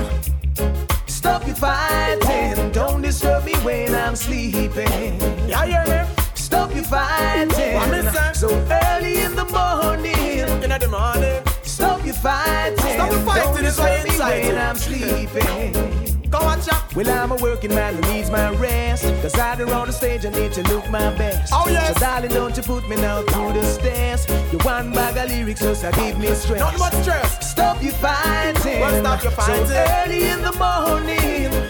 Stop 1.07 1.47
your 1.47 1.57
fighting. 1.57 2.73
Don't 2.73 3.03
disturb 3.03 3.45
me 3.45 3.55
when 3.63 3.95
I'm 3.95 4.17
sleeping. 4.17 5.21
Yeah, 5.49 5.65
yeah, 5.65 6.14
Stop 6.55 6.73
your 6.73 6.85
fighting 6.85 7.75
What 7.75 7.91
me 7.91 8.11
say? 8.13 8.33
so 8.33 8.49
early 8.71 9.23
in 9.23 9.35
the 9.35 9.45
morning. 9.47 10.15
In 10.39 10.71
the 10.71 10.89
morning. 10.89 11.43
Stop 11.65 12.05
your 12.07 12.15
fighting. 12.15 12.79
Stop 12.79 13.11
the 13.11 13.19
fighting, 13.19 13.55
Don't 13.55 13.65
it's 13.65 13.79
right 13.81 14.07
inside 14.07 14.47
when. 14.47 14.59
I'm 14.59 14.77
sleeping. 14.77 16.31
Go 16.31 16.39
watch 16.39 16.69
out. 16.69 16.95
Well, 16.95 17.11
I'm 17.11 17.33
a 17.33 17.37
working 17.43 17.75
man 17.75 17.95
who 17.95 18.13
needs 18.13 18.31
my 18.31 18.51
rest. 18.51 19.03
Cause 19.21 19.33
there 19.33 19.75
on 19.75 19.89
the 19.89 19.93
stage, 19.93 20.25
I 20.25 20.29
need 20.29 20.53
to 20.53 20.63
look 20.73 20.89
my 20.91 21.13
best. 21.19 21.53
Oh, 21.53 21.69
yes. 21.69 21.95
So, 21.95 21.99
darling, 21.99 22.31
don't 22.31 22.57
you 22.57 22.63
put 22.63 22.89
me 22.89 22.95
now 22.95 23.23
through 23.23 23.55
the 23.55 23.65
stairs. 23.65 24.25
You 24.53 24.59
one 24.59 24.93
bag 24.93 25.17
of 25.17 25.37
lyrics 25.37 25.61
just 25.61 25.81
to 25.81 25.91
give 25.91 26.21
me 26.21 26.29
stress. 26.35 26.61
Nothing 26.61 26.79
but 26.79 26.93
stress. 27.03 27.51
Stop 27.51 27.83
your 27.83 27.95
fighting. 27.95 28.81
Well, 28.81 29.01
stop 29.01 29.23
your 29.25 29.33
fighting. 29.33 29.67
So 29.67 29.75
early 29.75 30.23
in 30.29 30.41
the 30.41 30.53
morning. 30.53 31.64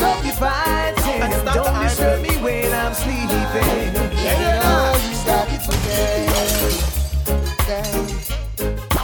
Stop 0.00 0.24
your 0.24 0.32
fighting. 0.32 1.20
And 1.20 1.34
stop 1.34 1.54
Don't 1.56 1.82
disturb 1.82 2.22
me 2.22 2.34
when 2.38 2.72
I'm 2.72 2.94
sleeping. 2.94 3.20
Yeah, 4.24 4.40
yeah. 4.40 5.06
you 5.06 5.14
stop 5.14 5.48
it 5.52 5.60
today. 5.60 6.26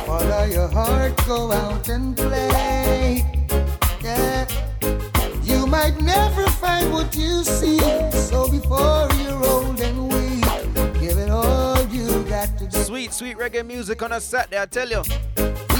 Follow 0.07 0.45
your 0.45 0.69
heart, 0.69 1.15
go 1.27 1.53
out 1.53 1.87
and 1.91 2.17
play. 2.17 3.23
Yeah. 4.03 4.47
You 5.43 5.67
might 5.67 6.01
never 6.01 6.47
find 6.47 6.91
what 6.91 7.15
you 7.15 7.45
see. 7.45 7.79
So 8.13 8.49
before 8.49 9.11
you're 9.21 9.45
old 9.45 9.79
and 9.79 10.09
weak, 10.09 10.45
give 10.99 11.19
it 11.19 11.29
all 11.29 11.79
you 11.89 12.23
got 12.23 12.57
to 12.57 12.69
do. 12.69 12.79
Sweet, 12.79 13.13
sweet 13.13 13.37
reggae 13.37 13.67
music 13.67 14.03
on 14.03 14.13
a 14.13 14.21
Saturday, 14.23 14.59
I 14.59 14.65
tell 14.65 14.89
you. 14.89 15.03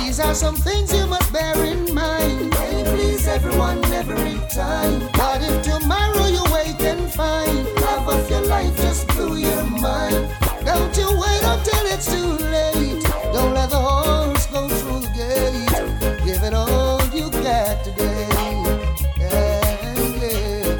These 0.07 0.21
are 0.21 0.35
some 0.37 0.55
things 0.55 0.95
you 0.95 1.05
must 1.09 1.33
bear 1.33 1.65
in 1.65 1.93
mind. 1.93 2.55
Hey, 2.55 2.85
please 2.85 3.27
everyone 3.27 3.85
every 3.87 4.39
time. 4.49 5.01
What 5.19 5.43
if 5.43 5.63
tomorrow 5.63 6.27
you 6.27 6.45
wake 6.55 6.81
and 6.81 7.13
find 7.13 7.67
half 7.81 8.07
of 8.07 8.31
your 8.31 8.43
life 8.43 8.77
just 8.77 9.09
blew 9.09 9.35
your 9.35 9.65
mind? 9.65 10.31
Don't 10.65 10.97
you 10.97 11.09
wait 11.11 11.43
until 11.43 11.87
it's 11.93 12.07
too 12.07 12.39
late. 12.55 13.03
Don't 13.33 13.53
let 13.53 13.71
the 13.71 13.81
horse 13.81 14.47
go 14.47 14.69
through 14.69 15.01
the 15.01 15.11
gate. 15.19 16.25
Give 16.25 16.41
it 16.41 16.55
all 16.55 17.03
you 17.07 17.29
got 17.43 17.83
today. 17.83 18.29
Yeah, 19.19 20.23
yeah. 20.23 20.79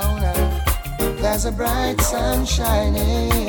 Oh, 0.00 0.18
no. 0.22 1.16
There's 1.16 1.46
a 1.46 1.50
bright 1.50 2.00
sun 2.00 2.46
shining, 2.46 3.40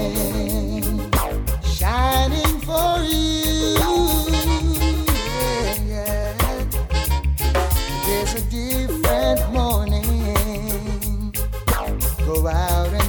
shining 1.61 2.59
for 2.61 3.03
you. 3.03 3.46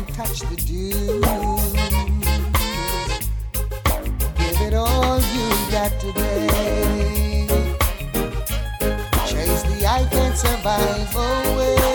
Touch 0.06 0.40
the 0.40 0.56
dew. 0.56 1.20
Give 4.36 4.60
it 4.66 4.74
all 4.74 5.18
you 5.18 5.48
got 5.70 5.92
today. 6.00 7.46
Chase 9.26 9.62
the 9.62 9.86
I 9.86 10.06
can't 10.10 10.36
survive 10.36 11.14
oh, 11.16 11.54
away. 11.54 11.87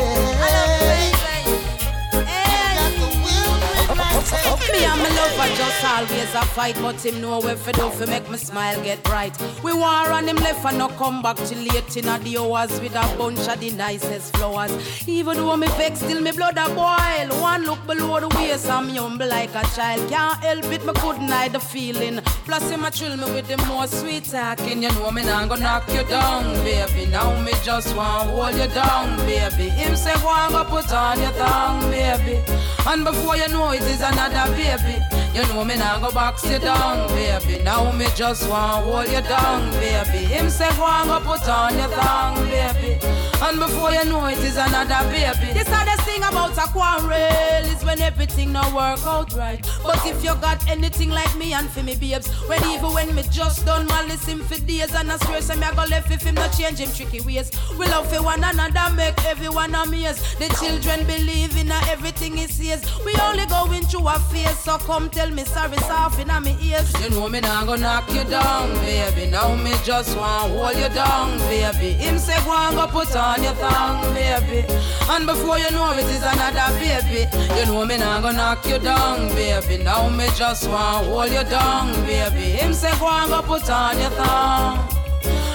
Me 4.74 4.84
and 4.84 5.00
my 5.04 5.10
lover 5.10 5.56
just 5.56 5.86
always 5.86 6.34
a 6.34 6.42
fight, 6.56 6.76
but 6.82 7.00
him 7.06 7.22
know 7.22 7.40
where 7.40 7.56
fi 7.56 7.74
do 7.74 7.92
fi 7.92 8.06
make 8.08 8.28
me 8.28 8.38
smile 8.38 8.82
get 8.82 9.04
bright. 9.04 9.38
We 9.62 9.72
war 9.72 10.12
on 10.18 10.28
him 10.28 10.38
left 10.38 10.66
and 10.66 10.80
no 10.80 10.88
come 10.88 11.22
back 11.22 11.38
till 11.38 11.60
late 11.60 11.96
in 11.96 12.06
the 12.06 12.38
hours 12.40 12.72
with 12.82 12.96
a 12.96 13.16
bunch 13.16 13.48
of 13.48 13.60
the 13.60 13.70
nicest 13.70 14.36
flowers. 14.36 14.72
Even 15.08 15.38
though 15.38 15.56
me 15.58 15.68
vex, 15.78 16.00
still 16.00 16.22
me 16.22 16.32
blood 16.32 16.58
a 16.58 16.66
boil. 16.70 17.40
One 17.40 17.66
look 17.66 17.86
below 17.86 18.20
the 18.20 18.30
waist, 18.30 18.68
I'm 18.68 18.90
humble 18.90 19.28
like 19.28 19.54
a 19.54 19.62
child. 19.76 20.10
Can't 20.10 20.40
help 20.44 20.66
it, 20.66 20.84
me 20.84 20.94
couldn't 20.94 21.28
hide 21.28 21.54
the 21.54 21.60
feeling. 21.60 22.20
Plus 22.46 22.68
him 22.72 22.84
a 22.84 22.90
thrill 22.90 23.16
me 23.16 23.26
with 23.26 23.48
the 23.48 23.58
more 23.68 23.86
sweet 23.86 24.24
talking. 24.24 24.82
You 24.82 24.90
know 24.94 25.12
me 25.12 25.24
nah 25.24 25.46
go 25.46 25.54
knock 25.54 25.88
you 25.94 26.04
down, 26.06 26.52
baby. 26.64 27.06
Now 27.12 27.40
me 27.44 27.52
just 27.64 27.96
want 27.96 28.32
hold 28.32 28.56
you 28.56 28.68
down, 28.74 29.18
baby. 29.28 29.70
Him 29.70 29.96
say 29.96 30.16
go 30.16 30.34
and 30.34 30.52
go 30.52 30.64
put 30.64 30.92
on 30.92 31.22
your 31.22 31.32
tongue, 31.34 31.92
baby. 31.92 32.42
And 32.86 33.06
before 33.06 33.38
you 33.38 33.48
know 33.48 33.72
it 33.72 33.82
is 33.84 34.02
another 34.02 34.52
baby. 34.56 35.00
You 35.34 35.42
know 35.48 35.64
me 35.64 35.76
now 35.76 36.00
go 36.00 36.12
box 36.12 36.44
you 36.50 36.60
down, 36.60 37.08
baby. 37.10 37.64
Now 37.64 37.92
me 37.92 38.06
just 38.16 38.48
want 38.50 38.86
hold 38.86 39.08
you 39.08 39.22
down, 39.22 39.72
baby. 39.80 40.26
Him 40.26 40.50
say 40.50 40.70
go 40.76 40.86
and 40.86 41.10
go 41.10 41.20
put 41.20 41.48
on 41.48 41.78
your 41.78 41.88
tongue, 41.88 42.44
baby. 42.50 43.00
And 43.46 43.60
before 43.60 43.92
you 43.92 44.06
know 44.06 44.26
it 44.28 44.38
is 44.38 44.56
another 44.56 45.04
baby. 45.12 45.52
This 45.52 45.68
hardest 45.68 46.04
thing 46.04 46.24
about 46.24 46.58
a 46.58 46.62
quarrel 46.72 47.66
is 47.66 47.84
when 47.84 48.00
everything 48.00 48.54
no 48.54 48.62
work 48.74 49.06
out 49.06 49.34
right. 49.34 49.62
But 49.84 50.00
if 50.06 50.24
you 50.24 50.34
got 50.36 50.66
anything 50.70 51.10
like 51.10 51.36
me 51.36 51.52
and 51.52 51.70
for 51.70 51.84
me 51.84 51.98
babes, 51.98 52.32
when 52.48 52.64
even 52.64 52.94
when 52.94 53.14
me 53.14 53.24
just 53.30 53.66
done 53.66 53.86
malice 53.88 54.26
him 54.26 54.40
for 54.40 54.58
days 54.62 54.96
and 54.96 55.12
I 55.12 55.18
swear 55.18 55.42
say 55.42 55.56
me 55.56 55.64
I 55.64 55.76
go 55.76 55.84
left 55.84 56.10
if 56.10 56.22
him 56.22 56.36
not 56.36 56.54
change 56.58 56.80
him 56.80 56.90
tricky 56.94 57.20
ways. 57.20 57.52
We 57.78 57.86
love 57.88 58.10
for 58.10 58.24
one 58.24 58.46
another, 58.46 58.96
make 58.96 59.26
everyone 59.26 59.76
amazed. 59.76 60.40
The 60.40 60.48
children 60.62 61.06
believe 61.06 61.58
in 61.58 61.70
everything 61.92 62.38
he 62.38 62.48
says. 62.48 62.82
We 63.04 63.14
only 63.22 63.46
going 63.48 63.84
through 63.84 64.08
a 64.08 64.20
phase, 64.32 64.58
so 64.60 64.78
come 64.78 65.10
tell 65.10 65.30
me 65.30 65.44
sorry, 65.44 65.78
soft 65.80 66.18
in 66.18 66.28
my 66.28 66.56
ears. 66.62 66.94
You 67.04 67.10
know 67.10 67.28
me 67.28 67.42
now 67.42 67.66
go 67.66 67.76
knock 67.76 68.10
you 68.14 68.24
down, 68.24 68.74
baby. 68.86 69.30
Now 69.30 69.54
me 69.54 69.74
just 69.84 70.16
want 70.16 70.54
hold 70.54 70.78
you 70.78 70.88
down, 70.96 71.40
baby. 71.50 71.92
Him 71.92 72.18
say 72.18 72.42
go 72.46 72.56
and 72.56 72.78
go 72.78 72.88
put 72.88 73.14
on 73.18 73.33
your 73.42 73.54
thong, 73.54 74.14
baby. 74.14 74.66
And 75.10 75.26
before 75.26 75.58
you 75.58 75.72
know 75.72 75.92
it 75.94 76.06
is 76.06 76.24
another 76.24 76.70
baby. 76.80 77.28
You 77.58 77.66
know 77.66 77.86
me 77.86 77.98
not 77.98 78.22
gonna 78.22 78.38
knock 78.38 78.66
you 78.68 78.80
down, 78.80 79.30
baby. 79.30 79.84
Now 79.84 80.10
me 80.10 80.28
just 80.36 80.68
want 80.70 81.08
hold 81.08 81.32
you 81.32 81.44
down, 81.44 81.94
baby. 82.06 82.58
Him 82.60 82.74
say 82.74 82.92
go 83.00 83.08
and 83.08 83.30
go 83.30 83.42
put 83.42 83.70
on 83.70 83.98
your 84.00 84.10
thong. 84.12 84.90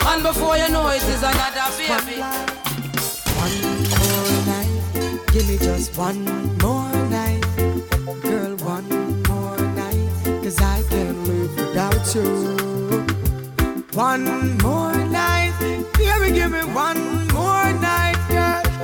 And 0.06 0.22
before 0.22 0.56
you 0.56 0.68
know 0.70 0.88
it 0.88 1.02
is 1.04 1.22
another 1.22 1.68
baby. 1.78 2.20
One 3.38 3.58
more 4.00 4.32
night, 4.50 5.32
give 5.32 5.48
me 5.48 5.58
just 5.58 5.96
one 5.96 6.24
more 6.58 6.92
night, 7.08 7.44
girl. 8.22 8.56
One 8.64 8.88
more 9.28 9.58
night, 9.76 10.08
cause 10.42 10.58
I 10.60 10.82
can't 10.90 11.18
live 11.28 11.54
without 11.56 12.14
you. 12.14 13.06
One 13.92 14.56
more 14.58 14.94
night, 14.94 15.52
baby, 15.94 16.32
give 16.32 16.50
me 16.50 16.62
one. 16.74 17.07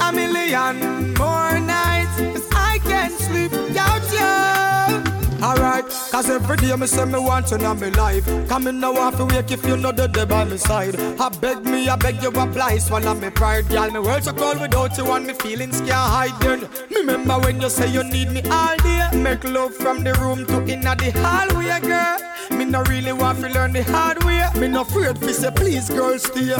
A 0.04 0.12
million 0.12 1.14
more 1.14 1.58
nights, 1.58 2.18
cause 2.18 2.48
I 2.52 2.78
can't 2.84 3.18
sleep 3.18 3.52
without 3.52 4.02
you. 4.12 5.42
Alright, 5.42 5.84
cause 6.10 6.28
every 6.28 6.58
day 6.58 6.76
me 6.76 6.86
say 6.86 7.06
me 7.06 7.18
want 7.18 7.50
you 7.50 7.56
in 7.56 7.62
my 7.80 7.88
life. 7.88 8.26
Come 8.46 8.66
in 8.66 8.80
now 8.80 8.94
off 8.96 9.18
wake 9.32 9.50
if 9.50 9.64
you 9.64 9.78
know 9.78 9.92
the 9.92 10.06
day 10.06 10.26
by 10.26 10.44
my 10.44 10.56
side. 10.56 10.94
I 11.18 11.30
beg 11.40 11.64
me, 11.64 11.88
I 11.88 11.96
beg 11.96 12.22
you 12.22 12.28
apply, 12.28 12.76
swallow 12.78 13.14
me 13.14 13.30
pride, 13.30 13.66
girl. 13.70 13.90
Me 13.90 13.98
world 13.98 14.24
so 14.24 14.34
cold 14.34 14.60
without 14.60 14.94
you 14.98 15.10
and 15.10 15.26
me 15.26 15.32
feelings 15.32 15.80
can't 15.80 15.92
hide. 15.92 16.38
Then 16.40 16.68
me 16.90 16.96
remember 16.98 17.38
when 17.38 17.62
you 17.62 17.70
say 17.70 17.90
you 17.90 18.04
need 18.04 18.30
me 18.30 18.42
all 18.50 18.76
day. 18.76 19.08
Make 19.14 19.44
love 19.44 19.74
from 19.74 20.04
the 20.04 20.12
room 20.20 20.44
to 20.46 20.70
inna 20.70 20.96
the 20.96 21.12
hallway, 21.12 21.80
girl. 21.80 22.18
Me 22.58 22.66
no 22.66 22.82
really 22.82 23.14
want 23.14 23.40
to 23.40 23.48
learn 23.48 23.72
the 23.72 23.84
hard 23.84 24.22
way. 24.24 24.46
Me 24.60 24.68
no 24.68 24.82
afraid 24.82 25.18
fi 25.18 25.32
say 25.32 25.50
please, 25.50 25.88
girl, 25.88 26.18
stay. 26.18 26.52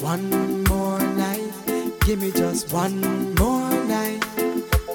One 0.00 0.64
give 2.04 2.20
me 2.20 2.32
just 2.32 2.72
one 2.72 3.00
more 3.34 3.70
night, 3.84 4.24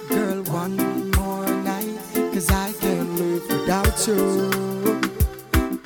girl. 0.10 0.44
One 0.44 1.12
more 1.12 1.48
night, 1.64 1.98
cause 2.34 2.50
I 2.52 2.74
can't 2.74 3.16
live 3.16 3.44
without 3.50 4.08
you. 4.08 4.50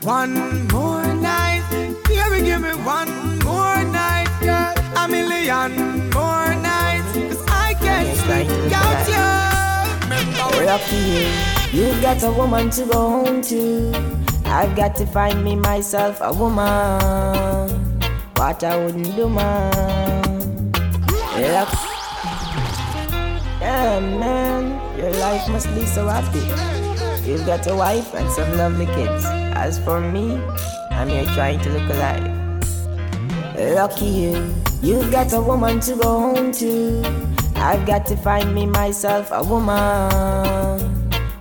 One 0.01 0.67
more 0.69 1.05
night, 1.13 1.63
baby, 2.07 2.45
give 2.45 2.61
me 2.61 2.73
one 2.83 3.39
more 3.39 3.83
night, 3.83 4.29
girl. 4.41 4.73
A 4.97 5.07
million 5.07 6.09
more 6.09 6.55
nights, 6.55 7.13
cause 7.13 7.45
I 7.47 7.75
can't 7.75 8.17
sleep 8.17 8.47
without 8.63 9.07
you. 9.13 9.27
Remember 10.03 10.57
when 10.57 10.65
Lucky 10.65 10.95
you, 10.95 11.85
you've 11.85 12.01
got 12.01 12.23
a 12.23 12.31
woman 12.31 12.69
to 12.71 12.85
go 12.85 13.09
home 13.09 13.41
to. 13.43 13.91
I've 14.45 14.75
got 14.75 14.95
to 14.95 15.05
find 15.05 15.43
me 15.43 15.55
myself 15.55 16.17
a 16.21 16.33
woman. 16.33 17.69
What 18.35 18.63
I 18.63 18.77
wouldn't 18.83 19.15
do, 19.15 19.29
man. 19.29 20.40
Luck. 21.41 21.73
Yeah, 23.59 23.99
man, 23.99 24.97
your 24.97 25.11
life 25.13 25.49
must 25.49 25.73
be 25.73 25.85
so 25.87 26.07
happy. 26.07 26.39
You've 27.27 27.45
got 27.47 27.65
a 27.65 27.75
wife 27.75 28.13
and 28.13 28.29
some 28.31 28.57
lovely 28.57 28.85
kids. 28.85 29.25
As 29.25 29.79
for 29.79 29.99
me, 29.99 30.35
I'm 30.91 31.09
here 31.09 31.25
trying 31.33 31.59
to 31.61 31.69
look 31.69 31.89
alive. 31.89 32.41
Lucky 33.57 34.05
you, 34.05 34.53
you've 34.83 35.11
got 35.11 35.33
a 35.33 35.41
woman 35.41 35.79
to 35.81 35.95
go 35.95 36.19
home 36.19 36.51
to. 36.53 37.01
I've 37.55 37.87
got 37.87 38.05
to 38.07 38.17
find 38.17 38.53
me 38.53 38.67
myself 38.67 39.29
a 39.31 39.43
woman. 39.43 40.91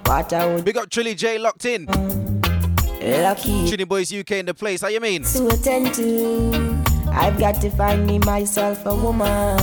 What 0.06 0.32
I 0.32 0.46
would 0.46 0.64
Big 0.64 0.78
up 0.78 0.88
Trilly 0.88 1.14
J 1.14 1.38
locked 1.38 1.66
in. 1.66 1.86
Lucky 1.86 3.64
Trini 3.68 3.86
Boys 3.86 4.12
UK 4.12 4.32
in 4.32 4.46
the 4.46 4.54
place. 4.54 4.80
How 4.80 4.88
you 4.88 5.00
mean? 5.00 5.24
to 5.24 5.48
attend 5.48 5.94
to. 5.94 6.89
I've 7.12 7.38
got 7.38 7.60
to 7.62 7.70
find 7.70 8.06
me 8.06 8.18
myself 8.20 8.84
a 8.86 8.94
woman. 8.94 9.58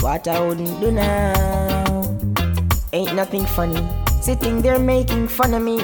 What 0.00 0.26
I 0.28 0.40
wouldn't 0.40 0.80
do 0.80 0.90
now. 0.92 2.02
Ain't 2.92 3.14
nothing 3.14 3.44
funny. 3.46 3.82
Sitting 4.22 4.62
there 4.62 4.78
making 4.78 5.28
fun 5.28 5.54
of 5.54 5.62
me. 5.62 5.80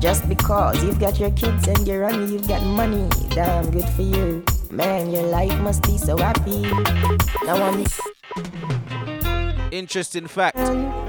Just 0.00 0.28
because 0.28 0.82
you've 0.84 0.98
got 1.00 1.18
your 1.18 1.30
kids 1.32 1.66
and 1.68 1.86
you're 1.86 2.04
on 2.04 2.30
you've 2.30 2.46
got 2.46 2.62
money. 2.62 3.08
Damn 3.30 3.70
good 3.70 3.88
for 3.90 4.02
you. 4.02 4.44
Man, 4.70 5.10
your 5.10 5.22
life 5.24 5.58
must 5.60 5.82
be 5.84 5.96
so 5.98 6.16
happy. 6.16 6.62
Now 7.44 7.56
I'm 7.56 7.84
Interesting 9.70 10.26
fact. 10.28 10.56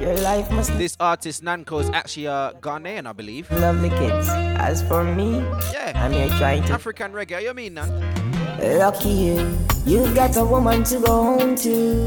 Your 0.01 0.15
life 0.17 0.49
must 0.51 0.75
This 0.77 0.95
artist 0.99 1.43
Nanko 1.43 1.81
is 1.81 1.89
actually 1.91 2.25
a 2.25 2.53
Ghanaian, 2.61 3.05
I 3.05 3.13
believe. 3.13 3.51
lovely 3.51 3.89
kids. 3.89 4.27
As 4.29 4.81
for 4.87 5.03
me, 5.03 5.37
Yeah. 5.73 5.91
I'm 5.95 6.11
here 6.11 6.29
trying 6.37 6.63
to 6.63 6.73
African 6.73 7.11
reggae. 7.13 7.43
You 7.43 7.53
mean, 7.53 7.75
Nan? 7.75 8.24
Lucky 8.57 9.09
you, 9.09 9.57
you've 9.85 10.15
got 10.15 10.37
a 10.37 10.45
woman 10.45 10.83
to 10.85 10.99
go 10.99 11.23
home 11.23 11.55
to. 11.57 12.05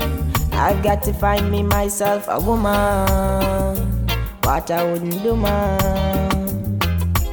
I've 0.52 0.82
got 0.82 1.02
to 1.02 1.12
find 1.12 1.50
me 1.50 1.62
myself 1.62 2.24
a 2.28 2.40
woman. 2.40 3.76
What 4.42 4.70
I 4.70 4.82
wouldn't 4.84 5.22
do, 5.22 5.36
man. 5.36 6.78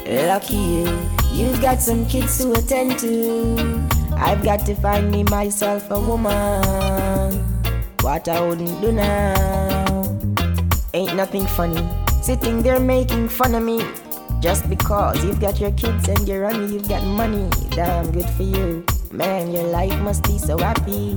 Lucky 0.05 0.55
you, 0.55 0.99
you've 1.31 1.61
got 1.61 1.81
some 1.81 2.05
kids 2.07 2.37
to 2.39 2.51
attend 2.53 2.99
to. 2.99 3.87
I've 4.17 4.43
got 4.43 4.65
to 4.65 4.75
find 4.75 5.09
me 5.09 5.23
myself 5.23 5.89
a 5.91 5.99
woman. 5.99 7.39
What 8.01 8.27
I 8.27 8.41
wouldn't 8.41 8.81
do 8.81 8.91
now. 8.91 10.03
Ain't 10.93 11.15
nothing 11.15 11.47
funny. 11.47 11.81
Sitting 12.21 12.61
there 12.61 12.79
making 12.79 13.29
fun 13.29 13.55
of 13.55 13.63
me. 13.63 13.81
Just 14.41 14.69
because 14.69 15.23
you've 15.23 15.39
got 15.39 15.59
your 15.59 15.71
kids 15.71 16.07
and 16.09 16.27
you're 16.27 16.45
on 16.45 16.71
you've 16.71 16.87
got 16.87 17.03
money. 17.03 17.49
Damn 17.71 18.11
good 18.11 18.29
for 18.31 18.43
you. 18.43 18.85
Man, 19.15 19.53
your 19.53 19.63
life 19.63 19.97
must 20.01 20.23
be 20.23 20.37
so 20.37 20.57
happy. 20.57 21.13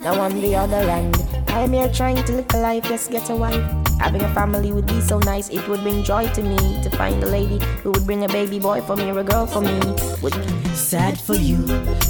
Now 0.00 0.20
on 0.20 0.38
the 0.38 0.54
other 0.54 0.76
end, 0.76 1.16
I'm 1.48 1.72
here 1.72 1.88
trying 1.88 2.22
to 2.24 2.32
live 2.32 2.46
a 2.52 2.58
life, 2.58 2.84
just 2.84 3.10
get 3.10 3.30
a 3.30 3.34
wife. 3.34 3.64
Having 3.98 4.20
a 4.22 4.34
family 4.34 4.70
would 4.70 4.84
be 4.84 5.00
so 5.00 5.18
nice, 5.20 5.48
it 5.48 5.66
would 5.66 5.80
bring 5.80 6.04
joy 6.04 6.28
to 6.34 6.42
me 6.42 6.58
to 6.82 6.90
find 6.90 7.22
a 7.22 7.26
lady 7.26 7.58
who 7.82 7.92
would 7.92 8.04
bring 8.04 8.24
a 8.24 8.28
baby 8.28 8.58
boy 8.58 8.82
for 8.82 8.96
me 8.96 9.08
or 9.10 9.20
a 9.20 9.24
girl 9.24 9.46
for 9.46 9.62
me. 9.62 9.80
Would 10.20 10.34
Sad 10.74 11.18
for 11.18 11.34
you, 11.34 11.64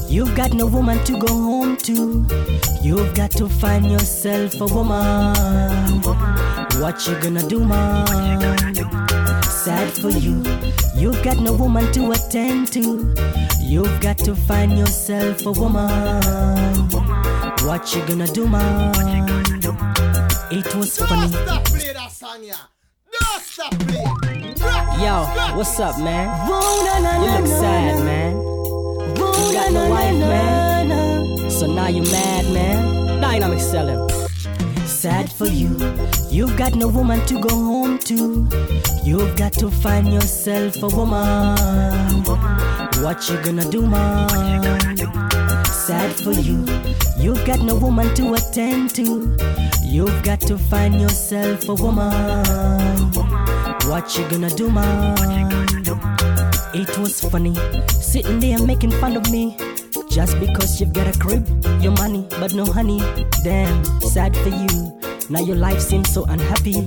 you've 0.09 0.35
got 0.35 0.55
no 0.55 0.66
woman 0.66 0.99
to 1.05 1.16
go 1.16 1.29
home 1.29 1.77
to. 1.79 2.27
You've 2.83 3.14
got 3.14 3.31
to 3.33 3.49
find 3.49 3.91
yourself 3.91 4.61
a 4.61 4.66
woman. 4.66 6.03
What 6.83 7.07
you 7.07 7.14
gonna 7.20 7.47
do, 7.49 7.64
man? 7.64 8.07
Sad 9.45 9.93
for 9.93 10.11
you. 10.11 10.43
You've 11.03 11.21
got 11.25 11.39
no 11.39 11.53
woman 11.53 11.93
to 11.95 12.13
attend 12.13 12.69
to. 12.75 13.13
You've 13.59 14.01
got 14.01 14.19
to 14.19 14.37
find 14.37 14.79
yourself 14.79 15.45
a 15.47 15.51
woman. 15.51 16.23
What 17.67 17.93
you 17.93 18.07
gonna 18.07 18.29
do, 18.29 18.47
man? 18.47 18.95
It 20.53 20.73
was 20.77 20.97
funny. 20.97 21.33
Don't 21.33 21.45
stop 21.45 21.65
play 21.65 21.93
that 21.93 22.13
song, 22.13 22.45
yeah. 22.45 22.55
Don't 23.19 23.43
stop 23.43 23.77
play. 23.81 24.05
Yo, 25.03 25.25
what's 25.57 25.81
up, 25.81 25.99
man? 25.99 26.29
You 26.47 27.31
look 27.33 27.47
sad, 27.49 28.05
man. 28.05 28.37
You 29.17 29.53
got 29.55 29.73
no 29.73 29.91
wife, 29.91 30.15
man. 30.15 31.51
So 31.51 31.67
now 31.67 31.89
you 31.89 32.03
mad, 32.03 32.45
man. 32.55 33.21
Dynamic 33.21 33.59
selling. 33.59 34.22
Sad 35.03 35.33
for 35.33 35.49
you. 35.49 35.77
You've 36.31 36.57
got 36.57 36.77
no 36.77 36.87
woman 36.87 37.27
to 37.27 37.41
go 37.41 37.49
home 37.49 37.99
to. 38.07 38.47
You've 39.03 39.35
got 39.35 39.53
to 39.55 39.69
find 39.69 40.13
yourself 40.13 40.81
a 40.81 40.87
woman. 40.87 42.23
What 43.03 43.29
you 43.29 43.37
gonna 43.43 43.69
do, 43.69 43.85
man? 43.85 44.29
Sad 45.67 46.13
for 46.15 46.31
you. 46.31 46.65
You've 47.19 47.45
got 47.45 47.63
no 47.63 47.75
woman 47.75 48.15
to 48.15 48.35
attend 48.35 48.95
to. 48.95 49.37
You've 49.83 50.23
got 50.23 50.41
to 50.43 50.57
find 50.57 51.01
yourself 51.01 51.69
a 51.69 51.75
woman. 51.75 53.11
What 53.91 54.17
you 54.17 54.25
gonna 54.29 54.51
do, 54.51 54.71
man? 54.71 55.19
It 56.75 56.97
was 56.99 57.21
funny, 57.23 57.57
sitting 57.89 58.39
there 58.39 58.65
making 58.65 58.93
fun 58.93 59.17
of 59.17 59.29
me. 59.33 59.57
Just 60.13 60.39
because 60.39 60.79
you've 60.79 60.93
got 60.93 61.09
a 61.09 61.19
crib, 61.19 61.49
your 61.81 61.93
money, 61.93 62.27
but 62.39 62.53
no 62.53 62.67
honey. 62.67 63.01
Damn, 63.43 63.83
sad 64.13 64.37
for 64.37 64.51
you. 64.51 64.93
Now 65.31 65.41
your 65.41 65.57
life 65.57 65.81
seems 65.81 66.13
so 66.13 66.27
unhappy. 66.27 66.83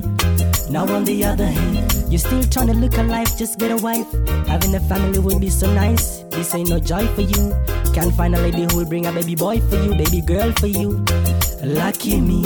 Now 0.69 0.85
on 0.93 1.05
the 1.05 1.25
other 1.25 1.47
hand, 1.47 1.91
you're 2.07 2.19
still 2.19 2.43
trying 2.43 2.67
to 2.67 2.75
look 2.75 2.95
alive, 2.99 3.35
just 3.35 3.57
get 3.57 3.71
a 3.71 3.77
wife. 3.77 4.05
Having 4.45 4.75
a 4.75 4.79
family 4.81 5.17
will 5.17 5.39
be 5.39 5.49
so 5.49 5.73
nice. 5.73 6.19
This 6.29 6.53
ain't 6.53 6.69
no 6.69 6.79
joy 6.79 7.07
for 7.15 7.21
you. 7.21 7.51
Can't 7.95 8.13
find 8.13 8.35
a 8.35 8.39
lady 8.39 8.67
who 8.69 8.77
will 8.77 8.85
bring 8.85 9.07
a 9.07 9.11
baby 9.11 9.33
boy 9.33 9.59
for 9.59 9.81
you, 9.81 9.95
baby 9.95 10.21
girl 10.21 10.51
for 10.59 10.67
you. 10.67 11.03
Lucky 11.63 12.19
me, 12.21 12.45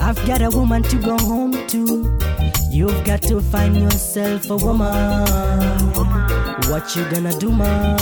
I've 0.00 0.24
got 0.26 0.42
a 0.42 0.50
woman 0.50 0.82
to 0.84 0.96
go 0.96 1.16
home 1.18 1.66
to. 1.68 2.18
You've 2.70 3.04
got 3.04 3.22
to 3.22 3.40
find 3.40 3.76
yourself 3.76 4.48
a 4.50 4.56
woman. 4.56 5.26
What 6.68 6.94
you 6.94 7.04
gonna 7.10 7.36
do, 7.38 7.50
man? 7.50 7.98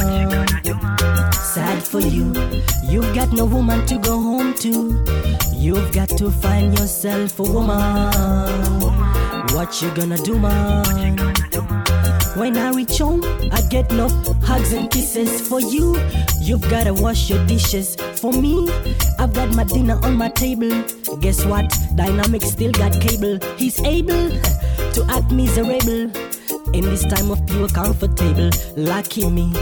Sad 1.32 1.82
for 1.82 2.00
you. 2.00 2.32
You've 2.84 3.14
got 3.14 3.32
no 3.32 3.44
woman 3.44 3.86
to 3.86 3.98
go 3.98 4.20
home 4.20 4.54
to. 4.54 5.04
You've 5.52 5.92
got 5.92 6.08
to 6.10 6.30
find 6.30 6.78
yourself 6.78 7.38
a 7.38 7.42
woman. 7.42 8.12
What 9.54 9.80
you 9.80 9.90
gonna 9.94 10.18
do, 10.18 10.38
man? 10.38 11.97
When 12.38 12.56
I 12.56 12.70
reach 12.70 12.98
home, 12.98 13.24
I 13.50 13.62
get 13.62 13.90
no 13.90 14.08
hugs 14.44 14.72
and 14.72 14.88
kisses 14.88 15.48
for 15.48 15.60
you. 15.60 15.98
You've 16.40 16.62
gotta 16.70 16.94
wash 16.94 17.28
your 17.28 17.44
dishes. 17.46 17.96
For 17.96 18.32
me, 18.32 18.70
I've 19.18 19.32
got 19.32 19.52
my 19.56 19.64
dinner 19.64 19.98
on 20.04 20.14
my 20.14 20.28
table. 20.28 20.84
Guess 21.18 21.44
what? 21.46 21.76
Dynamic 21.96 22.42
still 22.42 22.70
got 22.70 22.92
cable. 23.00 23.40
He's 23.56 23.82
able 23.82 24.30
to 24.30 25.04
act 25.08 25.32
miserable. 25.32 26.12
In 26.72 26.84
this 26.84 27.04
time 27.06 27.32
of 27.32 27.44
pure 27.48 27.66
comfortable, 27.70 28.50
lucky 28.76 29.28
me. 29.28 29.52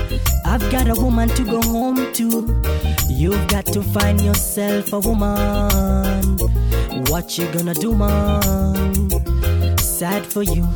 I've 0.44 0.70
got 0.70 0.86
a 0.88 1.00
woman 1.00 1.30
to 1.30 1.44
go 1.44 1.62
home 1.62 2.12
to. 2.12 2.62
You've 3.08 3.48
got 3.48 3.64
to 3.72 3.82
find 3.82 4.20
yourself 4.20 4.92
a 4.92 4.98
woman. 4.98 6.36
What 7.08 7.38
you 7.38 7.50
gonna 7.52 7.72
do, 7.72 7.96
man? 7.96 9.08
Sad 9.78 10.26
for 10.26 10.42
you. 10.42 10.68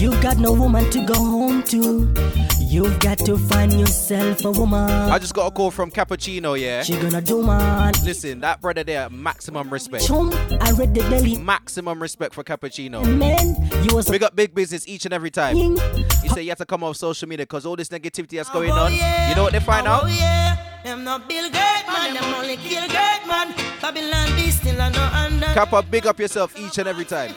You've 0.00 0.22
got 0.22 0.38
no 0.38 0.54
woman 0.54 0.88
to 0.92 1.04
go 1.04 1.12
home 1.12 1.62
to. 1.64 2.10
You've 2.58 2.98
got 3.00 3.18
to 3.18 3.36
find 3.36 3.70
yourself 3.78 4.46
a 4.46 4.50
woman. 4.50 4.88
I 4.90 5.18
just 5.18 5.34
got 5.34 5.46
a 5.46 5.50
call 5.50 5.70
from 5.70 5.90
Cappuccino, 5.90 6.58
yeah. 6.58 6.82
She 6.82 6.98
gonna 6.98 7.20
do, 7.20 7.42
man. 7.42 7.92
Listen, 8.02 8.40
that 8.40 8.62
brother 8.62 8.82
there, 8.82 9.10
maximum 9.10 9.68
respect. 9.68 10.06
Chum, 10.06 10.32
I 10.58 10.70
read 10.70 10.94
the 10.94 11.02
daily. 11.10 11.36
Maximum 11.36 12.00
respect 12.00 12.32
for 12.32 12.42
Cappuccino. 12.42 13.04
Man, 13.18 13.84
you 13.84 13.94
was 13.94 14.08
Big 14.08 14.22
up 14.22 14.34
big 14.34 14.54
business 14.54 14.88
each 14.88 15.04
and 15.04 15.12
every 15.12 15.30
time. 15.30 15.54
He 15.54 16.28
said 16.30 16.44
you 16.44 16.48
have 16.48 16.56
to 16.56 16.64
come 16.64 16.82
off 16.82 16.96
social 16.96 17.28
media 17.28 17.44
because 17.44 17.66
all 17.66 17.76
this 17.76 17.90
negativity 17.90 18.38
that's 18.38 18.48
going 18.48 18.70
on. 18.70 18.94
You 18.94 19.34
know 19.34 19.42
what 19.42 19.52
they 19.52 19.60
find 19.60 19.86
out? 19.86 20.04
Oh 20.04 20.06
yeah, 20.06 20.80
them 20.82 21.04
not 21.04 21.28
Bill 21.28 21.44
Gates 21.50 21.86
man, 21.86 22.14
them 22.14 22.24
only 22.34 22.56
kill 22.56 22.88
great 22.88 23.20
man. 23.28 23.54
Babylon 23.82 24.34
be 24.34 24.50
still 24.50 24.80
a 24.80 24.88
no 24.88 25.02
under. 25.12 25.46
Kappa, 25.46 25.82
big 25.82 26.06
up 26.06 26.18
yourself 26.18 26.58
each 26.58 26.78
and 26.78 26.88
every 26.88 27.04
time. 27.04 27.34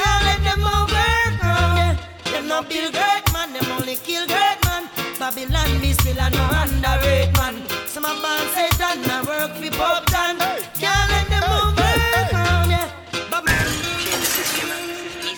Time 0.00 0.08
to 0.08 0.08
work 0.08 0.08
for 0.08 0.08
option. 0.08 0.08
Can't 0.08 0.24
let 0.24 0.40
them 0.44 0.64
over 0.64 0.94
round 1.42 1.76
yeah. 1.76 2.32
Them 2.32 2.44
not 2.48 2.68
Bill 2.68 2.90
Gates 2.90 3.32
man, 3.32 3.52
them 3.52 3.70
only 3.72 3.96
kill 3.96 4.26
great 4.26 4.58
man. 4.64 4.88
Babylon 5.18 5.80
be 5.80 5.92
still 5.92 6.18
a 6.18 6.30
no 6.30 6.44
underrate 6.52 7.32
man. 7.36 7.54
Some 7.86 8.04
of 8.04 8.20
them 8.22 8.48
say 8.54 8.68
done 8.78 9.04
a 9.10 9.24
work 9.26 9.52
for 9.56 9.82
option. 9.82 10.38
Can't 10.80 11.10
let 11.10 11.28
them 11.28 11.44
over 11.44 11.92
round 12.32 12.70
yeah. 12.70 12.90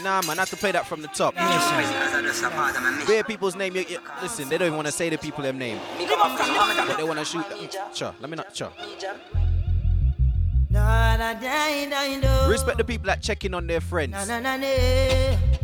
Nah, 0.03 0.21
man, 0.23 0.39
I 0.39 0.43
have 0.43 0.51
to 0.51 0.57
play 0.57 0.73
that 0.73 0.87
from 0.87 1.01
the 1.01 1.09
top. 1.09 1.35
Where 3.07 3.23
people's 3.23 3.55
name, 3.55 3.77
you, 3.77 3.85
you- 3.89 3.99
listen, 4.21 4.49
they 4.49 4.59
don't 4.59 4.67
even 4.67 4.77
want 4.77 4.87
to 4.87 4.93
say 4.93 5.09
the 5.11 5.17
people 5.19 5.43
them 5.45 5.59
name. 5.59 5.79
But 5.97 6.97
they 6.97 7.05
want 7.05 7.21
to 7.21 7.25
shoot. 7.25 7.45
Mm, 7.45 7.95
sure, 7.97 8.13
let 8.21 8.29
me 8.31 8.37
not, 8.37 8.55
sure. 8.57 8.73
Respect 12.49 12.79
the 12.79 12.85
people 12.85 13.07
that 13.07 13.23
check 13.23 13.45
in 13.45 13.55
on 13.55 13.67
their 13.67 13.81
friends. 13.81 14.15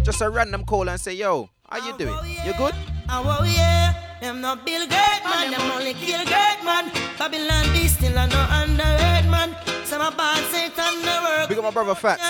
Just 0.05 0.21
a 0.21 0.29
random 0.29 0.65
call 0.65 0.89
and 0.89 1.01
say, 1.01 1.15
yo, 1.15 1.49
how 1.69 1.85
you 1.85 1.97
doing? 1.97 2.15
You 2.45 2.53
good? 2.55 2.75
Oh, 3.11 3.45
yeah, 3.45 3.95
them 4.21 4.41
not 4.41 4.67
Bill 4.67 4.87
Great 4.87 5.23
man, 5.25 5.51
them 5.51 5.71
only 5.71 5.95
kill 5.95 6.23
great 6.25 6.63
man. 6.65 6.91
Babylon 7.19 7.73
be 7.73 7.89
still 7.89 8.17
a 8.17 8.27
no 8.27 8.47
underrated 8.51 9.31
man. 9.31 9.57
Some 9.85 10.03
a 10.03 10.11
bad 10.11 10.45
Satan 10.53 11.03
no 11.03 11.23
work. 11.23 11.49
Big 11.49 11.57
up 11.57 11.65
my 11.65 11.71
brother 11.71 11.95
Fat. 11.95 12.21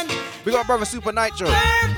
Big 0.45 0.55
up 0.55 0.61
my 0.61 0.67
brother 0.67 0.85
Super 0.85 1.13
Nitro. 1.13 1.49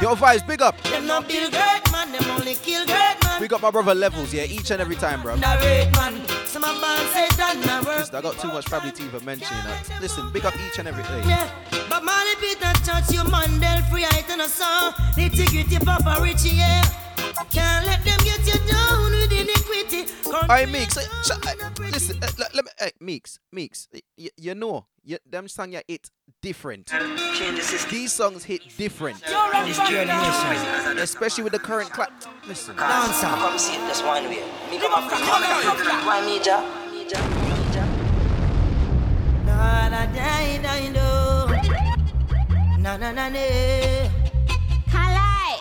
Yo, 0.01 0.15
vibes, 0.15 0.47
big 0.47 0.63
up. 0.63 0.81
Them 0.85 1.07
not 1.07 1.29
Bill 1.29 1.51
Great 1.51 1.93
man, 1.93 2.11
them 2.13 2.25
only 2.31 2.55
kill 2.55 2.87
great 2.87 3.20
man. 3.41 3.49
got 3.49 3.63
my 3.63 3.71
brother 3.71 3.95
Levels, 3.95 4.33
yeah, 4.33 4.45
each 4.45 4.71
and 4.71 4.81
every 4.81 4.97
time, 4.97 5.23
bro. 5.23 5.35
Underrated 5.35 5.95
man. 5.97 6.27
Some 6.47 6.65
a 6.65 6.73
bad 6.81 7.31
Satan 7.31 7.61
no 7.67 7.83
work. 7.83 7.99
Listen, 8.01 8.17
I 8.17 8.21
got 8.23 8.39
too 8.39 8.49
much 8.49 8.67
family 8.69 8.93
to 8.93 9.03
even 9.05 9.25
mention 9.25 9.57
that. 9.65 9.99
Listen, 10.01 10.31
big 10.33 10.45
up 10.45 10.55
each 10.67 10.79
and 10.79 10.89
every 10.89 11.03
day. 11.05 11.29
Yeah, 11.29 11.49
but 11.89 12.05
Marley 12.05 12.35
Peter 12.41 12.73
Tosh 12.85 13.11
your 13.13 13.25
Mandela 13.25 13.89
free 13.91 14.05
item 14.05 14.41
a 14.41 14.49
song. 14.49 14.93
Nitty 15.17 15.47
gritty 15.51 15.79
Papa 15.85 16.21
Richie, 16.23 16.57
yeah. 16.57 16.83
Can't 17.51 17.87
let 17.87 18.05
them 18.05 18.19
get 18.25 18.47
you 18.47 18.59
down 18.69 19.11
with 19.11 19.33
iniquity. 19.33 20.07
Hey, 20.49 20.67
Meeks, 20.67 20.97
uh, 20.97 21.03
ch- 21.25 21.31
uh, 21.31 21.71
listen, 21.91 22.19
uh, 22.23 22.29
let, 22.39 22.65
me, 22.65 22.71
hey, 22.79 22.91
Meeks, 23.01 23.39
Meeks, 23.53 23.89
y- 23.93 24.29
you 24.37 24.55
know, 24.55 24.87
you, 25.03 25.19
them 25.29 25.49
song 25.49 25.73
you 25.73 25.81
hit 25.87 26.11
different. 26.43 26.93
These 27.91 28.13
songs 28.13 28.45
hit 28.45 28.63
different. 28.77 29.23
Especially 30.99 31.45
with 31.45 31.53
the 31.53 31.59
current 31.59 31.91
clap. 31.91 32.13
Listen. 32.47 32.77
Dancer. 32.77 33.27
Come 33.27 33.59
see 33.59 33.75
it, 33.75 33.89
just 33.89 34.05
one 34.05 34.25
way. 34.25 34.43
Me 34.71 34.79
come 34.79 34.93
up 34.93 35.11
from 35.11 35.21
Why 35.21 36.21
me, 36.25 36.41
ja? 36.45 36.61
Me, 36.91 37.07
ja? 37.09 37.21
Me, 37.45 37.53
ja? 37.75 37.85
Na 39.47 39.89
na 39.89 40.07
da 40.07 40.59
da 40.63 40.75
do. 40.97 41.11
Na 42.83 42.97
na 42.97 43.13
na. 43.13 43.29
Kalai. 44.91 45.57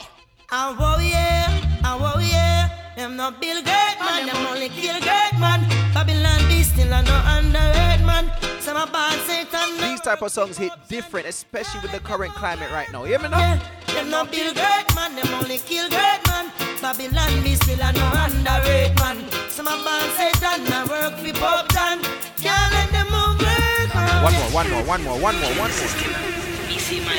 Yeah, 0.52 1.82
ah 1.84 2.16
oh 2.16 2.20
yeah. 2.20 2.70
Them 2.96 3.16
not 3.16 3.40
Bill 3.40 3.62
Great 3.64 3.98
man, 4.00 4.26
them 4.26 4.46
only 4.48 4.70
kill 4.70 5.00
great 5.00 5.40
man. 5.40 5.79
Babylon 6.00 6.48
be 6.48 6.64
still 6.64 6.88
no 6.88 7.22
underrated 7.28 8.06
man. 8.06 8.32
Some 8.62 8.90
bad 8.90 9.20
Satan. 9.28 9.78
These 9.82 10.00
type 10.00 10.22
of 10.22 10.32
songs 10.32 10.58
hit 10.58 10.72
different, 10.88 11.28
especially 11.28 11.82
with 11.82 11.92
the 11.92 12.00
current 12.00 12.34
climate 12.36 12.72
right 12.72 12.90
now. 12.94 13.04
You 13.04 13.10
hear 13.10 13.20
me 13.20 13.28
now? 13.28 13.40
Yeah, 13.40 13.60
them 13.88 14.10
not 14.10 14.32
Bill 14.32 14.54
Great 14.54 14.96
man, 14.96 15.14
them 15.18 15.28
only 15.34 15.58
kill 15.58 15.90
great 15.90 16.22
man. 16.26 16.54
Babylon 16.82 17.44
be 17.44 17.56
still 17.56 17.82
a 17.82 17.92
no 17.92 18.08
underrated 18.16 18.96
man. 18.96 19.30
Some 19.50 19.66
bad 19.66 20.08
Satan 20.16 20.72
a 20.72 20.88
work 20.88 21.20
for 21.20 21.68
John. 21.74 22.00
Can't 22.38 22.72
let 22.72 22.90
them 22.92 23.08
move. 23.12 23.30
One 24.24 24.34
more, 24.34 24.52
one 24.52 24.70
more, 24.72 24.84
one 24.84 25.04
more, 25.04 25.20
one 25.20 25.36
more, 25.42 25.52
one 25.52 25.70
more. 25.70 26.29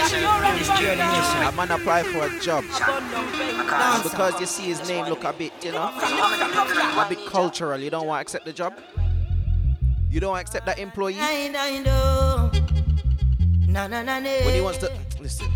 A 0.03 1.53
man 1.57 1.71
apply 1.71 2.03
for 2.05 2.27
a 2.27 2.41
job 2.41 2.65
because 4.03 4.41
you 4.41 4.47
see 4.47 4.65
his 4.65 4.87
name 4.89 5.07
look 5.07 5.25
a 5.25 5.33
bit, 5.33 5.53
you 5.63 5.73
know, 5.73 5.91
a 5.93 7.07
bit 7.09 7.25
cultural. 7.27 7.79
You 7.79 7.91
don't 7.91 8.07
want 8.07 8.19
to 8.19 8.23
accept 8.23 8.45
the 8.45 8.53
job. 8.53 8.75
You 10.11 10.21
don't 10.21 10.37
accept 10.37 10.67
that 10.67 10.79
employee 10.79 11.17
I, 11.19 11.53
I 11.55 11.81
when 14.45 14.55
he 14.55 14.61
wants 14.61 14.79
to 14.79 14.91
listen. 15.21 15.47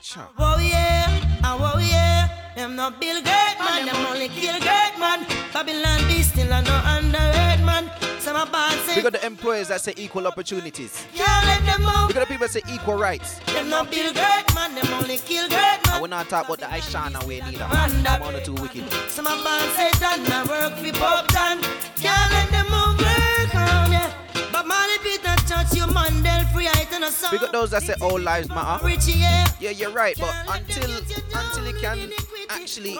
Cha. 0.00 0.30
Oh 0.38 0.58
yeah, 0.58 1.40
oh, 1.44 1.72
oh 1.74 1.78
yeah. 1.80 2.28
Them 2.54 2.76
not 2.76 3.00
Bill 3.00 3.20
Great 3.22 3.56
man, 3.58 3.86
them 3.86 4.06
only 4.06 4.28
kill 4.28 4.58
great 4.60 4.98
man. 4.98 5.26
Babylon 5.52 6.06
be 6.08 6.22
still 6.22 6.52
a 6.52 6.62
no 6.62 6.80
underrated 6.86 7.64
man. 7.64 7.90
Some 8.20 8.36
a 8.36 8.46
bad 8.50 8.78
say 8.86 8.96
We 8.96 9.02
got 9.02 9.12
the 9.12 9.24
employers 9.24 9.68
that 9.68 9.80
say 9.80 9.94
equal 9.96 10.26
opportunities. 10.26 11.06
Can't 11.14 11.46
let 11.46 11.64
them 11.64 11.82
move. 11.82 12.08
We 12.08 12.14
got 12.14 12.20
the 12.20 12.26
people 12.26 12.46
that 12.46 12.52
say 12.52 12.62
equal 12.72 12.96
rights. 12.96 13.38
Them 13.46 13.70
not 13.70 13.90
build 13.90 14.14
great 14.14 14.54
man, 14.54 14.74
them 14.74 14.86
only 14.94 15.18
kill 15.18 15.48
great 15.48 15.58
man. 15.58 15.94
And 15.94 16.02
we're 16.02 16.08
not 16.08 16.28
talking 16.28 16.54
about 16.54 16.58
the 16.60 16.76
Aishana 16.76 17.24
way 17.26 17.40
neither. 17.40 17.64
I'm 17.64 18.22
on 18.22 18.32
the 18.32 18.40
two 18.40 18.54
wicked. 18.54 18.84
Some 19.08 19.26
of 19.26 19.42
man 19.44 19.68
say 19.76 19.90
done, 20.00 20.20
I 20.30 20.44
work 20.48 20.74
for 20.78 20.98
Bob 20.98 21.28
done. 21.28 21.60
Can't 21.96 22.32
let 22.32 22.50
them 22.50 22.66
move 22.70 22.98
work 22.98 23.54
on 23.54 23.92
ya. 23.92 24.10
But 24.52 24.66
Marley 24.66 24.98
Peter 25.02 25.34
Tosh 25.46 25.72
you, 25.74 25.84
Mandela 25.84 26.50
free, 26.52 26.68
I 26.68 26.84
tell 26.90 27.00
no 27.00 27.10
song. 27.10 27.30
We 27.32 27.38
got 27.38 27.52
those 27.52 27.70
that 27.70 27.82
say 27.82 27.94
all 28.00 28.18
lives 28.18 28.48
matter. 28.48 28.88
Yeah. 29.06 29.46
You're 29.60 29.90
right, 29.90 30.16
but 30.18 30.34
until 30.48 30.90
until 31.34 31.66
you 31.66 31.74
can 31.80 32.12
actually 32.50 32.98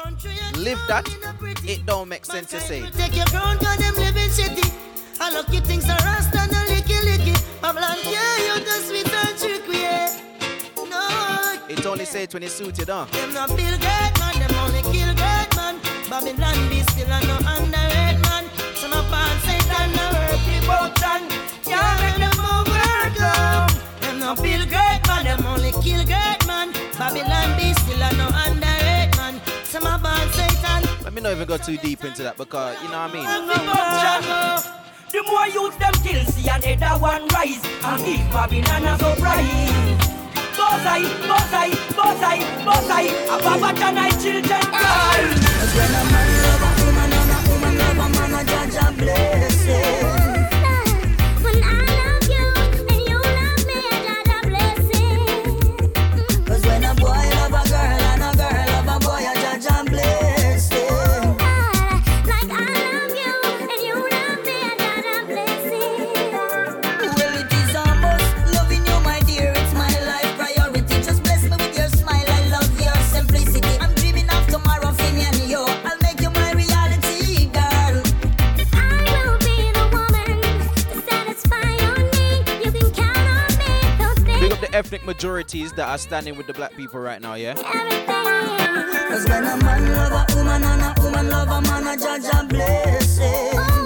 live 0.55 0.79
that, 0.89 1.09
it 1.64 1.85
don't 1.87 2.09
make 2.09 2.25
sense 2.25 2.51
to 2.51 2.61
say. 2.61 2.89
Take 2.91 3.16
your 3.16 3.27
crown, 3.27 3.59
cause 3.59 3.79
them 3.79 3.95
living 3.97 4.29
shitty. 4.31 4.73
I 5.21 5.31
look 5.33 5.49
you 5.53 5.61
things 5.61 5.85
are 5.89 5.97
rasta, 6.05 6.47
no 6.53 6.61
licky 6.71 6.99
licky. 7.09 7.35
Babylon, 7.61 7.97
yeah, 8.05 8.37
you 8.47 8.64
the 8.64 8.77
sweet 8.87 9.12
and 9.12 9.37
trickery, 9.39 9.81
yeah. 9.83 10.21
No, 10.89 11.59
It 11.69 11.85
only 11.87 12.05
say 12.05 12.23
it 12.25 12.33
when 12.35 12.43
it 12.43 12.51
suits 12.51 12.79
you, 12.79 12.85
don't. 12.85 13.11
them 13.12 13.33
not 13.35 13.49
build 13.49 13.81
great 13.81 14.12
man, 14.19 14.35
them 14.39 14.55
only 14.62 14.83
kill 14.93 15.12
great 15.14 15.51
man. 15.57 15.77
Babylon 16.09 16.69
be 16.71 16.81
still 16.83 17.11
a 17.11 17.21
no 17.27 17.37
underrated 17.55 18.21
man. 18.23 18.45
Son 18.75 18.93
of 18.93 19.11
man, 19.11 19.35
Satan, 19.43 19.91
no 19.99 20.07
work 20.14 20.41
the 20.47 20.59
button. 20.66 21.23
Can't 21.64 22.01
let 22.01 22.19
them 22.19 22.41
on. 22.41 22.64
Them 24.01 24.19
not 24.21 24.37
build 24.43 24.69
great 24.69 25.01
man, 25.07 25.25
them 25.25 25.47
only 25.47 25.73
kill 25.83 26.05
great 26.05 26.47
man. 26.47 26.73
Babylon 26.97 27.57
be 27.59 27.75
still 27.75 28.01
a 28.03 28.11
no 28.16 28.27
underrated 28.47 29.16
man. 29.16 29.41
Some 29.64 29.87
of 29.87 30.01
man, 30.01 30.29
Satan, 30.33 30.83
Let 31.05 31.12
me 31.12 31.21
not 31.21 31.33
even 31.33 31.47
go 31.49 31.57
too 31.59 31.77
deep 31.77 32.05
into 32.05 32.23
that 32.23 32.37
because 32.37 32.81
you 32.83 32.89
know 32.89 33.01
what 33.07 33.14
I 33.14 34.62
mean. 34.73 34.88
The 35.11 35.22
more 35.26 35.46
youth 35.48 35.78
them 35.78 35.92
kill, 36.04 36.22
see 36.26 36.48
another 36.48 37.00
one 37.00 37.26
rise 37.28 37.64
And 37.82 38.04
give 38.04 38.30
Babylon 38.30 38.84
a 38.84 38.98
surprise 38.98 40.09
Bullseye, 40.52 41.09
bullseye, 41.24 41.72
bullseye, 41.96 42.44
bullseye 42.64 43.09
A 43.32 43.38
Baba 43.42 43.72
tonight 43.72 44.20
children 44.20 44.61
cry 44.61 45.24
Cause 45.32 45.74
when 45.76 45.94
a 45.96 46.02
man 46.12 46.28
love 46.42 46.62
a 46.62 46.70
woman 46.84 47.12
and 47.18 47.32
a 47.32 47.38
woman 47.48 47.74
love 47.78 47.98
a 47.98 48.09
man, 48.18 48.34
a 48.34 48.44
judge 48.44 48.76
a 48.84 48.92
blessing. 48.92 50.28
Majorities 85.29 85.72
that 85.74 85.87
are 85.87 85.99
standing 85.99 86.39
with 86.39 86.47
the 86.47 86.55
black 86.55 86.74
people 86.74 86.99
right 86.99 87.20
now, 87.20 87.35
yeah? 87.35 87.53
Cause 87.53 89.29
when 89.29 89.45
a 89.45 89.57
man 89.62 89.93
love 89.93 90.26
a 90.31 90.37
woman 90.37 90.62
and 90.62 90.99
a 90.99 91.03
woman 91.03 91.29
love 91.29 91.49
a 91.49 91.61
man, 91.68 91.87
a 91.87 92.01
judge 92.01 92.24
a 92.33 92.47
blessing. 92.47 93.78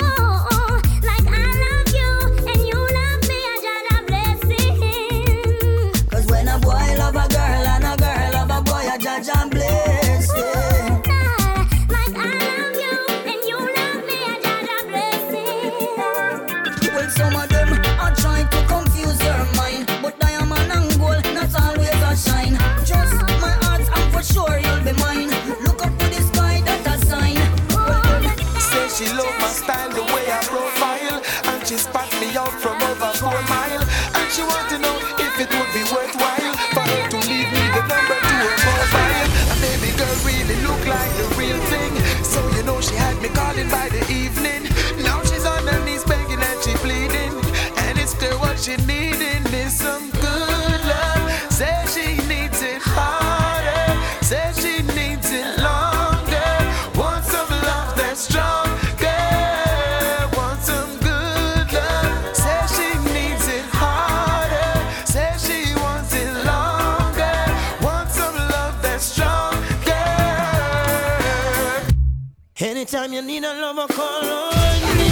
Some 49.83 50.11
good 50.11 50.81
love. 50.93 51.23
She 51.93 52.07
needs 52.29 52.63
it 52.63 52.81
harder. 52.81 53.87
She 54.61 54.83
needs 54.99 55.31
it 55.33 55.49
longer. 55.59 56.53
Some 57.33 57.51
love 57.69 57.91
that's 57.97 58.21
stronger. 58.29 59.23
Some 60.69 60.93
good 61.09 61.69
love. 61.79 62.15
She 62.75 62.89
needs 63.17 63.47
it 63.57 63.67
harder. 63.81 64.73
She 65.45 65.59
wants 65.83 66.13
it 66.23 66.33
longer. 66.51 67.39
Some 68.17 68.37
love 68.55 68.77
that's 68.83 69.05
stronger. 69.05 70.07
Anytime 72.71 73.13
you 73.13 73.23
need 73.23 73.45
a 73.45 73.53
lover, 73.63 73.89
call 73.93 74.25
on 74.25 74.97
me. 74.99 75.12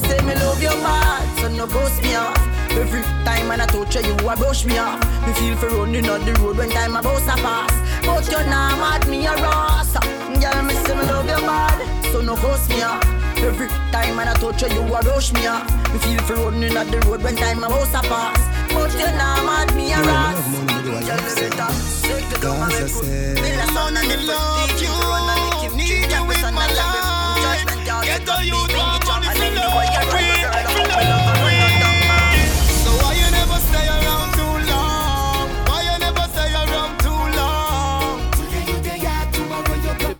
Me 0.00 0.08
say 0.08 0.20
me 0.24 0.34
love 0.34 0.62
you 0.62 0.68
bad, 0.68 1.40
so 1.40 1.48
no 1.48 1.66
ghost 1.66 2.02
me 2.02 2.14
off. 2.14 2.36
Every 2.70 3.02
time 3.24 3.48
when 3.48 3.60
I 3.60 3.66
touch 3.66 3.94
you, 3.96 4.02
you 4.02 4.14
a 4.28 4.36
brush 4.36 4.64
me 4.64 4.78
off. 4.78 5.00
Me 5.26 5.32
feel 5.34 5.56
for 5.56 5.68
running 5.68 6.08
on 6.08 6.24
the 6.24 6.32
road 6.40 6.58
when 6.58 6.70
time 6.70 6.96
about 6.96 7.20
to 7.20 7.36
pass. 7.42 7.72
But 8.04 8.26
you 8.30 8.38
nah 8.50 8.76
mad 8.76 9.08
me 9.08 9.26
a 9.26 9.34
ross. 9.34 9.92
Girl, 9.94 10.62
me 10.62 10.74
say 10.84 10.94
me 10.94 11.02
love 11.08 11.28
you 11.28 11.40
bad, 11.48 11.78
so 12.12 12.20
no 12.20 12.36
ghost 12.36 12.68
me 12.68 12.82
off. 12.82 13.04
Every 13.38 13.68
time 13.92 14.16
when 14.16 14.28
I 14.28 14.34
touch 14.34 14.62
you, 14.62 14.68
you 14.68 14.82
a 14.82 15.00
rush 15.00 15.32
me 15.32 15.46
off. 15.46 15.64
Me 15.92 15.98
feel 15.98 16.20
for 16.28 16.34
running 16.34 16.76
on 16.76 16.90
the 16.90 17.00
road 17.08 17.22
when 17.22 17.36
time 17.36 17.64
about 17.64 17.86
to 17.86 18.00
pass. 18.08 18.40
But 18.74 18.92
you 18.92 19.10
nah 19.16 19.42
mad 19.48 19.74
me 19.74 19.92
a 19.92 20.00
ross. 20.02 20.36
Girl, 21.08 21.20
me 21.24 21.32
better 21.40 21.72
take 22.04 22.28
the 22.28 22.36
come 22.42 22.60
and 22.60 22.72
me 22.72 22.80
put. 22.92 23.04
Feel 23.40 23.56
the 23.60 23.66
sound 23.72 23.96
and 23.96 24.10
the 24.10 24.18
first 24.28 24.76
teach 24.76 24.82
you 24.82 24.92
to 24.92 25.06
run 25.08 25.24
and 25.32 25.40
make 25.48 25.62
him 25.64 25.74
treat 25.80 26.12
you 26.12 26.24
with 26.26 26.40
some 26.44 26.54
love. 26.54 27.16
Get 28.04 28.26
the 28.26 28.36
youth 28.44 28.76
want 28.76 28.95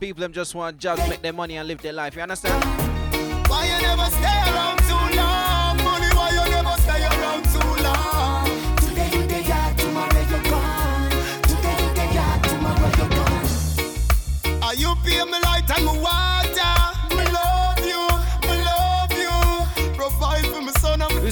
people 0.07 0.21
them 0.21 0.33
just 0.33 0.55
want 0.55 0.79
jobs, 0.79 1.07
make 1.09 1.21
their 1.21 1.33
money 1.33 1.57
and 1.57 1.67
live 1.69 1.83
their 1.83 1.93
life. 1.93 2.15
You 2.15 2.23
understand? 2.23 2.86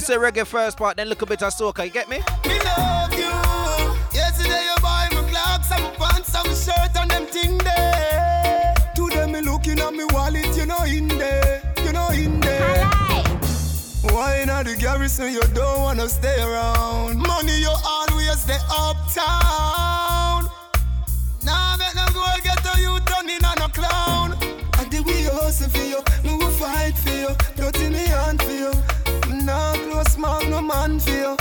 Say 0.05 0.17
reggae 0.17 0.45
first 0.45 0.77
part, 0.77 0.97
then 0.97 1.09
look 1.09 1.23
a 1.23 1.25
bit 1.25 1.41
of 1.41 1.51
soca. 1.51 1.83
You 1.83 1.89
get 1.89 2.07
me? 2.07 2.17
me 2.47 2.59
love 2.59 3.11
you. 3.13 3.33
Yesterday 4.13 4.63
you 4.69 4.75
buy 4.79 5.07
me 5.09 5.17
clocks 5.31 5.71
and 5.71 5.81
my 5.81 5.89
pants 5.97 6.35
and 6.35 6.47
my 6.47 6.53
shirt 6.53 6.95
and 6.95 7.09
them 7.09 7.25
thing 7.25 7.57
there. 7.57 8.75
Today 8.93 9.25
me 9.25 9.41
looking 9.41 9.79
at 9.79 9.93
me 9.93 10.05
wallet, 10.11 10.55
you 10.55 10.67
know 10.67 10.83
in 10.83 11.07
there, 11.07 11.61
you 11.83 11.91
know 11.91 12.09
in 12.09 12.39
there. 12.39 12.85
Why 14.13 14.43
not 14.45 14.65
the 14.65 14.75
garrison 14.79 15.33
you 15.33 15.41
don't 15.55 15.79
wanna 15.81 16.07
stay 16.07 16.39
around? 16.39 17.17
Money 17.17 17.59
you 17.61 17.73
always 17.83 18.39
stay 18.39 18.59
uptown. 18.69 20.45
Now 21.43 21.77
make 21.79 21.95
no 21.95 22.05
go 22.13 22.23
get 22.43 22.61
to 22.61 22.79
you 22.79 22.99
turning 23.09 23.43
on 23.43 23.57
a 23.57 23.69
clown. 23.73 24.37
I 24.73 24.85
did 24.87 25.03
we 25.03 25.23
hustle 25.23 25.67
for 25.71 25.79
you, 25.79 25.99
me 26.23 26.37
will 26.37 26.51
fight 26.51 26.95
for 26.95 27.09
you, 27.09 27.29
dirty 27.55 27.89
me 27.89 28.05
hand 28.05 28.43
for 28.43 28.51
you. 28.51 28.71
Now 29.55 29.73
close 29.87 30.17
mouth 30.17 30.49
no 30.49 30.61
man 30.61 30.99
for 30.99 31.11
you. 31.11 31.37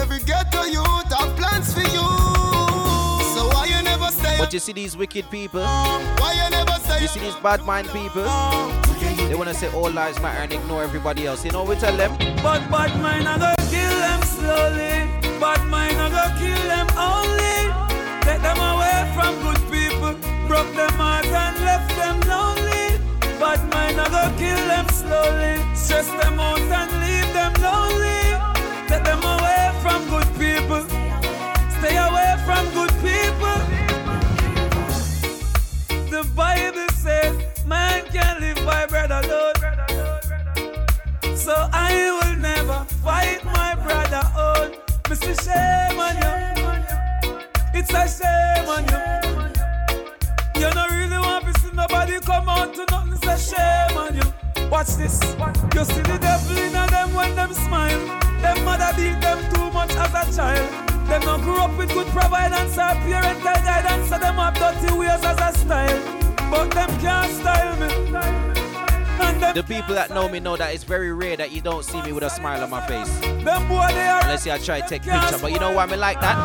Every 0.00 0.20
ghetto 0.20 0.62
youth 0.64 1.10
have 1.12 1.36
plans 1.36 1.68
for 1.74 1.86
you. 1.96 2.08
So 3.34 3.40
why 3.52 3.66
you 3.68 3.82
never 3.82 4.10
stay? 4.10 4.36
But 4.38 4.54
you 4.54 4.58
see 4.58 4.72
these 4.72 4.96
wicked 4.96 5.30
people, 5.30 5.60
Why 6.20 6.32
you 6.40 6.48
never 6.50 6.76
stay? 6.84 7.02
you 7.02 7.08
see 7.08 7.20
these 7.20 7.36
bad 7.46 7.60
mind 7.66 7.88
people, 7.88 8.24
they 9.28 9.34
wanna 9.34 9.52
say 9.52 9.68
all 9.74 9.90
lives 9.90 10.18
matter 10.22 10.40
and 10.44 10.52
ignore 10.54 10.82
everybody 10.82 11.26
else. 11.26 11.44
You 11.44 11.50
know 11.50 11.64
what 11.64 11.68
we 11.68 11.76
tell 11.76 11.94
them? 11.94 12.12
But 12.42 12.62
bad 12.72 12.92
mind 13.02 13.28
I 13.28 13.36
go 13.44 13.52
kill 13.74 13.96
them 14.06 14.22
slowly. 14.36 14.94
Bad 15.38 15.62
mind 15.74 15.98
I 16.04 16.08
go 16.16 16.24
kill 16.40 16.62
them 16.72 16.88
only. 17.10 17.58
Take 18.26 18.42
them 18.48 18.60
away 18.72 18.98
from 19.14 19.32
good 19.44 19.60
people. 19.74 20.14
Broke 20.48 20.72
them 20.74 20.94
heart 21.02 21.26
and 21.26 21.56
left 21.68 21.90
them 22.00 22.16
lonely. 22.32 22.86
Bad 23.38 23.60
mind 23.72 24.00
I 24.00 24.06
go 24.16 24.24
kill 24.40 24.62
them 24.72 24.86
slowly. 24.88 25.54
Stress 25.76 26.08
them 26.22 26.40
out 26.40 26.60
and 26.80 26.92
leave 27.02 27.17
Bible 36.34 36.88
says 36.94 37.36
man 37.66 38.04
can 38.06 38.40
live 38.40 38.56
by 38.64 38.86
bread 38.86 39.10
alone. 39.10 39.54
So 41.36 41.54
I 41.72 42.10
will 42.20 42.36
never 42.36 42.84
fight 43.02 43.44
my 43.44 43.74
brother 43.74 44.24
on. 44.36 44.74
Mr. 45.04 45.34
Shame 45.44 45.98
on 45.98 46.16
you. 46.16 46.38
It's 47.74 47.90
a 47.90 48.06
shame 48.08 48.68
on 48.68 48.84
you. 48.92 50.60
You 50.60 50.70
don't 50.70 50.90
really 50.92 51.18
want 51.18 51.44
to 51.46 51.60
see 51.60 51.70
nobody 51.74 52.18
come 52.20 52.48
out 52.48 52.74
to 52.74 52.84
nothing. 52.90 53.12
It's 53.12 53.26
a 53.26 53.54
shame 53.54 53.96
on 53.96 54.16
you. 54.16 54.68
Watch 54.68 54.96
this. 54.96 55.20
You 55.74 55.84
see 55.84 56.02
the 56.02 56.18
devil 56.20 56.56
in 56.58 56.72
them 56.72 57.14
when 57.14 57.34
them 57.34 57.54
smile. 57.54 58.20
Them 58.42 58.64
mother 58.64 58.92
beat 58.96 59.20
them 59.20 59.38
too 59.54 59.70
much 59.70 59.92
as 59.92 60.12
a 60.12 60.36
child. 60.36 60.88
Them 61.08 61.22
not 61.22 61.40
grew 61.40 61.56
up 61.56 61.76
with 61.78 61.88
good 61.88 62.06
providence 62.08 62.76
or 62.76 62.94
parental 63.00 63.62
guidance, 63.64 64.08
so 64.10 64.18
them 64.18 64.34
have 64.34 64.54
dirty 64.54 64.92
ways 64.94 65.24
as 65.24 65.40
a 65.40 65.58
style. 65.58 66.17
But 66.50 66.70
them 66.70 66.88
can't 67.00 67.32
style 67.32 67.76
me. 67.76 67.88
And 69.20 69.42
them 69.42 69.54
The 69.54 69.62
people 69.62 69.94
that 69.94 70.10
know 70.10 70.28
me 70.28 70.40
know 70.40 70.56
that 70.56 70.74
it's 70.74 70.84
very 70.84 71.12
rare 71.12 71.36
that 71.36 71.52
you 71.52 71.60
don't 71.60 71.84
see 71.84 72.00
me 72.02 72.12
with 72.12 72.24
a 72.24 72.30
smile 72.30 72.62
on 72.62 72.70
my 72.70 72.86
face. 72.86 73.18
Them 73.20 73.68
boy 73.68 73.88
they 73.90 74.08
are 74.08 74.22
Unless 74.22 74.46
you 74.46 74.58
try 74.58 74.80
to 74.80 74.88
take 74.88 75.02
picture. 75.02 75.38
But 75.40 75.52
you 75.52 75.58
know 75.58 75.72
why 75.72 75.86
me 75.86 75.96
like 75.96 76.20
that? 76.20 76.38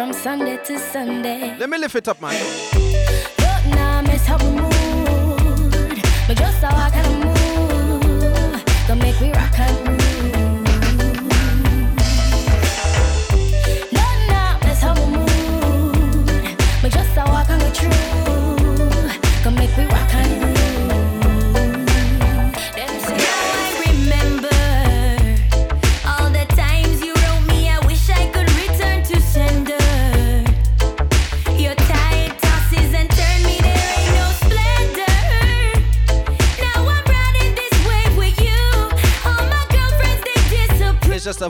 From 0.00 0.14
Sunday 0.14 0.56
to 0.64 0.78
Sunday. 0.78 1.54
Let 1.58 1.68
me 1.68 1.76
lift 1.76 1.94
it 1.94 2.08
up, 2.08 2.22
man. 2.22 2.32
Look 2.72 3.76
now, 3.76 4.00
miss 4.00 4.24
how 4.24 4.38
we 4.38 4.50
mood. 4.50 6.00
But 6.26 6.38
just 6.38 6.62
how 6.62 6.74
I 6.74 6.88
kind 6.88 7.06
of 7.06 7.16
move. 7.26 8.64
Don't 8.88 8.98
make 8.98 9.20
me 9.20 9.30
rock 9.30 9.58
and 9.58 9.88
roll. 9.88 9.99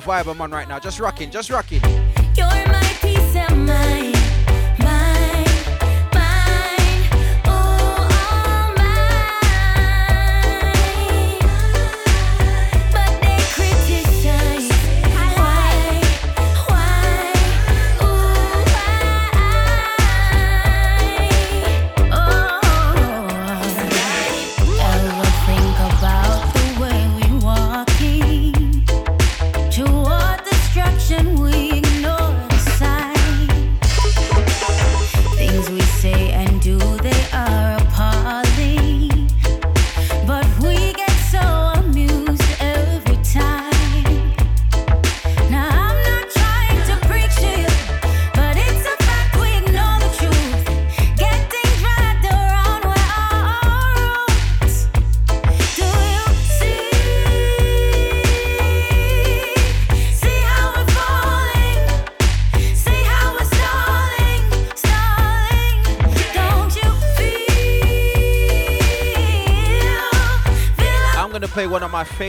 Vibe 0.01 0.30
I'm 0.30 0.40
on 0.40 0.51
right 0.51 0.68
now. 0.68 0.78
Just 0.78 1.01
rocking, 1.01 1.30
just 1.30 1.51
rocking. 1.51 1.82
You're 2.36 2.46
my 2.46 2.96
peace 3.01 3.36
of 3.36 3.57
mind. 3.57 4.10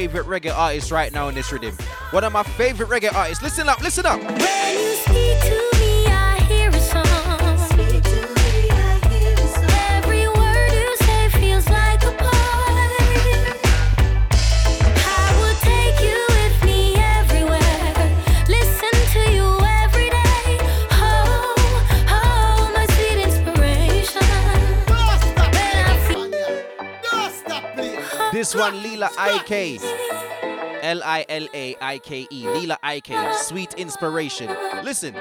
Favorite 0.07 0.25
reggae 0.25 0.51
artists 0.51 0.91
right 0.91 1.13
now 1.13 1.27
in 1.27 1.35
this 1.35 1.51
rhythm. 1.51 1.75
One 2.09 2.23
of 2.23 2.33
my 2.33 2.41
favorite 2.41 2.89
reggae 2.89 3.13
artists. 3.13 3.43
Listen 3.43 3.69
up, 3.69 3.81
listen 3.81 4.03
up. 4.07 4.19
One, 28.61 28.83
Lila 28.83 29.09
Iké. 29.17 29.81
L 30.83 31.01
I 31.03 31.25
L 31.27 31.47
A 31.51 31.75
I 31.81 31.97
K 31.97 32.27
E. 32.29 32.47
Lila 32.47 32.77
Iké. 32.83 33.33
Sweet 33.33 33.73
inspiration. 33.73 34.55
Listen. 34.83 35.15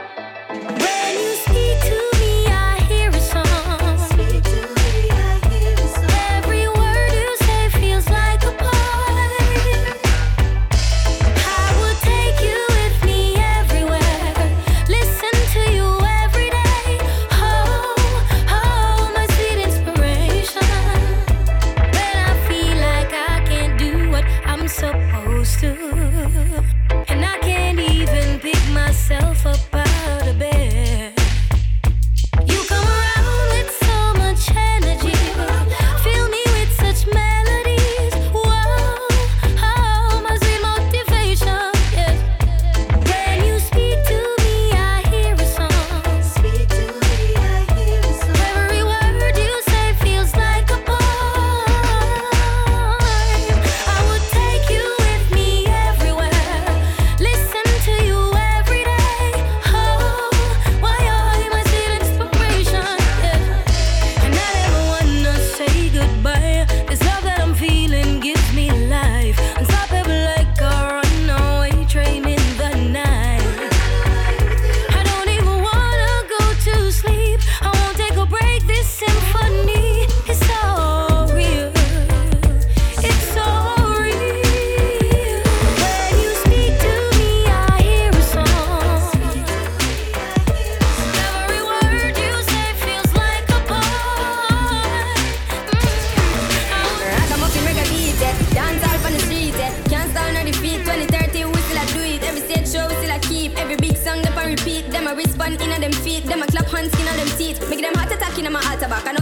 Every 103.60 103.76
big 103.76 103.94
song, 103.98 104.22
them 104.22 104.38
a 104.38 104.46
repeat. 104.46 104.90
Them 104.90 105.06
a 105.06 105.14
respond 105.14 105.60
in 105.60 105.68
them 105.68 105.92
feet. 105.92 106.24
Them 106.24 106.42
a 106.42 106.46
clap 106.46 106.64
hands 106.68 106.98
in 106.98 107.04
them 107.04 107.28
teeth. 107.36 107.60
Make 107.68 107.82
them 107.82 107.92
heart 107.94 108.10
attack 108.10 108.38
in 108.38 108.50
my 108.50 108.58
altar 108.64 108.88
back. 108.88 109.19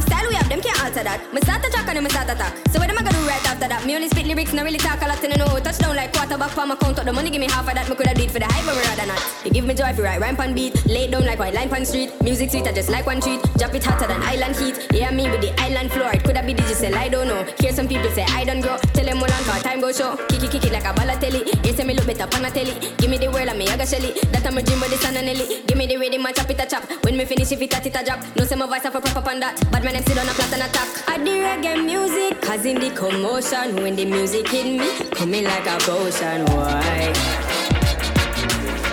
We 0.99 1.05
alter 1.05 1.23
that. 1.23 1.33
Me 1.33 1.41
start 1.43 1.65
attack 1.65 1.87
and 1.87 1.97
then 1.97 2.03
me 2.03 2.11
start 2.11 2.29
attack. 2.29 2.53
So 2.73 2.81
what 2.81 2.91
am 2.91 2.99
I 2.99 3.03
gonna 3.03 3.19
do 3.19 3.27
right 3.29 3.47
after 3.47 3.69
that? 3.69 3.87
Me 3.87 3.95
only 3.95 4.09
spit 4.09 4.27
lyrics, 4.27 4.53
no 4.53 4.65
really 4.65 4.79
talk 4.79 5.01
a 5.01 5.07
lot 5.07 5.23
in 5.23 5.31
the 5.31 5.37
know. 5.39 5.47
Touchdown 5.61 5.95
like 5.95 6.13
quarterback 6.13 6.51
for 6.51 6.67
my 6.67 6.75
count 6.75 6.99
up. 6.99 7.05
The 7.05 7.13
money 7.13 7.31
give 7.31 7.41
me 7.41 7.47
half 7.47 7.69
of 7.69 7.75
that. 7.75 7.89
Me 7.89 7.95
coulda 7.95 8.15
do 8.15 8.25
it 8.25 8.31
for 8.31 8.41
the 8.41 8.47
hype, 8.47 8.67
but 8.67 8.75
me 8.75 8.83
rather 8.83 9.07
not. 9.07 9.23
You 9.45 9.51
give 9.53 9.65
me 9.65 9.75
joy 9.75 9.91
if 9.91 9.99
you 9.99 10.03
write 10.03 10.21
rhyme 10.21 10.35
pan 10.35 10.55
beat. 10.55 10.75
Lay 10.87 11.07
down 11.07 11.25
like 11.25 11.39
white 11.39 11.55
line 11.55 11.69
pan 11.69 11.85
street. 11.85 12.11
Music 12.23 12.51
sweet, 12.51 12.67
I 12.67 12.73
just 12.73 12.91
like 12.91 13.07
one 13.07 13.21
treat. 13.21 13.39
Drop 13.59 13.75
it 13.75 13.85
hotter 13.85 14.09
than 14.09 14.21
island 14.23 14.57
heat. 14.57 14.75
Yeah, 14.91 15.13
me 15.13 15.31
with 15.31 15.41
the 15.41 15.55
island 15.61 15.93
floor. 15.93 16.11
It 16.11 16.25
coulda 16.25 16.43
be 16.43 16.55
digital, 16.55 16.95
I 16.99 17.09
don't 17.09 17.29
know. 17.29 17.47
Hear 17.61 17.73
some 17.73 17.87
people 17.87 18.11
say 18.11 18.27
I 18.27 18.43
don't 18.43 18.61
grow. 18.61 18.77
Tell 18.91 19.07
them 19.07 19.23
all 19.23 19.31
on 19.31 19.43
for 19.47 19.63
time 19.63 19.81
go 19.81 19.93
show. 19.93 20.17
Kick 20.27 20.43
it, 20.43 20.51
kick 20.51 20.65
it 20.67 20.73
like 20.73 20.85
a 20.85 20.93
balotelli. 20.99 21.47
You 21.65 21.73
say 21.75 21.85
me 21.85 21.95
look 21.95 22.07
better 22.07 22.27
on 22.27 22.45
a 22.45 22.51
telly. 22.51 22.75
Give 22.99 23.09
me 23.09 23.19
the 23.19 23.31
world 23.31 23.47
and 23.47 23.59
me 23.59 23.69
aga 23.71 23.87
shelly. 23.87 24.19
That 24.35 24.47
I'm 24.47 24.59
a 24.59 24.63
dream 24.63 24.81
but 24.81 24.91
the 24.91 24.99
sun 24.99 25.15
and 25.15 25.27
Nelly. 25.27 25.63
Give 25.63 25.79
me 25.79 25.87
the 25.87 25.97
rhythm 25.97 26.27
and 26.27 26.35
chop 26.35 26.51
it 26.51 26.59
a 26.59 26.67
chop. 26.67 26.83
When 27.05 27.17
me 27.17 27.25
finish 27.25 27.53
if 27.53 27.63
it 27.63 27.71
a 27.71 27.87
it 27.87 27.95
a 27.95 28.03
drop. 28.05 28.19
No 28.35 28.43
say 28.45 28.57
my 28.57 28.67
voice 28.67 28.83
have 28.83 28.97
a 28.97 29.01
proper 29.01 29.31
on 29.31 29.39
that. 29.41 29.55
But 29.71 29.85
my 29.85 29.93
name 29.93 30.03
sit 30.03 30.19
on 30.19 30.27
a 30.27 30.35
flat 30.35 30.53
and 30.53 30.63
attack. 30.63 30.88
I 31.07 31.19
the 31.19 31.31
reggae 31.47 31.85
music. 31.85 32.41
Cause 32.41 32.65
in 32.65 32.79
the 32.81 32.91
commotion 32.91 33.77
when 33.83 33.97
the 33.97 34.05
music 34.05 34.49
hit 34.49 34.67
me. 34.67 34.89
Coming 35.11 35.45
like 35.45 35.67
a 35.67 35.79
potion. 35.81 36.45
Why? 36.47 37.13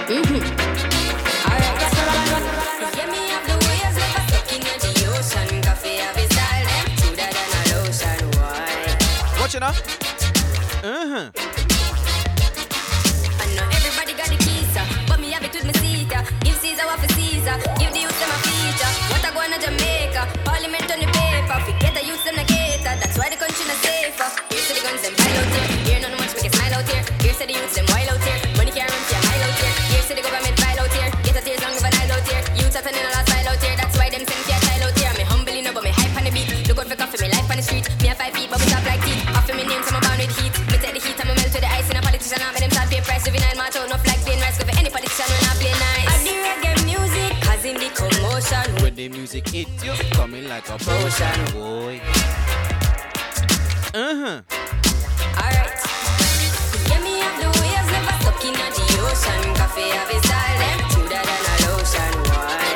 Mm-hmm. 0.07 0.41
Alright. 1.47 1.75
Yeah, 1.81 3.07
me 3.11 3.21
have 3.33 3.45
the 3.47 3.55
waves 3.65 3.95
never 4.01 4.23
stuck 4.27 4.51
in 4.53 4.61
the 4.61 5.03
ocean. 5.11 5.61
Koffee 5.61 5.97
have 5.99 6.15
his 6.15 6.29
style 6.29 6.65
them. 6.71 6.85
Smoother 6.97 7.29
than 7.35 7.49
a 7.57 7.63
lotion. 7.73 8.19
Why? 8.37 9.39
Watch 9.39 9.55
it 9.55 9.59
now. 9.61 9.73
Uh 10.83 11.07
huh. 11.11 11.27
I 13.41 13.45
know 13.55 13.65
everybody 13.77 14.13
got 14.13 14.29
the 14.29 14.37
keys, 14.37 14.75
but 15.07 15.17
me 15.19 15.31
have 15.31 15.43
it 15.43 15.53
with 15.53 15.65
my 15.65 15.71
seat. 15.81 16.11
uh. 16.15 16.23
Give 16.41 16.55
Caesar 16.57 16.85
what 16.85 16.99
for 16.99 17.09
Caesar, 17.13 17.57
why 23.83 23.99
the 24.01 24.11
country. 24.15 24.43
Here's 24.49 24.67
to 24.67 24.73
the 24.75 24.83
guns 24.85 25.01
them 25.01 25.13
pile 25.15 25.37
out 25.37 25.49
here, 25.51 25.67
here 25.85 25.99
none 25.99 26.15
much 26.17 26.33
make 26.35 26.45
it 26.47 26.53
smile 26.55 26.73
out 26.75 26.87
here. 26.87 27.03
Here's 27.19 27.37
to 27.39 27.45
the 27.45 27.53
youth 27.53 27.73
them 27.75 27.85
wild 27.91 28.09
out 28.09 28.21
here, 28.23 28.39
money 28.55 28.71
can't 28.71 28.89
run 28.89 29.01
for 29.03 29.13
your 29.15 29.23
mile 29.25 29.43
out 29.45 29.57
here. 29.59 29.73
Here's 29.91 30.07
to 30.07 30.13
the 30.15 30.23
government 30.23 30.55
file 30.59 30.79
out 30.79 30.93
here, 30.93 31.09
get 31.25 31.35
a 31.35 31.41
tears 31.43 31.61
long 31.61 31.75
of 31.75 31.83
an 31.83 31.93
aisle 31.99 32.13
out 32.15 32.25
here. 32.27 32.43
Youth 32.55 32.75
up 32.75 32.85
and 32.85 32.95
in 32.95 33.05
a 33.05 33.11
last 33.11 33.27
style 33.27 33.47
out 33.51 33.61
here, 33.61 33.75
that's 33.75 33.95
why 33.97 34.07
them 34.09 34.23
send 34.23 34.41
for 34.45 34.51
your 34.51 34.61
child 34.63 34.83
out 34.87 34.95
here. 34.95 35.13
Me 35.19 35.23
humble 35.27 35.55
you 35.55 35.63
know, 35.65 35.73
but 35.75 35.83
me 35.83 35.91
hype 35.91 36.15
on 36.15 36.23
the 36.23 36.31
beat. 36.31 36.47
Look 36.67 36.79
out 36.79 36.87
for 36.87 36.97
Koffee, 36.97 37.19
me 37.21 37.27
life 37.33 37.49
on 37.49 37.57
the 37.57 37.65
street. 37.65 37.85
Me 38.01 38.07
a 38.09 38.15
five 38.15 38.33
feet, 38.33 38.49
but 38.49 38.59
we 38.61 38.67
top 38.71 38.85
like 38.85 39.01
teeth. 39.03 39.23
Offer 39.35 39.55
me 39.55 39.63
name, 39.67 39.83
so 39.83 39.95
I'm 39.95 40.03
born 40.05 40.19
with 40.19 40.33
heat. 40.39 40.53
Me 40.71 40.77
take 40.79 40.95
the 40.95 41.01
heat, 41.01 41.17
I'm 41.19 41.29
a 41.29 41.33
melt 41.35 41.51
to 41.51 41.59
the 41.59 41.69
ice 41.69 41.87
in 41.89 41.97
a 41.97 42.01
politician. 42.01 42.39
I'm 42.41 42.55
them 42.55 42.71
start 42.71 42.87
pay 42.89 43.01
price, 43.03 43.23
juvenile 43.25 43.57
match 43.59 43.75
out, 43.75 43.87
no 43.91 43.97
flag 43.99 44.19
paying 44.23 44.41
rice. 44.41 44.57
Go 44.57 44.63
for 44.65 44.75
any 44.79 44.89
politician 44.89 45.27
when 45.27 45.43
I 45.43 45.53
play 45.59 45.75
nice. 45.75 46.07
I 46.09 46.15
do 46.23 46.33
reggae 46.39 46.73
music, 46.87 47.31
cause 47.43 47.63
in 47.67 47.75
the 47.77 47.89
commotion. 47.93 48.65
When 48.81 48.93
the 48.95 49.07
music 49.09 49.45
hits 49.49 49.83
you, 49.83 49.93
coming 50.15 50.47
like 50.47 50.67
a 50.69 50.77
potion, 50.79 51.37
boy. 51.53 51.99
Uh 53.95 54.13
huh. 54.13 54.41
Alright. 55.39 55.71
Yeah, 56.89 56.99
me 56.99 57.15
have 57.23 57.39
the 57.39 57.47
waves 57.61 57.87
never 57.95 58.15
stuck 58.19 58.43
in 58.43 58.51
the 58.51 58.67
ocean. 59.07 59.41
Koffee 59.55 59.87
have 59.87 60.09
his 60.09 60.21
style, 60.21 60.57
them 60.59 60.79
smoother 60.91 61.23
than 61.23 61.45
a 61.47 61.55
lotion. 61.63 62.13
Why? 62.27 62.75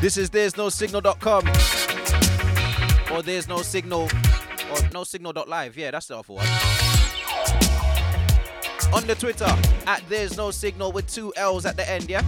This 0.00 0.16
is 0.16 0.30
there's 0.30 0.56
no 0.56 0.70
signal.com 0.70 1.48
or 3.12 3.20
there's 3.20 3.46
no 3.46 3.60
signal 3.60 4.08
or 4.72 4.78
no 4.94 5.04
signal.live. 5.04 5.76
Yeah, 5.76 5.90
that's 5.90 6.06
the 6.06 6.16
awful 6.16 6.36
one. 6.36 6.83
On 8.94 9.04
the 9.08 9.16
Twitter 9.16 9.52
at 9.88 10.04
there's 10.08 10.36
no 10.36 10.52
signal 10.52 10.92
with 10.92 11.12
two 11.12 11.32
L's 11.36 11.66
at 11.66 11.76
the 11.76 11.90
end, 11.90 12.08
yeah? 12.08 12.22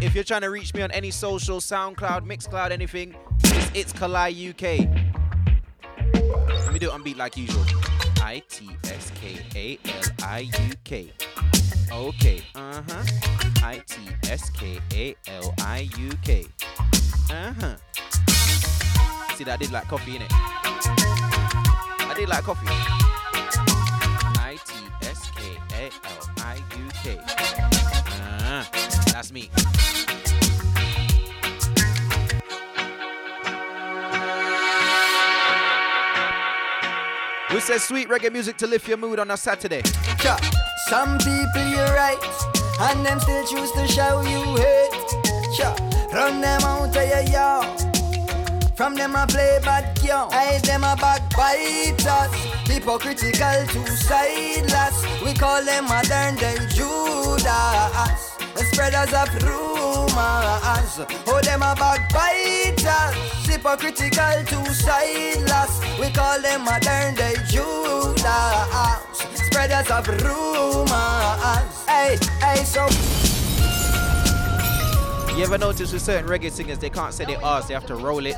If 0.00 0.14
you're 0.14 0.22
trying 0.22 0.42
to 0.42 0.50
reach 0.50 0.72
me 0.72 0.82
on 0.82 0.92
any 0.92 1.10
social, 1.10 1.58
SoundCloud, 1.58 2.24
Mixcloud, 2.24 2.70
anything, 2.70 3.16
it's, 3.42 3.70
it's 3.74 3.92
Kali 3.92 4.50
UK. 4.50 4.86
Let 6.48 6.72
me 6.72 6.78
do 6.78 6.86
it 6.86 6.92
on 6.92 7.02
beat 7.02 7.16
like 7.16 7.36
usual. 7.36 7.64
I 8.22 8.40
T 8.48 8.70
S 8.84 9.10
K 9.20 9.40
A 9.56 9.78
L 9.90 10.04
I 10.22 10.38
U 10.40 10.74
K. 10.84 11.12
Okay, 11.90 12.42
uh 12.54 12.82
huh. 12.88 13.04
I 13.64 13.82
T 13.84 14.00
S 14.30 14.48
K 14.50 14.78
A 14.92 15.16
L 15.28 15.52
I 15.62 15.88
U 15.98 16.10
K. 16.22 16.46
Uh 17.30 17.52
huh. 17.60 17.76
See 19.34 19.42
that 19.42 19.54
I 19.54 19.56
did 19.56 19.72
like 19.72 19.84
Koffee 19.84 20.14
in 20.14 20.22
it. 20.22 20.30
I 20.30 22.14
did 22.16 22.28
like 22.28 22.44
Koffee. 22.44 23.07
Okay. 25.78 27.18
Ah, 27.26 28.68
that's 29.12 29.32
me. 29.32 29.50
Who 37.50 37.60
says 37.60 37.82
sweet 37.82 38.08
reggae 38.08 38.32
music 38.32 38.56
to 38.58 38.66
lift 38.66 38.86
your 38.88 38.98
mood 38.98 39.18
on 39.18 39.30
a 39.30 39.36
Saturday? 39.36 39.82
Cha. 40.18 40.38
Some 40.88 41.18
people 41.18 41.66
you 41.68 41.84
right, 41.94 42.18
and 42.80 43.04
them 43.04 43.20
still 43.20 43.46
choose 43.46 43.72
to 43.72 43.86
show 43.88 44.20
you 44.22 44.56
hate. 44.56 44.90
Cha. 45.56 45.74
Run 46.12 46.40
them 46.40 46.62
out 46.62 46.96
of 46.96 47.08
your 47.08 47.22
yard. 47.32 47.97
From 48.78 48.94
them 48.94 49.16
I 49.16 49.26
play 49.26 49.58
bad 49.64 50.00
girl. 50.00 50.28
I 50.30 50.60
them 50.62 50.84
a 50.84 50.94
backbiters. 50.94 52.30
Hypocritical 52.64 53.66
to 53.66 53.86
sideless. 53.90 55.04
We 55.20 55.34
call 55.34 55.64
them 55.64 55.86
modern 55.86 56.36
day 56.36 56.54
Judas. 56.70 58.38
The 58.54 58.64
spreaders 58.70 59.12
of 59.12 59.34
rumors. 59.42 61.00
Oh, 61.26 61.40
them 61.42 61.62
a 61.62 61.74
backbiters. 61.74 63.16
Hypocritical 63.48 64.44
to 64.46 64.72
sideless. 64.72 65.80
We 65.98 66.10
call 66.12 66.40
them 66.40 66.64
modern 66.64 67.16
day 67.16 67.34
Judas. 67.48 68.22
Spreaders 69.34 69.90
of 69.90 70.06
rumors. 70.22 71.84
Hey, 71.88 72.16
hey, 72.40 72.62
so. 72.62 73.27
You 75.38 75.44
ever 75.44 75.56
notice 75.56 75.92
with 75.92 76.02
certain 76.02 76.28
reggae 76.28 76.50
singers, 76.50 76.80
they 76.80 76.90
can't 76.90 77.14
say 77.14 77.24
their 77.24 77.40
R's, 77.44 77.68
they 77.68 77.74
have 77.74 77.86
to 77.86 77.94
roll 77.94 78.26
it. 78.26 78.34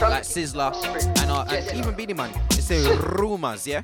Like 0.00 0.24
Sizzla 0.24 0.74
and, 1.22 1.30
uh, 1.30 1.44
and 1.48 1.78
even 1.78 1.94
Beenie 1.94 2.12
Man. 2.12 2.32
They 2.50 2.56
say 2.56 2.96
rumors, 2.96 3.64
yeah? 3.64 3.80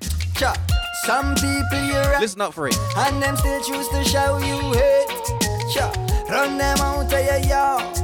Some 1.07 1.37
people 1.37 1.85
you 1.87 1.95
right. 1.95 2.17
Listen 2.21 2.41
up 2.41 2.55
for 2.55 2.67
it. 2.67 2.77
And 2.97 3.23
them 3.23 3.37
still 3.37 3.63
choose 3.63 3.89
to 3.91 4.03
show 4.03 4.39
you 4.39 4.59
hate. 4.73 5.07
Cha. 5.73 5.93
Run 6.29 6.59
them 6.59 6.77
out 6.79 7.05
of 7.05 7.13
your 7.13 7.39
yard. 7.49 7.97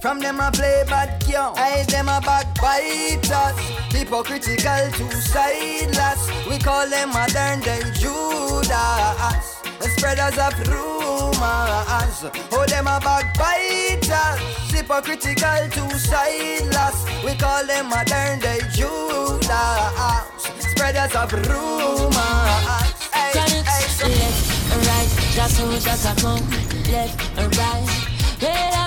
From 0.00 0.20
them 0.20 0.40
I 0.40 0.50
play 0.52 0.84
bad 0.88 1.26
girl. 1.26 1.54
I 1.56 1.82
them 1.88 2.08
a 2.08 2.20
backbiters. 2.20 3.58
Hypocritical 3.92 4.92
to 4.92 5.16
sideless. 5.16 6.30
We 6.48 6.58
call 6.58 6.88
them 6.88 7.08
modern 7.08 7.58
day 7.58 7.82
Judas. 7.94 9.57
Spreaders 9.98 10.38
of 10.38 10.54
rumors. 10.68 12.24
Oh, 12.52 12.64
them 12.68 12.86
a 12.86 13.00
backbiters. 13.00 14.38
Hypocritical 14.70 15.68
to 15.70 15.98
sideless. 15.98 17.04
We 17.24 17.34
call 17.34 17.66
them 17.66 17.88
modern 17.88 18.38
day 18.38 18.60
Judas. 18.72 19.50
Spreaders 20.70 21.14
of 21.16 21.32
rumors. 21.32 22.88
Hey, 23.12 23.32
hey, 23.34 23.58
left 24.08 24.72
and 24.72 24.86
right, 24.86 25.10
just 25.34 25.56
so 25.56 25.64
just 25.80 26.06
a 26.06 26.12
come, 26.22 26.46
left 26.92 27.18
and 27.36 27.56
right. 27.56 27.86
Bella, 28.38 28.77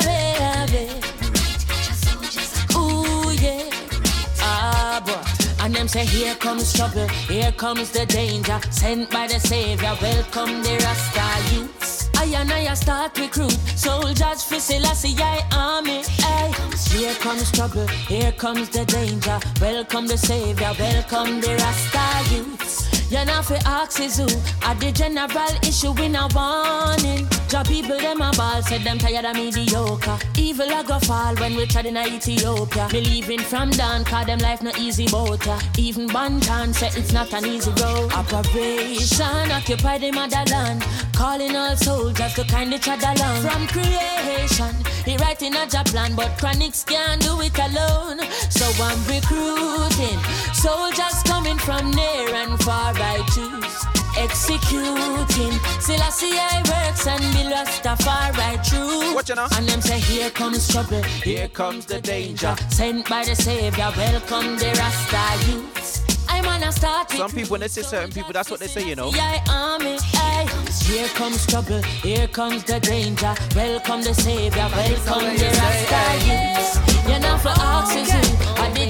them 5.81 5.87
say, 5.87 6.05
here 6.05 6.35
comes 6.35 6.73
trouble, 6.73 7.07
here 7.27 7.51
comes 7.53 7.89
the 7.89 8.05
danger. 8.05 8.59
Sent 8.69 9.09
by 9.09 9.25
the 9.25 9.39
Savior, 9.39 9.93
welcome 9.99 10.61
the 10.61 10.77
Rasta 10.83 11.55
youths. 11.55 12.09
I 12.17 12.25
and 12.25 12.51
I 12.51 12.71
start 12.75 13.17
recruit 13.17 13.57
soldiers 13.75 14.43
for 14.43 14.59
Selassie 14.59 15.15
I 15.17 15.41
army. 15.51 16.03
Ay. 16.23 16.53
Here 16.91 17.15
comes 17.15 17.51
trouble, 17.51 17.87
here 17.87 18.31
comes 18.33 18.69
the 18.69 18.85
danger. 18.85 19.39
Welcome 19.59 20.05
the 20.05 20.17
Savior, 20.17 20.71
welcome 20.77 21.41
the 21.41 21.55
Rasta 21.61 22.35
youths. 22.35 23.11
You 23.11 23.25
know 23.25 23.41
fi 23.41 23.55
ask 23.65 23.99
is 23.99 24.17
who 24.17 24.27
At 24.61 24.79
the 24.79 24.91
general 24.91 25.53
issue 25.63 25.93
in 25.99 26.15
a 26.15 26.27
warning 26.35 27.27
Job 27.51 27.67
people 27.67 27.97
them 27.97 28.21
a 28.21 28.31
ball 28.31 28.61
Said 28.61 28.79
them 28.83 28.97
tired 28.97 29.25
of 29.25 29.35
mediocre. 29.35 30.17
Evil 30.37 30.71
a 30.71 30.85
go 30.85 30.97
fall 30.99 31.35
when 31.35 31.53
we 31.57 31.65
tried 31.65 31.85
in 31.85 31.97
a 31.97 32.07
Ethiopia. 32.07 32.87
Me 32.93 33.01
leaving 33.01 33.41
from 33.41 33.69
down 33.71 34.05
Cause 34.05 34.25
them 34.25 34.39
life 34.39 34.61
no 34.61 34.71
easy 34.79 35.05
boat 35.07 35.45
Even 35.77 36.07
Banton 36.07 36.73
said 36.73 36.95
it's 36.95 37.11
not 37.11 37.33
an 37.33 37.45
easy 37.45 37.71
road. 37.71 38.09
Operation 38.13 39.51
Occupy 39.51 39.97
the 39.97 40.11
motherland. 40.11 40.81
Calling 41.13 41.53
all 41.57 41.75
soldiers 41.75 42.33
to 42.35 42.45
kindly 42.45 42.79
trod 42.79 43.03
along. 43.03 43.41
From 43.41 43.67
creation 43.67 44.73
He 45.03 45.17
writing 45.17 45.53
a 45.53 45.67
job 45.67 45.87
plan 45.87 46.15
But 46.15 46.29
Chronixx 46.37 46.85
can't 46.85 47.21
do 47.21 47.41
it 47.41 47.59
alone. 47.59 48.21
So 48.49 48.65
I'm 48.81 49.03
recruiting 49.11 50.19
Soldiers 50.53 51.21
coming 51.23 51.57
from 51.57 51.91
near 51.91 52.33
and 52.33 52.57
far 52.63 52.93
I 52.95 53.21
choose 53.35 54.00
executing. 54.17 55.53
Selassie 55.79 56.01
I 56.01 56.09
see 56.09 56.37
I 56.37 56.57
works 56.69 57.07
and 57.07 57.21
be 57.33 57.43
Rastafari 57.53 58.67
true. 58.67 59.15
Watch 59.15 59.29
now. 59.35 59.47
And 59.55 59.67
them 59.67 59.81
say 59.81 59.99
here 59.99 60.29
comes 60.29 60.67
trouble, 60.67 61.03
here 61.23 61.47
comes 61.49 61.85
the 61.85 62.01
danger. 62.01 62.55
Sent 62.69 63.07
by 63.09 63.23
the 63.23 63.35
Savior, 63.35 63.91
welcome 63.95 64.57
the 64.57 64.73
Rasta 64.77 65.51
youths. 65.51 66.01
I'm 66.29 66.45
on 66.47 66.63
a 66.63 66.71
start. 66.71 67.11
Some 67.11 67.31
people, 67.31 67.51
when 67.51 67.61
they 67.61 67.67
say 67.67 67.81
certain 67.81 68.11
people, 68.11 68.31
that's 68.31 68.49
what 68.49 68.59
they 68.59 68.67
say, 68.67 68.87
you 68.87 68.95
know. 68.95 69.11
Yeah, 69.13 69.43
army, 69.49 69.97
ay. 70.15 70.47
Here 70.83 71.07
comes 71.09 71.45
trouble, 71.45 71.81
here 71.81 72.27
comes 72.27 72.63
the 72.63 72.79
danger. 72.79 73.35
Welcome 73.55 74.01
the 74.01 74.13
Savior, 74.13 74.67
welcome 74.71 75.35
the 75.35 75.49
Rasta 75.59 76.01
youths. 76.25 77.07
You're 77.07 77.19
not 77.19 77.41
for 77.41 77.53
oxygen, 77.57 78.21
oh, 78.23 78.63
and 78.63 78.75
the 78.75 78.85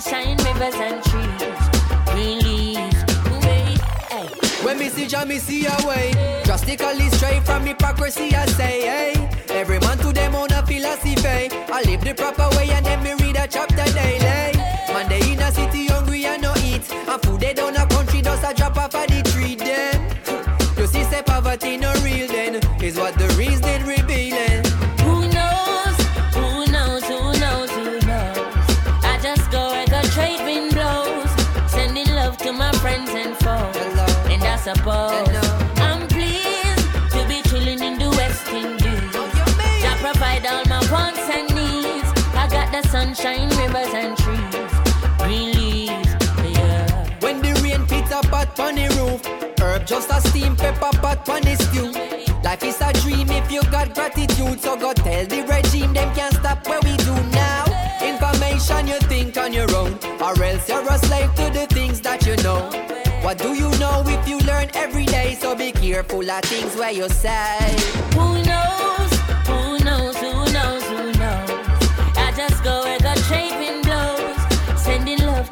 sunshine, 0.00 0.36
rivers 0.38 0.74
and 0.74 1.02
trees, 1.04 1.68
green 2.06 2.38
leaves. 2.40 3.04
Wait, 3.44 3.80
hey. 4.08 4.28
When 4.64 4.78
me 4.78 4.88
see 4.88 5.06
Jah, 5.06 5.24
me 5.24 5.38
see 5.38 5.66
a 5.66 5.86
way. 5.86 6.12
Drastically 6.44 7.08
straight 7.10 7.44
from 7.44 7.64
hypocrisy, 7.66 8.34
I 8.34 8.46
say, 8.46 8.80
hey. 8.82 9.28
Every 9.50 9.78
man 9.80 9.98
to 9.98 10.12
them 10.12 10.34
own 10.34 10.52
a 10.52 10.64
philosophy. 10.64 11.50
I 11.72 11.82
live 11.84 12.02
the 12.02 12.14
proper 12.14 12.48
way 12.56 12.70
and 12.70 12.84
then 12.84 13.02
me 13.02 13.14
read 13.14 13.36
a 13.36 13.46
chapter 13.46 13.84
daily. 13.92 14.56
Man, 14.92 15.08
they 15.08 15.32
in 15.32 15.40
a 15.40 15.52
city 15.52 15.86
hungry 15.86 16.24
and 16.24 16.42
no 16.42 16.54
eat. 16.64 16.90
And 16.92 17.22
food 17.22 17.40
they 17.40 17.54
down 17.54 17.76
sunshine, 43.14 43.48
rivers 43.58 43.92
and 43.94 44.16
trees, 44.16 44.72
green 45.18 45.52
leaves. 45.54 46.08
Yeah. 46.54 47.18
When 47.20 47.40
the 47.40 47.58
rain 47.62 47.86
pits 47.86 48.12
a 48.12 48.20
pot 48.28 48.58
on 48.60 48.74
the 48.76 48.88
roof, 48.98 49.24
herb 49.60 49.86
just 49.86 50.10
a 50.10 50.20
steam 50.28 50.56
pepper 50.56 50.96
pot 50.98 51.28
on 51.28 51.42
the 51.42 51.56
stew. 51.56 51.92
Life 52.42 52.62
is 52.62 52.80
a 52.80 52.92
dream 53.00 53.30
if 53.30 53.50
you 53.50 53.62
got 53.64 53.94
gratitude, 53.94 54.60
so 54.60 54.76
go 54.76 54.92
tell 54.92 55.26
the 55.26 55.42
regime 55.42 55.92
them 55.92 56.14
can't 56.14 56.34
stop 56.34 56.66
where 56.66 56.80
we 56.82 56.96
do 56.98 57.14
now. 57.32 57.64
Information 58.00 58.86
you 58.86 58.98
think 59.08 59.36
on 59.36 59.52
your 59.52 59.70
own, 59.74 59.98
or 60.20 60.42
else 60.42 60.68
you're 60.68 60.88
a 60.88 60.98
slave 60.98 61.34
to 61.34 61.50
the 61.50 61.66
things 61.70 62.00
that 62.02 62.24
you 62.26 62.36
know. 62.44 62.70
What 63.22 63.38
do 63.38 63.54
you 63.54 63.70
know 63.78 64.02
if 64.06 64.28
you 64.28 64.38
learn 64.40 64.70
every 64.74 65.04
day? 65.04 65.36
So 65.40 65.54
be 65.54 65.72
careful 65.72 66.28
of 66.30 66.42
things 66.44 66.76
where 66.76 66.92
you 66.92 67.08
say. 67.08 67.76
Who 68.14 68.42
knows? 68.44 69.09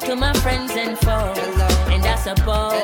To 0.09 0.15
my 0.15 0.33
friends 0.33 0.71
and 0.71 0.97
foes. 0.97 1.37
And 1.93 2.03
I 2.03 2.15
suppose 2.15 2.81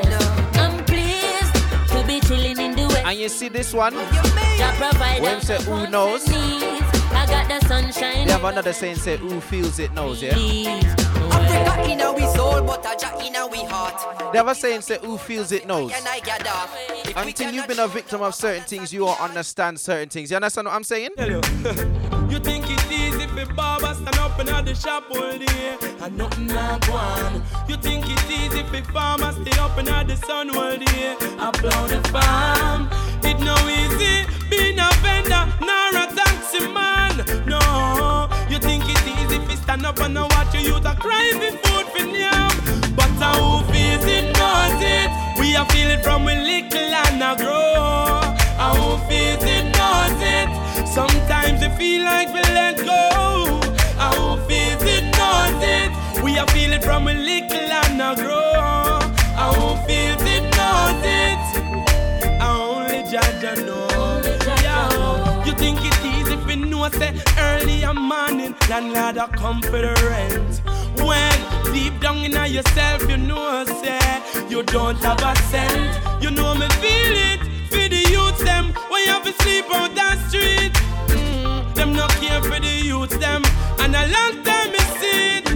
I'm 0.61 0.85
pleased 0.85 1.55
to 1.89 2.03
be 2.05 2.19
chilling 2.19 2.59
in 2.59 2.75
the 2.75 2.85
West. 2.87 3.03
And 3.03 3.19
you 3.19 3.29
see 3.29 3.49
this 3.49 3.73
one? 3.73 3.93
Jah 3.93 4.71
provide 4.77 5.23
When 5.23 5.35
all 5.35 5.41
say 5.41 5.59
who 5.63 5.87
knows? 5.87 6.27
needs. 6.27 6.85
I 7.11 7.25
got 7.27 7.47
the 7.49 7.67
sunshine. 7.67 8.27
They 8.27 8.31
have 8.31 8.43
another 8.43 8.73
saying 8.73 8.97
say 8.97 9.17
who 9.17 9.41
feels 9.41 9.79
it 9.79 9.91
knows, 9.93 10.21
yeah? 10.21 10.35
Africa 10.35 11.91
in 11.91 12.01
our 12.01 12.35
soul, 12.35 12.61
but 12.61 12.85
a 12.85 12.95
Jah 12.95 13.17
in 13.25 13.35
our 13.35 13.49
heart. 13.69 14.31
They 14.31 14.37
have 14.37 14.47
a 14.47 14.53
saying 14.53 14.81
say 14.81 14.99
who 15.01 15.17
feels 15.17 15.51
it 15.51 15.65
knows. 15.65 15.91
Can 15.93 16.05
I 16.05 16.19
get 16.19 16.47
off? 16.47 16.77
If 16.89 17.15
we 17.15 17.21
Until 17.23 17.51
you've 17.51 17.67
been 17.67 17.79
a 17.79 17.87
victim 17.87 18.21
of 18.21 18.35
certain 18.35 18.65
things, 18.65 18.93
you 18.93 19.05
won't 19.05 19.19
understand 19.19 19.79
certain 19.79 20.09
things. 20.09 20.29
You 20.29 20.35
understand 20.35 20.67
what 20.67 20.75
I'm 20.75 20.83
saying? 20.83 21.09
You 22.29 22.39
think 22.39 22.65
it's 22.69 22.91
easy 22.91 23.27
for 23.27 23.53
Baba 23.53 23.93
stand 23.95 24.17
up 24.17 24.39
in 24.39 24.47
the 24.47 24.73
shop 24.73 25.05
all 25.11 25.37
day 25.37 25.77
and 26.01 26.17
nothing 26.17 26.47
like 26.47 26.85
one. 26.89 27.43
You 27.67 27.77
think 27.77 28.05
it's 28.07 28.29
easy 28.29 28.63
for 28.63 28.91
farmer 28.91 29.31
stay 29.31 29.59
up 29.59 29.77
in 29.77 29.85
the 29.85 30.15
sun 30.15 30.49
all 30.55 30.77
day 30.77 31.15
plow 31.53 31.87
the 31.87 32.01
farm. 32.09 32.89
It 33.23 33.39
no 33.39 33.55
easy 33.67 34.25
being 34.49 34.79
a 34.79 34.89
vendor 35.03 35.43
nor 35.61 35.89
a 36.01 36.05
taxi 36.15 36.61
man. 36.77 37.17
No, 37.45 38.29
you 38.49 38.59
think 38.59 38.83
it's 38.87 39.07
easy 39.07 39.37
if 39.53 39.59
stand 39.63 39.85
up 39.85 39.99
and 39.99 40.15
watch 40.15 40.53
your 40.53 40.63
youth 40.63 40.85
a 40.85 40.95
cry 40.95 41.31
for 41.39 41.51
food 41.63 41.85
for 41.93 42.07
yam. 42.07 42.51
But 42.95 43.11
how 43.21 43.63
feels 43.71 44.05
it 44.05 44.25
knows 44.37 44.81
it. 44.81 45.09
We 45.39 45.55
are 45.55 45.65
feel 45.69 45.89
it 45.89 46.03
from 46.03 46.25
we 46.25 46.35
little 46.35 46.95
and 47.03 47.23
a 47.23 47.35
grow. 47.37 48.21
How 48.57 48.97
feels 49.07 49.43
it 49.43 49.65
knows 49.77 50.21
it. 50.21 50.54
Sometimes 50.95 51.59
we 51.59 51.67
feel 51.75 52.05
like 52.05 52.29
we 52.29 52.39
let 52.39 52.77
go. 52.77 53.59
How 53.97 54.37
feels 54.47 54.81
it 54.83 55.03
knows 55.17 55.61
it. 55.61 56.23
We 56.23 56.37
are 56.37 56.47
feel 56.47 56.71
it 56.71 56.85
from 56.85 57.03
we 57.03 57.13
little 57.13 57.69
and 57.81 58.01
a 58.01 58.15
grow. 58.15 59.01
How 59.35 59.75
feels 59.85 60.21
it 60.21 60.43
knows 60.55 61.03
it. 61.03 61.41
I 62.39 62.47
only 62.47 63.11
judge 63.11 63.43
and 63.43 63.65
know. 63.65 65.43
You 65.45 65.51
think 65.55 65.79
it's 65.83 65.99
easy 66.05 66.35
if 66.35 66.47
you 66.49 66.65
know 66.65 66.87
say 66.87 67.13
early 67.39 67.83
a 67.83 67.93
morning 67.93 68.55
landlord 68.69 69.17
a 69.17 69.27
come 69.35 69.61
for 69.63 69.81
the 69.81 69.93
rent. 70.07 70.61
When 71.05 71.73
deep 71.73 71.99
down 71.99 72.19
in 72.19 72.31
yourself 72.53 73.01
you 73.09 73.17
know 73.17 73.65
say 73.83 73.99
you 74.47 74.63
don't 74.63 74.95
have 74.99 75.21
a 75.21 75.35
cent. 75.51 76.23
You 76.23 76.31
know 76.31 76.55
me 76.55 76.69
feel 76.79 77.17
it 77.31 77.44
youth 78.75 78.83
them 78.83 78.91
when 78.91 79.05
you 79.05 79.11
have 79.11 79.23
to 79.23 79.33
sleep 79.43 79.73
on 79.73 79.93
that 79.95 80.17
street. 80.29 80.73
Mm, 81.07 81.75
them 81.75 81.93
not 81.93 82.11
care 82.11 82.41
for 82.41 82.59
the 82.59 82.81
youth 82.83 83.19
them 83.19 83.43
and 83.79 83.95
a 83.95 84.07
long 84.07 84.43
time 84.43 84.71
me 84.71 84.79
see 84.99 85.37
it. 85.37 85.47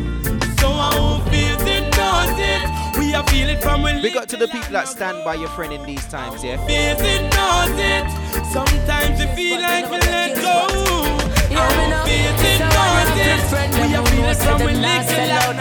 So 0.60 0.68
I 0.70 0.92
won't 0.98 1.24
feel 1.30 1.58
it 1.68 1.98
knows 1.98 2.38
it. 2.38 3.00
We 3.00 3.14
are 3.14 3.26
feel 3.28 3.50
it 3.50 3.62
from 3.62 3.82
when 3.82 4.02
Big 4.02 4.16
up 4.16 4.28
to 4.28 4.38
the 4.38 4.48
people 4.48 4.72
that 4.72 4.88
stand 4.88 5.24
by 5.24 5.36
your 5.36 5.50
friend 5.50 5.74
in 5.74 5.86
these 5.86 6.06
times, 6.08 6.44
yeah? 6.44 6.58
feels 6.66 7.02
it 7.02 7.22
knows 7.36 7.76
it. 7.78 8.06
Sometimes 8.52 9.20
you 9.20 9.28
feel 9.36 9.62
like 9.62 9.90
we 9.90 9.98
let 10.00 10.36
go. 10.36 11.29
I 11.60 12.04
feels 12.08 12.42
it 12.42 12.60
knows 12.60 13.12
it. 13.20 13.70
We 13.80 13.96
are 13.96 14.06
feel 14.06 14.26
it 14.30 14.38
from 14.38 14.58
when 14.64 14.82
little 14.82 15.32
out 15.32 15.60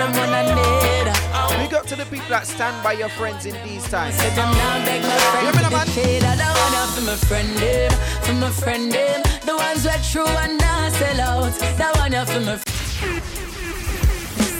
Big 1.69 1.75
up 1.75 1.87
to 1.87 1.97
the 1.97 2.05
people 2.05 2.29
that 2.29 2.47
stand 2.47 2.83
by 2.83 2.93
your 2.93 3.09
friends 3.11 3.47
in 3.47 3.55
these 3.66 3.87
times. 3.91 4.15
Say 4.15 4.31
them 4.35 4.51
now 4.53 4.85
beg 4.85 5.03
my 5.03 5.09
friend 5.09 5.45
Hear 5.45 5.53
me 5.53 5.62
to 5.65 5.70
now, 5.70 5.85
the 5.85 5.91
shade 5.91 6.25
of 6.25 6.37
the 6.39 6.49
one 6.49 6.89
for 6.95 7.03
my 7.03 7.16
friend 7.29 7.49
them, 7.59 7.93
for 8.23 8.33
my 8.35 8.51
friend 8.51 8.93
them. 8.93 9.23
The 9.45 9.57
ones 9.57 9.85
who 9.85 9.91
are 9.91 10.05
true 10.11 10.37
and 10.45 10.59
not 10.59 10.93
sell 10.93 11.20
out. 11.20 11.53
That 11.77 11.93
one 11.97 12.12
for 12.27 12.41
my 12.41 12.57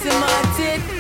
See 0.03 0.11
Martin. 0.11 0.99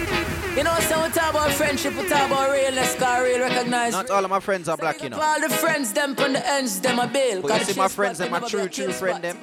You 0.57 0.65
know, 0.65 0.75
so 0.81 1.01
we 1.03 1.09
talk 1.11 1.31
about 1.31 1.53
friendship, 1.53 1.95
we 1.97 2.09
talk 2.09 2.27
about 2.27 2.51
realness, 2.51 2.95
cause 2.97 3.23
real 3.23 3.41
recognize. 3.41 3.93
Not 3.93 4.11
all 4.11 4.25
of 4.25 4.31
my 4.31 4.41
friends 4.41 4.69
are 4.69 4.77
black, 4.77 5.01
you 5.03 5.09
know. 5.09 5.21
All 5.21 5.41
the 5.41 5.49
friends, 5.49 5.93
them 5.93 6.17
on 6.19 6.33
the 6.33 6.45
ends, 6.51 6.81
them 6.81 6.99
a 6.99 7.07
bail. 7.07 7.43
But 7.43 7.61
you 7.61 7.75
see 7.75 7.79
my 7.79 7.87
friends 7.87 8.19
and 8.21 8.31
my 8.31 8.41
true, 8.41 8.69
true 8.69 8.93
friend 8.93 9.23
them. 9.23 9.39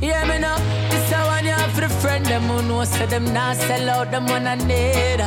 Yeah, 0.00 0.24
me 0.26 0.38
know. 0.38 0.56
This 0.90 1.10
a 1.10 1.26
one 1.26 1.44
you 1.44 1.50
have 1.50 1.72
for 1.72 1.80
the 1.80 1.88
friend 1.88 2.24
them 2.24 2.42
who 2.42 2.62
know 2.62 2.84
say 2.84 3.06
them 3.06 3.24
not 3.32 3.56
sell 3.56 3.90
out 3.90 4.10
them 4.12 4.26
one 4.26 4.46
I 4.46 4.54
need. 4.54 5.20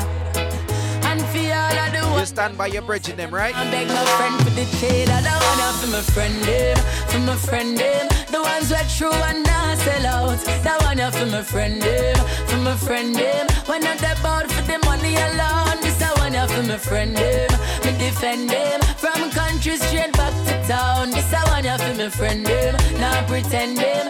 And 1.04 1.22
for 1.28 1.44
all 1.52 1.78
of 1.78 1.92
the 1.92 2.20
You 2.20 2.26
stand 2.26 2.58
by 2.58 2.68
your 2.68 2.82
bridge 2.82 3.10
in 3.10 3.18
them, 3.18 3.32
right? 3.32 3.54
I 3.54 3.70
beg 3.70 3.88
my 3.88 4.06
friend 4.16 4.36
for 4.44 4.50
the 4.52 4.66
shade. 4.78 5.10
I 5.10 5.22
don't 5.22 5.60
want 5.60 5.76
for 5.76 5.88
my 5.88 6.00
friend 6.00 6.36
them, 6.44 6.78
for 7.10 7.20
my 7.20 7.36
friend 7.36 7.78
them. 7.78 8.08
The 8.32 8.42
ones 8.42 8.70
who 8.70 8.76
are 8.76 8.90
true 8.96 9.24
and 9.28 9.44
not 9.44 9.78
sell 9.80 10.06
out. 10.06 10.40
That 10.64 10.80
one 10.88 11.12
for 11.12 11.26
my 11.26 11.42
friend 11.44 11.82
them, 11.82 12.16
for 12.48 12.58
my 12.58 12.76
friend 12.78 13.14
them. 13.14 13.48
When 13.66 13.82
not 13.82 14.00
about 14.00 14.50
for 14.50 14.62
the 14.62 14.78
money 14.86 15.16
alone. 15.16 15.82
This 15.82 16.02
I 16.02 16.14
want 16.16 16.50
for 16.50 16.64
my 16.64 16.78
friend 16.78 17.14
them. 17.14 17.50
Me 17.84 17.92
defend 18.00 18.50
them 18.50 18.80
from 18.96 19.32
country 19.32 19.76
straight 19.76 20.14
back 20.14 20.34
to 20.48 20.68
town. 20.68 21.12
This 21.12 21.34
I 21.34 21.44
want 21.52 21.82
for 21.82 21.94
my 21.94 22.10
friend 22.10 22.46
them. 22.46 22.76
Not 23.02 23.28
pretend 23.28 23.78
them. 23.78 24.08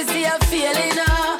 Office 0.00 0.14
see 0.14 0.24
a 0.24 0.38
feeling. 0.46 0.98
Uh. 0.98 1.39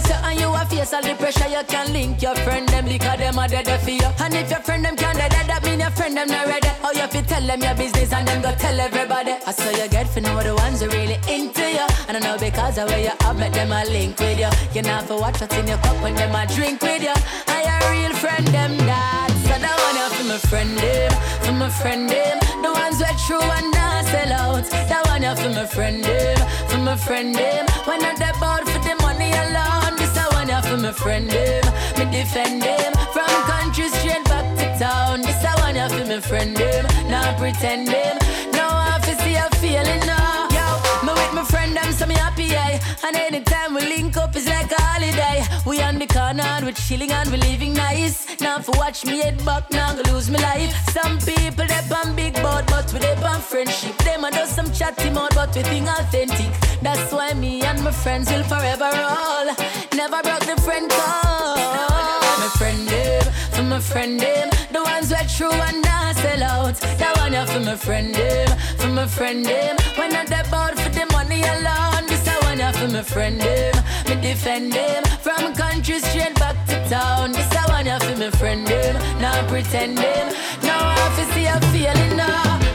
Them 0.00 0.24
a 0.24 0.26
and 0.26 0.40
you 0.40 0.48
a 0.54 0.64
face 0.66 0.92
all 0.92 1.02
the 1.02 1.14
pressure, 1.14 1.48
you 1.48 1.62
can 1.66 1.92
link 1.92 2.22
your 2.22 2.34
friend 2.36 2.68
them 2.68 2.84
because 2.86 3.18
them 3.18 3.38
a 3.38 3.48
dead 3.48 3.80
for 3.80 3.90
you. 3.90 4.08
And 4.20 4.34
if 4.34 4.50
your 4.50 4.60
friend 4.60 4.84
them 4.84 4.96
can't 4.96 5.18
dead, 5.18 5.32
that 5.32 5.62
mean 5.64 5.80
your 5.80 5.90
friend 5.90 6.16
them 6.16 6.28
not 6.28 6.46
ready. 6.46 6.68
How 6.82 6.92
you 6.92 7.06
fi 7.06 7.20
tell 7.22 7.46
them 7.46 7.60
your 7.60 7.74
business 7.74 8.12
and 8.12 8.26
then 8.26 8.42
go 8.42 8.54
tell 8.54 8.78
everybody. 8.80 9.32
I 9.46 9.52
saw 9.52 9.70
you 9.70 9.88
get 9.88 10.08
for 10.08 10.20
know 10.20 10.42
the 10.42 10.54
ones 10.54 10.80
who 10.80 10.88
really 10.88 11.18
into 11.28 11.62
you. 11.62 11.86
And 12.08 12.16
I 12.16 12.20
know 12.20 12.38
because 12.38 12.78
of 12.78 12.88
where 12.88 13.00
you 13.00 13.12
have 13.20 13.38
met 13.38 13.52
them 13.52 13.72
a 13.72 13.84
link 13.90 14.18
with 14.18 14.38
you. 14.38 14.50
You 14.74 14.82
not 14.82 15.04
for 15.04 15.20
watch 15.20 15.40
what's 15.40 15.56
in 15.56 15.66
your 15.66 15.78
cup 15.78 16.00
when 16.02 16.14
them 16.14 16.34
a 16.34 16.46
drink 16.46 16.82
with 16.82 17.02
you. 17.02 17.14
I 17.46 17.60
a 17.68 17.76
real 17.92 18.14
friend 18.14 18.46
them 18.48 18.76
that. 18.88 19.30
So 19.44 19.56
that 19.58 19.76
one 19.84 19.96
you 20.00 20.08
for 20.16 20.24
my 20.32 20.38
friend 20.48 20.78
them, 20.78 21.12
for 21.44 21.52
my 21.52 21.68
friend 21.68 22.08
them. 22.08 22.38
The 22.62 22.72
ones 22.72 22.98
who 22.98 23.04
are 23.04 23.18
true 23.26 23.50
and 23.58 23.70
not 23.72 24.04
sell 24.06 24.32
out. 24.32 24.64
That 24.88 25.02
one 25.06 25.22
you 25.22 25.34
for 25.36 25.50
my 25.50 25.66
friend 25.66 26.04
them, 26.04 26.38
for 26.68 26.78
my 26.78 26.96
friend 26.96 27.34
them. 27.34 27.66
When 27.84 28.00
not 28.00 28.18
that 28.18 28.38
bout 28.40 28.69
my 30.80 30.92
friend 30.92 31.30
him. 31.30 31.62
me 31.98 32.04
defend 32.10 32.62
him 32.62 32.92
From 33.12 33.26
country 33.50 33.88
straight 33.88 34.24
back 34.24 34.46
to 34.58 34.78
town. 34.78 35.20
This 35.20 35.44
a 35.44 35.52
one 35.60 35.76
you 35.76 35.88
for 35.88 36.06
my 36.06 36.20
friend 36.20 36.56
them, 36.56 36.86
not 37.08 37.36
pretend 37.38 37.88
them. 37.88 38.29
So 42.00 42.06
me 42.06 42.14
happy 42.14 42.56
I. 42.56 42.80
And 43.04 43.14
anytime 43.16 43.74
we 43.74 43.82
link 43.82 44.16
up 44.16 44.34
it's 44.34 44.48
like 44.48 44.72
a 44.72 44.80
holiday. 44.80 45.44
We 45.66 45.82
on 45.82 45.98
the 45.98 46.06
corner 46.06 46.48
and 46.54 46.64
we 46.64 46.72
chilling 46.72 47.12
and 47.12 47.30
we 47.30 47.36
living 47.36 47.74
nice. 47.74 48.16
Now 48.40 48.58
for 48.58 48.72
watch 48.78 49.04
me 49.04 49.18
head 49.18 49.44
back 49.44 49.70
now 49.70 49.94
go 49.94 50.02
lose 50.12 50.30
my 50.30 50.40
life. 50.40 50.72
Some 50.96 51.18
people 51.18 51.66
they 51.66 51.82
on 51.98 52.16
big 52.16 52.34
boat 52.34 52.64
but 52.68 52.90
we 52.92 53.00
they 53.00 53.14
on 53.32 53.40
friendship. 53.40 53.96
Them 53.98 54.24
a 54.24 54.30
do 54.30 54.46
some 54.46 54.72
chatty 54.72 55.10
mouth 55.10 55.34
but 55.34 55.54
we 55.54 55.62
think 55.62 55.88
authentic. 55.88 56.52
That's 56.80 57.12
why 57.12 57.34
me 57.34 57.62
and 57.62 57.82
my 57.84 57.92
friends 57.92 58.30
will 58.30 58.44
forever 58.44 58.90
roll. 59.02 59.48
Never 59.94 60.22
broke 60.22 60.46
the 60.50 60.56
friend 60.64 60.88
code. 60.90 61.58
My 62.42 62.50
friend 62.58 62.88
for 62.88 63.19
my 63.70 63.78
friend 63.78 64.20
him. 64.20 64.50
The 64.72 64.82
ones 64.82 65.10
who 65.10 65.14
are 65.14 65.30
true 65.36 65.60
and 65.68 65.80
not 65.82 66.16
sell 66.16 66.42
out. 66.42 66.74
That 66.98 67.16
one 67.18 67.32
you 67.32 67.46
for 67.46 67.60
my 67.60 67.76
friend 67.76 68.14
him, 68.14 68.48
for 68.78 68.88
my 68.88 69.06
friend 69.06 69.44
them. 69.44 69.76
When 69.96 70.10
not 70.12 70.26
that 70.26 70.50
bout 70.50 70.76
for 70.76 70.90
the 70.90 71.06
money 71.12 71.42
alone. 71.42 72.04
This 72.08 72.26
a 72.26 72.34
one 72.46 72.58
you 72.58 72.72
for 72.72 72.88
my 72.88 73.02
friend 73.02 73.40
him. 73.40 73.74
Me 74.08 74.14
defend 74.20 74.74
him 74.74 75.04
from 75.24 75.54
country 75.54 76.00
straight 76.00 76.34
back 76.34 76.56
to 76.66 76.76
town. 76.90 77.30
This 77.30 77.52
a 77.54 77.62
one 77.70 77.86
you 77.86 77.98
for 78.00 78.16
my 78.18 78.30
friend 78.30 78.68
him, 78.68 78.94
Not 79.22 79.46
pretend 79.46 79.96
them. 79.96 80.34
Now 80.62 80.88
I 80.88 80.98
have 80.98 81.32
see 81.32 81.46
a 81.46 81.56
feeling 81.70 82.16
now. 82.16 82.69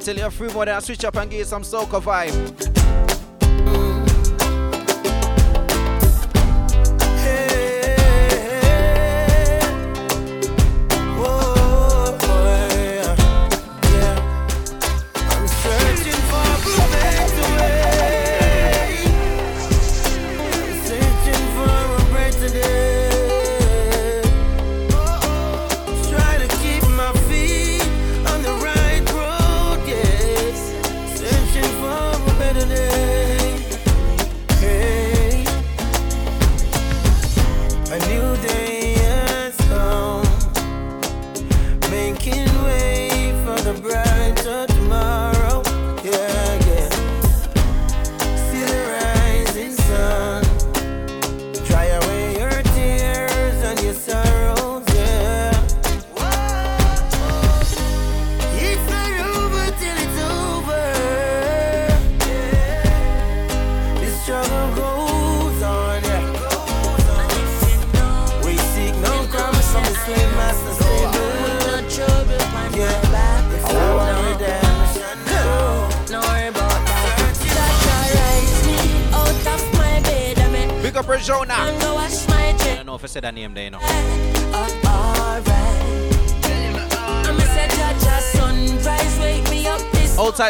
I 0.00 0.02
tell 0.02 0.16
you 0.16 0.24
a 0.24 0.30
few 0.30 0.48
more, 0.52 0.64
then 0.64 0.76
I 0.76 0.78
switch 0.78 1.04
up 1.04 1.14
and 1.16 1.30
give 1.30 1.40
you 1.40 1.44
some 1.44 1.62
soca 1.62 2.00
vibe. 2.00 2.69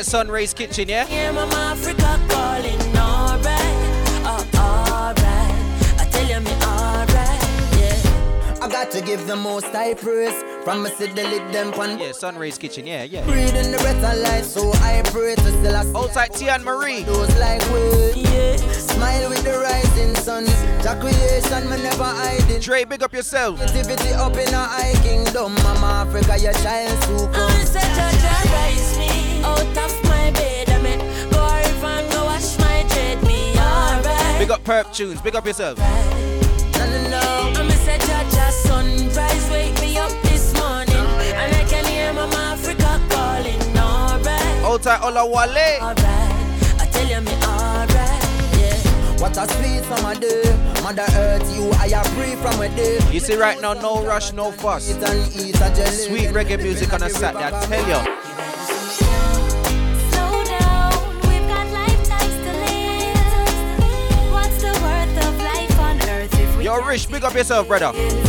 This 0.01 0.15
Old 0.15 0.27
tight 0.27 0.29
Sunrays 0.29 0.55
Kitchen, 0.55 0.89
yeah? 0.89 1.07
Yeah, 1.09 1.33
Mama 1.33 1.55
Africa 1.55 2.19
calling, 2.29 2.81
alright, 2.97 3.45
uh, 4.25 4.45
alright. 4.57 6.01
I 6.01 6.09
tell 6.11 6.27
you 6.27 6.41
me 6.41 6.53
alright, 6.65 7.43
yeah. 7.77 8.63
I 8.63 8.69
got 8.71 8.91
to 8.93 9.01
give 9.03 9.27
the 9.27 9.37
most 9.37 9.67
high 9.67 9.95
praise. 9.95 10.35
From 10.65 10.83
me 10.83 10.91
see 10.91 11.07
the 11.07 11.25
lid 11.25 11.53
them 11.53 11.73
pan. 11.73 11.99
Yeah, 11.99 12.13
Sunrays 12.13 12.59
Kitchen, 12.59 12.87
yeah, 12.87 13.05
yeah. 13.05 13.25
Breathing 13.27 13.73
the 13.73 13.79
breath 13.79 14.05
of 14.05 14.19
life, 14.21 14.45
so 14.45 14.73
I 14.75 15.03
pray 15.07 15.35
to 15.35 15.51
still 15.51 15.75
a 15.75 15.85
Old 15.95 16.13
tight 16.13 16.33
Tian 16.35 16.65
Marie. 16.65 17.03
Those 17.03 17.35
like 17.39 17.63
we, 17.73 18.23
yeah. 18.23 18.57
Smile 18.73 19.29
with 19.29 19.43
the 19.45 19.59
rising 19.59 20.15
sun. 20.17 20.45
The 20.45 20.97
creation, 21.01 21.69
me 21.71 21.83
never 21.83 22.05
hiding. 22.05 22.61
Dre, 22.61 22.85
big 22.85 23.03
up 23.03 23.13
yourself. 23.13 23.61
Activity 23.61 24.13
up 24.15 24.37
in 24.37 24.53
a 24.55 24.65
high 24.65 24.95
kingdom. 25.03 25.55
Mama 25.63 26.05
Africa, 26.07 26.39
your 26.39 26.53
child 26.55 27.03
so 27.05 27.27
come. 27.33 28.20
Big 34.51 34.59
up 34.59 34.65
Perp 34.65 34.93
Tunes, 34.93 35.21
big 35.21 35.37
up 35.37 35.47
yourself. 35.47 35.79
Africa 42.51 43.01
calling, 43.11 43.79
alright. 43.79 44.65
Old 44.65 44.83
tight 44.83 45.03
Ola 45.05 45.25
Wale. 45.25 45.79
Alright, 45.81 45.99
I 46.81 46.89
tell 46.91 47.07
you 47.07 47.21
me 47.21 47.33
alright, 47.45 48.23
yeah. 48.59 49.21
What 49.21 49.37
a 49.37 49.47
sweet 49.53 49.85
summer 49.85 50.17
day. 50.19 50.43
Mother 50.83 51.07
Earth, 51.15 51.57
you 51.57 51.71
I 51.75 51.87
am 51.95 52.05
free 52.17 52.35
from 52.35 52.61
a 52.61 52.69
day. 52.75 52.99
You 53.13 53.21
see 53.21 53.37
right 53.37 53.61
now, 53.61 53.75
no 53.75 54.05
rush, 54.05 54.33
no 54.33 54.51
fuss. 54.51 54.91
Eat 54.91 54.97
and 55.05 55.33
eat 55.37 55.55
a 55.55 55.73
jelly. 55.77 55.91
Sweet 55.93 56.31
reggae 56.31 56.61
music 56.61 56.93
on 56.93 57.05
a 57.05 57.09
Saturday, 57.09 57.45
I 57.45 57.67
tell 57.67 57.87
you. 57.87 58.20
Rich, 66.91 67.09
big 67.09 67.23
up 67.23 67.35
yourself, 67.35 67.69
brother. 67.69 68.20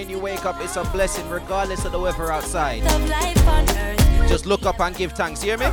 Morning 0.00 0.16
you 0.16 0.22
wake 0.22 0.46
up, 0.46 0.56
it's 0.60 0.76
a 0.76 0.84
blessing, 0.92 1.28
regardless 1.28 1.84
of 1.84 1.92
the 1.92 1.98
weather 1.98 2.32
outside. 2.32 2.82
got 2.82 3.00
life 3.08 3.48
on 3.48 3.68
earth. 3.76 4.28
Just 4.28 4.46
look 4.46 4.64
up 4.64 4.80
and 4.80 4.96
give 4.96 5.12
thanks, 5.12 5.42
hear 5.42 5.58
me? 5.58 5.66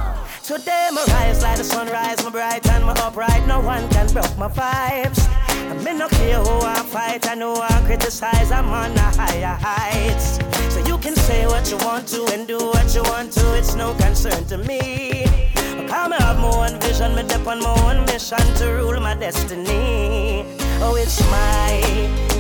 Today 0.44 0.90
my 0.92 1.04
rise 1.08 1.44
like 1.44 1.58
the 1.58 1.64
sunrise, 1.64 2.22
my 2.24 2.30
bright 2.30 2.68
and 2.68 2.84
my 2.84 2.94
upright. 2.94 3.48
No 3.48 3.62
one 3.62 3.88
can 3.90 4.12
break 4.12 4.38
my 4.38 4.50
vibes. 4.50 5.28
I 5.50 5.74
me 5.84 5.94
no 5.94 6.10
care 6.10 6.40
who 6.40 6.66
I 6.66 6.76
fight, 6.84 7.30
I 7.30 7.36
know 7.36 7.56
I 7.56 7.82
criticize. 7.86 8.52
I'm 8.52 8.70
on 8.70 8.94
the 8.96 9.02
higher 9.02 9.58
heights. 9.62 10.40
So 10.74 10.80
you 10.86 10.98
can 10.98 11.16
say 11.16 11.46
what 11.46 11.70
you 11.72 11.78
want 11.78 12.08
to 12.10 12.26
and 12.34 12.48
do 12.48 12.58
what 12.58 12.94
you 12.94 13.04
want 13.04 13.32
to. 13.34 13.58
It's 13.58 13.76
no 13.76 13.94
concern 13.96 14.44
to 14.46 14.58
me. 14.58 15.24
Because 15.54 16.10
me 16.10 16.18
have 16.20 16.38
my 16.40 16.68
own 16.68 16.80
vision, 16.82 17.16
me 17.16 17.24
dip 17.24 17.48
on 17.48 17.60
my 17.62 17.74
own 17.86 18.06
mission 18.06 18.46
to 18.58 18.66
rule 18.74 19.00
my 19.00 19.16
destiny. 19.16 20.44
Oh, 20.82 20.96
it's 20.98 21.22
my 21.32 21.80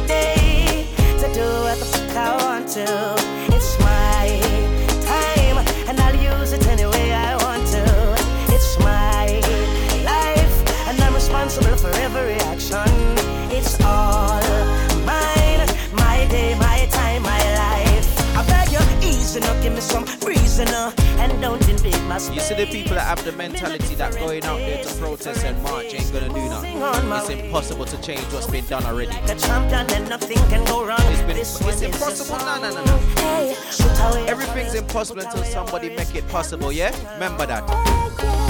day 0.07 0.33
to 0.33 0.36
do 1.37 1.43
what 1.43 1.77
the 1.77 1.85
fuck 1.85 2.15
I 2.17 2.29
want 2.43 2.67
to. 2.77 2.87
It's 3.55 3.77
my 3.77 4.25
time, 5.13 5.57
and 5.87 5.95
I'll 6.05 6.19
use 6.33 6.51
it 6.51 6.65
any 6.67 6.85
way 6.85 7.13
I 7.13 7.35
want 7.45 7.63
to. 7.75 7.83
It's 8.55 8.71
my 8.79 9.25
life, 10.13 10.55
and 10.87 10.99
I'm 10.99 11.13
responsible 11.13 11.77
for 11.77 11.91
every 12.07 12.37
action. 12.53 12.89
It's 13.57 13.79
all 13.81 14.41
mine, 15.05 15.61
my 15.93 16.25
day, 16.35 16.55
my 16.57 16.79
time, 16.97 17.21
my 17.21 17.43
life. 17.63 18.07
I 18.39 18.41
beg 18.49 18.71
you, 18.75 18.83
easy 19.07 19.39
now, 19.39 19.53
give 19.61 19.73
me 19.73 19.81
some 19.81 20.05
reason, 20.25 20.67
uh, 20.69 20.89
You 22.17 22.39
see 22.39 22.55
the 22.55 22.65
people 22.65 22.95
that 22.95 23.01
have 23.01 23.23
the 23.23 23.31
mentality 23.31 23.93
that 23.93 24.11
going 24.15 24.43
out 24.43 24.57
there 24.57 24.83
to 24.83 24.93
protest 24.95 25.45
and 25.45 25.61
march 25.61 25.93
ain't 25.93 26.11
gonna 26.11 26.29
do 26.29 26.49
nothing. 26.49 26.81
It's 27.11 27.29
impossible 27.29 27.85
to 27.85 28.01
change 28.01 28.25
what's 28.33 28.47
been 28.47 28.65
done 28.65 28.83
already. 28.85 29.11
Like 29.11 29.29
a 29.29 29.35
champion, 29.35 29.85
and 29.91 30.09
nothing 30.09 30.37
can 30.49 30.65
go 30.65 30.83
wrong. 30.83 30.97
It's 30.99 31.21
been 31.21 31.37
it's 31.37 31.81
impossible. 31.83 32.39
No, 32.39 32.59
no, 32.59 32.73
no, 32.73 32.83
no. 32.85 34.25
Everything's 34.25 34.73
impossible 34.73 35.21
until 35.21 35.43
somebody 35.43 35.95
make 35.95 36.15
it 36.15 36.27
possible, 36.27 36.71
yeah? 36.71 36.91
Remember 37.13 37.45
that. 37.45 38.46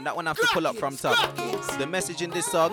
Man, 0.00 0.04
that 0.04 0.16
one 0.16 0.26
I 0.26 0.30
have 0.30 0.38
to 0.38 0.46
pull 0.54 0.66
up 0.66 0.76
from 0.76 0.96
top. 0.96 1.36
The 1.76 1.86
message 1.86 2.22
in 2.22 2.30
this 2.30 2.46
song. 2.46 2.70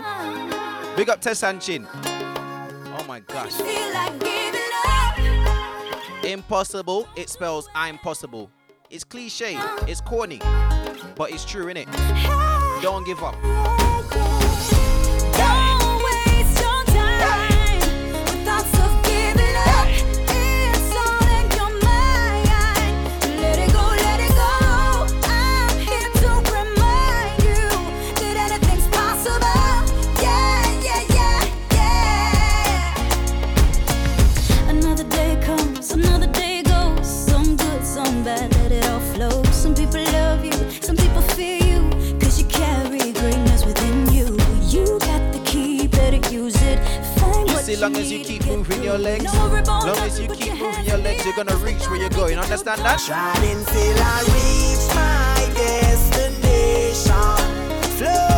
Big 0.95 1.09
up 1.09 1.19
Tess 1.19 1.43
and 1.43 1.61
Chin. 1.61 1.85
Oh 1.93 3.03
my 3.05 3.19
gosh. 3.19 3.51
Feel 3.51 3.93
like 3.93 4.17
giving 4.17 4.61
up. 4.85 6.23
Impossible, 6.23 7.05
it 7.17 7.29
spells 7.29 7.67
I'm 7.75 7.97
possible. 7.97 8.49
It's 8.89 9.03
cliche, 9.03 9.57
it's 9.87 9.99
corny, 9.99 10.39
but 11.17 11.31
it's 11.31 11.43
true, 11.43 11.65
innit? 11.65 11.91
Don't 12.81 13.05
give 13.05 13.21
up. 13.21 13.35
Oh, 13.43 14.76
long 47.81 47.95
as 47.97 48.11
you 48.11 48.23
keep 48.23 48.45
moving 48.45 48.83
your 48.83 48.97
legs, 48.97 49.25
No 49.25 49.31
worry 49.49 49.59
about 49.59 49.85
long 49.85 49.97
as 49.97 50.19
you 50.19 50.27
keep 50.27 50.53
moving 50.53 50.85
your 50.85 50.97
legs, 50.97 51.23
you're 51.25 51.35
gonna 51.35 51.55
reach 51.57 51.87
where 51.89 51.99
you're 51.99 52.09
going. 52.09 52.37
Understand 52.39 52.81
that? 52.81 52.99
Trying 52.99 53.65
till 53.65 53.97
I 53.99 54.23
reach 54.33 54.87
my 54.95 55.37
destination. 55.53 57.13
Flowing 57.97 58.36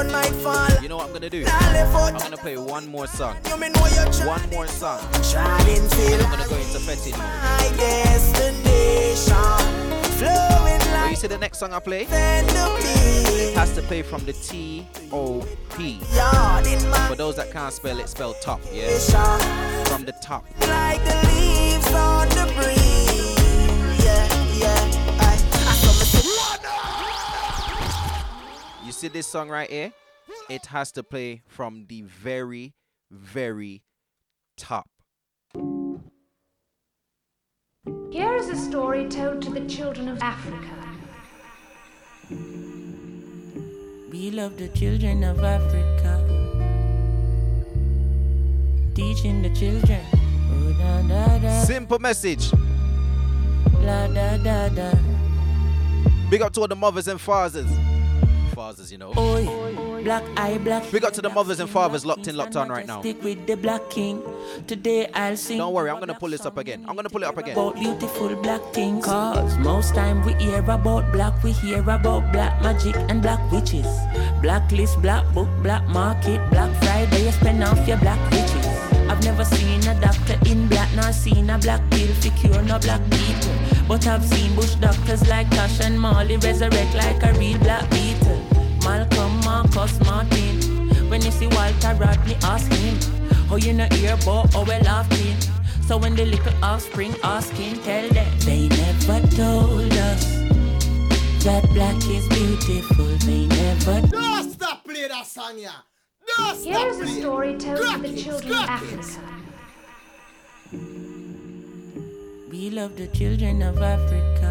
stone 0.00 0.12
might 0.12 0.32
fall. 0.42 0.82
You 0.82 0.88
know 0.88 0.96
what 0.96 1.06
I'm 1.06 1.12
gonna 1.12 1.30
do? 1.30 1.42
Nah, 1.44 1.72
left 1.72 1.94
out. 1.94 2.12
I'm 2.14 2.18
gonna 2.18 2.36
play 2.36 2.56
one 2.56 2.86
more 2.88 3.06
song. 3.06 3.36
You 3.48 3.56
me 3.58 3.68
know 3.68 3.86
you 3.86 4.04
try. 4.12 4.26
One 4.26 4.50
more 4.50 4.66
song. 4.66 5.00
I'm 5.12 6.30
gonna 6.30 6.48
go 6.48 6.56
into 6.56 6.80
fetting 6.80 7.12
mode. 7.12 7.20
my 7.20 7.72
destination. 7.76 9.34
Flowing 10.18 10.80
you 11.10 11.16
see 11.16 11.26
the 11.26 11.38
next 11.38 11.58
song 11.58 11.72
I 11.72 11.78
play, 11.80 12.06
it 12.10 13.56
has 13.56 13.74
to 13.74 13.82
play 13.82 14.02
from 14.02 14.24
the 14.24 14.32
T 14.32 14.86
O 15.12 15.46
P. 15.76 15.98
Yard 16.14 16.66
in 16.66 16.88
my 16.90 17.08
For 17.08 17.16
those 17.16 17.36
that 17.36 17.50
can't 17.50 17.72
spell 17.72 17.98
it, 17.98 18.08
spell 18.08 18.34
top, 18.34 18.60
yeah? 18.72 18.88
From 19.86 20.04
the 20.04 20.12
top. 20.22 20.44
Like 20.60 21.02
the 21.04 21.16
leaves 21.28 21.92
on 21.92 22.28
the 22.28 22.52
breeze. 22.54 22.99
See 29.00 29.08
this 29.08 29.26
song 29.26 29.48
right 29.48 29.70
here? 29.70 29.94
It 30.50 30.66
has 30.66 30.92
to 30.92 31.02
play 31.02 31.40
from 31.48 31.86
the 31.88 32.02
very, 32.02 32.74
very 33.10 33.82
top. 34.58 34.90
Here 38.10 38.34
is 38.34 38.48
a 38.50 38.56
story 38.56 39.08
told 39.08 39.40
to 39.40 39.50
the 39.50 39.66
children 39.66 40.06
of 40.06 40.18
Africa. 40.20 40.76
We 44.10 44.30
love 44.32 44.58
the 44.58 44.68
children 44.68 45.24
of 45.24 45.42
Africa. 45.42 46.12
Teaching 48.94 49.40
the 49.40 49.54
children. 49.54 50.04
Oh, 50.52 50.76
da, 50.78 51.02
da, 51.08 51.38
da. 51.38 51.62
Simple 51.62 51.98
message. 51.98 52.52
La, 53.80 54.08
da, 54.08 54.36
da, 54.36 54.68
da. 54.68 54.92
Big 56.28 56.42
up 56.42 56.52
to 56.52 56.60
all 56.60 56.68
the 56.68 56.76
mothers 56.76 57.08
and 57.08 57.18
fathers. 57.18 57.70
Fathers, 58.70 58.92
you 58.92 58.98
know. 58.98 59.12
Oi, 59.18 60.04
black 60.04 60.22
eye, 60.36 60.56
black. 60.58 60.88
Big 60.92 61.04
up 61.04 61.12
to 61.14 61.20
the 61.20 61.28
mothers 61.28 61.58
and 61.58 61.68
fathers 61.68 62.06
locked 62.06 62.28
in, 62.28 62.36
locked 62.36 62.54
on 62.54 62.68
right 62.68 62.86
now. 62.86 63.00
Stick 63.00 63.20
with 63.24 63.44
the 63.44 63.56
black 63.56 63.90
king. 63.90 64.22
Today 64.68 65.08
I'll 65.12 65.36
sing. 65.36 65.58
Don't 65.58 65.74
worry, 65.74 65.90
I'm 65.90 65.98
gonna 65.98 66.14
pull 66.14 66.28
this 66.28 66.46
up 66.46 66.56
again. 66.56 66.84
I'm 66.86 66.94
gonna 66.94 67.10
pull 67.10 67.24
it 67.24 67.26
up 67.26 67.36
again. 67.36 67.54
About 67.58 67.74
beautiful 67.74 68.36
black 68.36 68.62
things. 68.72 69.04
Cause 69.04 69.58
most 69.58 69.92
time 69.96 70.24
we 70.24 70.34
hear 70.34 70.60
about 70.60 71.10
black, 71.12 71.42
we 71.42 71.50
hear 71.50 71.80
about 71.80 72.30
black 72.32 72.62
magic 72.62 72.94
and 72.94 73.20
black 73.20 73.40
witches. 73.50 73.88
Blacklist, 74.40 75.02
black 75.02 75.26
book, 75.34 75.48
black 75.64 75.84
market, 75.88 76.38
black 76.50 76.70
Friday, 76.84 77.24
you 77.24 77.32
spend 77.32 77.64
off 77.64 77.88
your 77.88 77.98
black 77.98 78.20
riches. 78.30 78.66
I've 79.10 79.24
never 79.24 79.44
seen 79.44 79.80
a 79.88 80.00
doctor 80.00 80.38
in 80.46 80.68
black, 80.68 80.88
nor 80.94 81.12
seen 81.12 81.50
a 81.50 81.58
black 81.58 81.82
pill 81.90 82.14
to 82.22 82.30
cure 82.30 82.62
no 82.62 82.78
black 82.78 83.02
people. 83.10 83.52
But 83.88 84.06
I've 84.06 84.24
seen 84.24 84.54
bush 84.54 84.76
doctors 84.76 85.26
like 85.28 85.50
Tosh 85.50 85.80
and 85.80 85.98
Marley 86.00 86.36
resurrect 86.36 86.94
like 86.94 87.20
a 87.24 87.32
real 87.36 87.58
black 87.58 87.90
beetle. 87.90 88.39
Malcolm, 88.90 89.38
Marcus, 89.44 90.00
Martin. 90.00 90.56
When 91.08 91.22
you 91.22 91.30
see 91.30 91.46
Walter 91.46 91.94
Rodney, 91.94 92.34
ask 92.42 92.68
him. 92.72 92.98
Oh, 93.48 93.54
you 93.54 93.72
know 93.72 93.86
hear 93.92 94.14
about 94.14 94.52
how 94.52 94.64
well 94.64 94.82
laughing. 94.82 95.36
So 95.86 95.96
when 95.96 96.16
the 96.16 96.26
little 96.26 96.52
offspring 96.60 97.14
asking, 97.22 97.74
tell 97.84 98.08
them 98.08 98.26
they 98.40 98.66
never 98.66 99.20
told 99.28 99.92
us 99.92 100.24
that 101.44 101.62
black 101.72 102.02
is 102.16 102.26
beautiful. 102.30 103.06
They 103.28 103.46
never. 103.46 104.08
Don't 104.08 104.50
stop 104.50 104.84
play 104.84 105.06
that 105.06 105.24
song, 105.24 105.58
yeah. 105.58 105.70
Don't 106.26 106.56
stop 106.56 106.64
Here 106.64 106.88
is 106.88 107.00
a 107.00 107.20
story 107.20 107.56
told 107.58 107.78
to 107.78 107.98
the 108.08 108.16
children 108.20 108.52
of. 108.52 108.68
Africa. 108.68 109.20
We 112.50 112.70
love 112.70 112.96
the 112.96 113.06
children 113.06 113.62
of 113.62 113.80
Africa. 113.80 114.50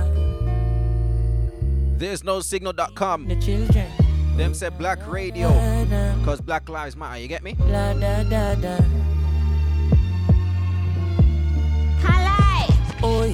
There's 1.98 2.24
no 2.24 2.40
signal.com. 2.40 3.28
The 3.28 3.36
children. 3.42 3.99
Them 4.40 4.54
said 4.54 4.78
black 4.78 5.06
radio. 5.06 5.50
Cause 6.24 6.40
black 6.40 6.70
lives 6.70 6.96
matter, 6.96 7.20
you 7.20 7.28
get 7.28 7.44
me? 7.44 7.58
La 7.68 7.92
da 7.92 8.24
da 8.24 8.56
da. 8.56 8.78
Oi, 13.04 13.32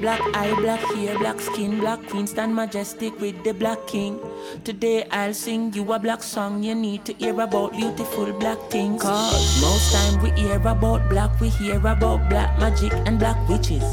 black 0.00 0.20
eye, 0.34 0.52
black 0.58 0.80
hair, 0.80 1.16
black 1.18 1.40
skin, 1.40 1.78
black 1.78 2.04
queen, 2.08 2.26
stand 2.26 2.52
majestic 2.52 3.16
with 3.20 3.44
the 3.44 3.54
black 3.54 3.78
king. 3.86 4.18
Today 4.64 5.04
I'll 5.12 5.34
sing 5.34 5.72
you 5.72 5.92
a 5.92 6.00
black 6.00 6.20
song. 6.20 6.64
You 6.64 6.74
need 6.74 7.04
to 7.04 7.12
hear 7.14 7.40
about 7.40 7.70
beautiful 7.70 8.32
black 8.32 8.58
things. 8.70 9.02
Cause 9.02 9.62
most 9.62 9.94
time 9.94 10.20
we 10.20 10.30
hear 10.32 10.56
about 10.56 11.08
black, 11.08 11.40
we 11.40 11.48
hear 11.48 11.78
about 11.78 12.28
black 12.28 12.58
magic 12.58 12.92
and 13.06 13.20
black 13.20 13.38
witches. 13.48 13.84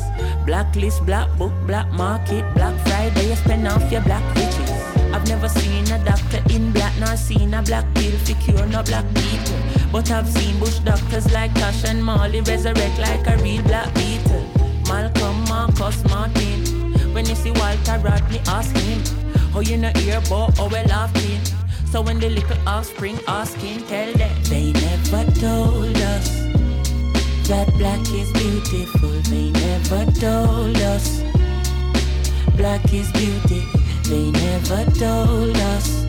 Blacklist, 0.47 1.05
black 1.05 1.29
book, 1.37 1.53
black 1.67 1.91
market, 1.93 2.43
black 2.55 2.73
Friday, 2.87 3.29
you 3.29 3.35
spend 3.35 3.67
off 3.67 3.91
your 3.91 4.01
black 4.01 4.25
riches. 4.35 4.96
I've 5.17 5.27
never 5.27 5.49
seen 5.49 5.91
a 5.91 5.97
doctor 6.05 6.43
in 6.53 6.71
black, 6.71 6.93
nor 6.99 7.17
seen 7.17 7.51
a 7.55 7.63
black 7.63 7.91
pill 7.95 8.15
to 8.25 8.33
cure 8.35 8.67
no 8.67 8.83
black 8.83 9.03
people. 9.15 9.57
But 9.91 10.11
I've 10.11 10.29
seen 10.29 10.59
bush 10.59 10.77
doctors 10.77 11.33
like 11.33 11.55
Tosh 11.55 11.85
and 11.85 12.03
Marley 12.03 12.41
resurrect 12.41 12.99
like 12.99 13.25
a 13.25 13.35
real 13.41 13.63
black 13.63 13.91
beetle. 13.95 14.45
Malcolm, 14.87 15.43
Marcus, 15.45 16.03
Martin. 16.03 16.61
When 17.15 17.25
you 17.25 17.33
see 17.33 17.49
Walter 17.49 17.97
Rodney, 17.97 18.41
ask 18.45 18.77
him. 18.77 19.01
Oh, 19.55 19.61
you 19.61 19.77
know 19.77 19.89
hear 19.95 20.19
about 20.19 20.55
how 20.55 20.69
well 20.69 20.85
laughing. 20.85 21.41
So 21.91 22.03
when 22.03 22.19
the 22.19 22.29
little 22.29 22.67
offspring 22.67 23.17
asking, 23.27 23.87
tell 23.87 24.13
them 24.13 24.43
they 24.43 24.71
never 24.71 25.23
told 25.31 25.97
us 25.97 26.29
that 27.49 27.73
black 27.79 28.01
is 28.13 28.31
beautiful. 28.33 29.09
They 29.31 29.49
never 29.49 30.11
told 30.11 30.77
us 30.77 31.23
black 32.55 32.93
is 32.93 33.11
beauty. 33.13 33.86
They 34.07 34.31
never 34.31 34.85
told 34.91 35.57
us 35.57 36.05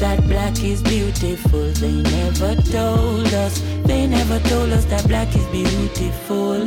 that 0.00 0.18
black 0.26 0.60
is 0.64 0.82
beautiful. 0.82 1.70
They 1.74 1.92
never 2.02 2.56
told 2.56 3.32
us. 3.34 3.62
They 3.84 4.08
never 4.08 4.40
told 4.48 4.72
us 4.72 4.84
that 4.86 5.06
black 5.06 5.28
is 5.36 5.46
beautiful. 5.46 6.58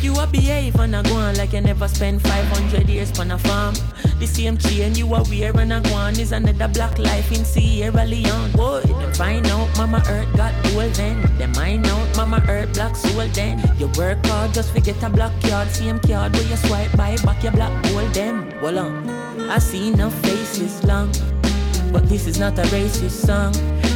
You 0.00 0.14
a 0.20 0.26
behave 0.28 0.76
and 0.78 0.94
a 0.94 1.02
go 1.02 1.16
on 1.16 1.36
like 1.36 1.52
you 1.52 1.62
never 1.62 1.88
spent 1.88 2.22
500 2.22 2.88
years 2.88 3.18
on 3.18 3.32
a 3.32 3.38
farm. 3.38 3.74
The 4.20 4.26
same 4.26 4.56
chain 4.56 4.94
you 4.94 5.12
a 5.12 5.22
wear 5.24 5.50
and 5.58 5.72
a 5.72 5.80
go 5.80 5.94
on 5.94 6.18
is 6.20 6.30
another 6.30 6.68
black 6.68 6.96
life 6.96 7.32
in 7.32 7.44
Sierra 7.44 8.04
Leone. 8.04 8.52
Boy, 8.52 8.82
them 8.82 9.12
find 9.14 9.46
out 9.48 9.68
Mama 9.76 10.00
Earth 10.08 10.36
got 10.36 10.54
gold 10.62 10.94
then. 10.94 11.22
Them 11.38 11.54
find 11.54 11.84
out 12.28 12.40
Mama 12.40 12.52
Earth 12.52 12.74
black 12.74 12.96
soul 12.96 13.26
then. 13.28 13.58
You 13.78 13.88
work 13.98 14.24
hard 14.26 14.54
just 14.54 14.74
to 14.74 14.80
get 14.80 15.02
a 15.02 15.08
black 15.08 15.32
card. 15.42 15.68
Same 15.70 15.98
card 15.98 16.32
where 16.32 16.42
you 16.42 16.56
swipe 16.56 16.96
by 16.96 17.16
back 17.24 17.42
your 17.42 17.52
black 17.52 17.72
gold 17.84 18.12
them. 18.14 18.52
Well 18.60 18.78
on, 18.78 19.08
I 19.50 19.58
see 19.58 19.90
no 19.90 20.10
faces 20.10 20.84
long. 20.84 21.10
But 21.92 22.08
this 22.08 22.26
is 22.26 22.38
not 22.38 22.58
a 22.58 22.62
racist 22.62 23.26
song. 23.26 23.52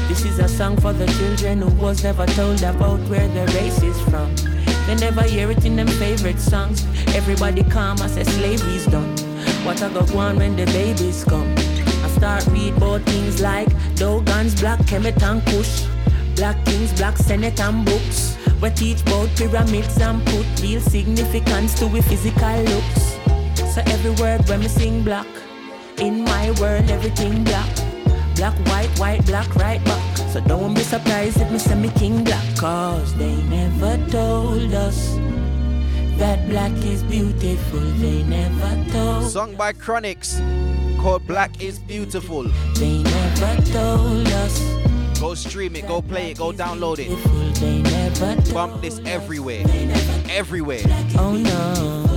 This 0.09 0.25
is 0.25 0.39
a 0.39 0.49
song 0.49 0.77
for 0.77 0.93
the 0.93 1.07
children 1.19 1.63
who 1.63 1.71
was 1.83 2.03
never 2.03 2.27
told 2.27 2.63
about 2.63 3.01
where 3.09 3.29
their 3.29 3.47
race 3.49 3.83
is 3.83 4.01
from. 4.03 4.35
They 4.87 4.97
never 4.97 5.23
hear 5.23 5.51
it 5.51 5.65
in 5.65 5.77
them 5.77 5.87
favorite 5.87 6.41
songs. 6.41 6.85
Everybody 7.15 7.63
calm, 7.65 8.01
I 8.01 8.07
say 8.09 8.25
slavery's 8.25 8.87
done. 8.87 9.17
What 9.65 9.83
I 9.83 9.93
go 9.93 10.19
on 10.19 10.39
when 10.39 10.57
the 10.57 10.67
babies 10.67 11.25
come? 11.25 11.55
I 11.57 12.09
start 12.17 12.47
read 12.49 12.77
about 12.77 13.03
things 13.03 13.41
like 13.41 13.69
Dogons, 13.95 14.59
Black 14.61 14.81
Kemet 14.81 15.23
and 15.23 15.45
Kush. 15.47 15.87
Black 16.37 16.65
Kings, 16.65 16.93
Black 16.95 17.17
Senate 17.17 17.59
and 17.61 17.85
books. 17.85 18.37
We 18.61 18.71
teach 18.71 19.03
about 19.03 19.29
pyramids 19.37 19.99
and 19.99 20.25
put 20.27 20.47
real 20.61 20.81
significance 20.81 21.75
to 21.79 21.87
we 21.87 22.01
physical 22.03 22.63
looks. 22.63 23.19
So 23.75 23.83
every 23.87 24.13
word 24.13 24.49
when 24.49 24.61
me 24.61 24.69
sing 24.69 25.03
black, 25.03 25.27
in 25.99 26.25
my 26.25 26.51
world 26.61 26.91
everything 26.91 27.45
black. 27.45 27.69
Black, 28.37 28.55
white, 28.69 28.99
white, 28.99 29.27
black, 29.27 29.55
right 29.57 29.85
back. 29.85 30.17
So 30.33 30.41
don't 30.41 30.75
be 30.75 30.83
surprised 30.83 31.41
if 31.41 31.51
me 31.51 31.59
say 31.59 31.75
me 31.75 31.91
king 31.91 32.25
black. 32.25 32.45
Cause 32.57 33.15
they 33.17 33.37
never 33.45 33.97
told 34.11 34.73
us 34.75 35.17
that 36.19 36.49
black 36.49 36.73
is 36.85 37.03
beautiful. 37.03 37.81
They 37.81 38.23
never 38.23 38.91
told 38.91 39.31
Song 39.31 39.55
by 39.55 39.73
Chronixx 39.73 40.41
called 41.01 41.27
Black 41.27 41.61
is 41.61 41.79
Beautiful. 41.81 42.45
They 42.75 43.03
never 43.03 43.63
told 43.73 44.29
us. 44.29 44.92
Go 45.23 45.35
stream 45.35 45.77
it, 45.77 45.87
go 45.87 46.03
play 46.03 46.33
it, 46.33 46.39
go 46.39 46.51
download 46.51 46.99
it. 46.99 48.53
Bump 48.53 48.83
this 48.83 49.01
everywhere. 49.07 49.63
Everywhere. 50.29 50.83
Oh 51.17 51.37
no. 51.37 52.12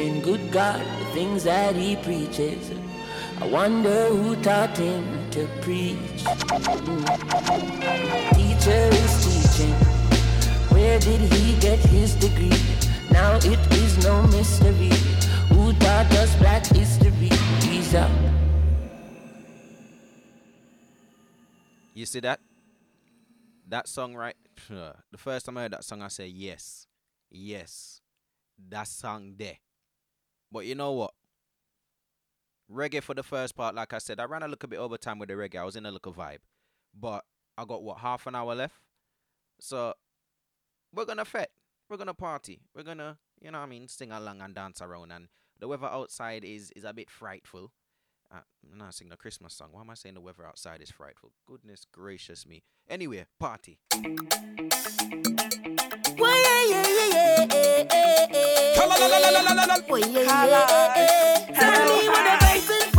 preaching, 0.00 0.22
good 0.22 0.52
God, 0.52 0.80
the 0.80 1.04
things 1.12 1.44
that 1.44 1.76
he 1.76 1.96
preaches. 1.96 2.72
I 3.40 3.46
wonder 3.46 4.06
who 4.06 4.36
taught 4.36 4.76
him 4.76 5.30
to 5.30 5.46
preach. 5.60 6.24
Teacher 8.34 8.88
is 8.92 9.12
teaching. 9.24 9.74
Where 10.70 10.98
did 10.98 11.20
he 11.32 11.58
get 11.60 11.78
his 11.78 12.14
degree? 12.14 12.62
Now 13.10 13.36
it 13.36 13.72
is 13.72 14.04
no 14.04 14.26
mystery. 14.28 14.90
Who 15.54 15.72
taught 15.74 16.10
us 16.12 16.34
black 16.36 16.66
history? 16.66 17.30
He's 17.60 17.94
up. 17.94 18.10
You 21.94 22.06
see 22.06 22.20
that? 22.20 22.40
That 23.68 23.88
song, 23.88 24.14
right? 24.14 24.36
The 24.68 25.18
first 25.18 25.46
time 25.46 25.58
I 25.58 25.62
heard 25.62 25.72
that 25.72 25.84
song, 25.84 26.02
I 26.02 26.08
said, 26.08 26.30
yes, 26.30 26.86
yes, 27.30 28.00
that 28.68 28.86
song 28.88 29.34
there 29.36 29.56
but 30.52 30.66
you 30.66 30.74
know 30.74 30.92
what? 30.92 31.12
Reggae 32.70 33.02
for 33.02 33.14
the 33.14 33.22
first 33.22 33.56
part, 33.56 33.74
like 33.74 33.92
I 33.92 33.98
said, 33.98 34.20
I 34.20 34.24
ran 34.24 34.42
a 34.42 34.48
little 34.48 34.68
bit 34.68 34.78
over 34.78 34.96
time 34.96 35.18
with 35.18 35.28
the 35.28 35.34
reggae. 35.34 35.60
I 35.60 35.64
was 35.64 35.76
in 35.76 35.86
a 35.86 35.90
little 35.90 36.12
vibe. 36.12 36.38
But 36.98 37.24
I 37.58 37.64
got 37.64 37.82
what, 37.82 37.98
half 37.98 38.26
an 38.26 38.34
hour 38.34 38.54
left? 38.54 38.76
So 39.60 39.94
we're 40.94 41.04
gonna 41.04 41.24
fet. 41.24 41.50
We're 41.88 41.96
gonna 41.96 42.14
party. 42.14 42.62
We're 42.74 42.84
gonna, 42.84 43.18
you 43.40 43.50
know 43.50 43.58
I 43.58 43.66
mean, 43.66 43.88
sing 43.88 44.12
along 44.12 44.40
and 44.40 44.54
dance 44.54 44.80
around 44.80 45.12
and 45.12 45.28
the 45.58 45.68
weather 45.68 45.86
outside 45.86 46.44
is 46.44 46.70
is 46.74 46.84
a 46.84 46.92
bit 46.92 47.10
frightful. 47.10 47.72
I'm 48.32 48.78
not 48.78 48.94
singing 48.94 49.12
a 49.12 49.16
Christmas 49.16 49.54
song. 49.54 49.68
Why 49.72 49.80
am 49.80 49.90
I 49.90 49.94
saying 49.94 50.14
the 50.14 50.20
weather 50.20 50.46
outside 50.46 50.80
is 50.82 50.90
frightful? 50.90 51.32
Goodness 51.46 51.84
gracious 51.90 52.46
me. 52.46 52.62
Anyway, 52.88 53.26
party. 53.38 53.78
Tell 53.90 54.02
me 61.88 62.08
what 62.08 62.89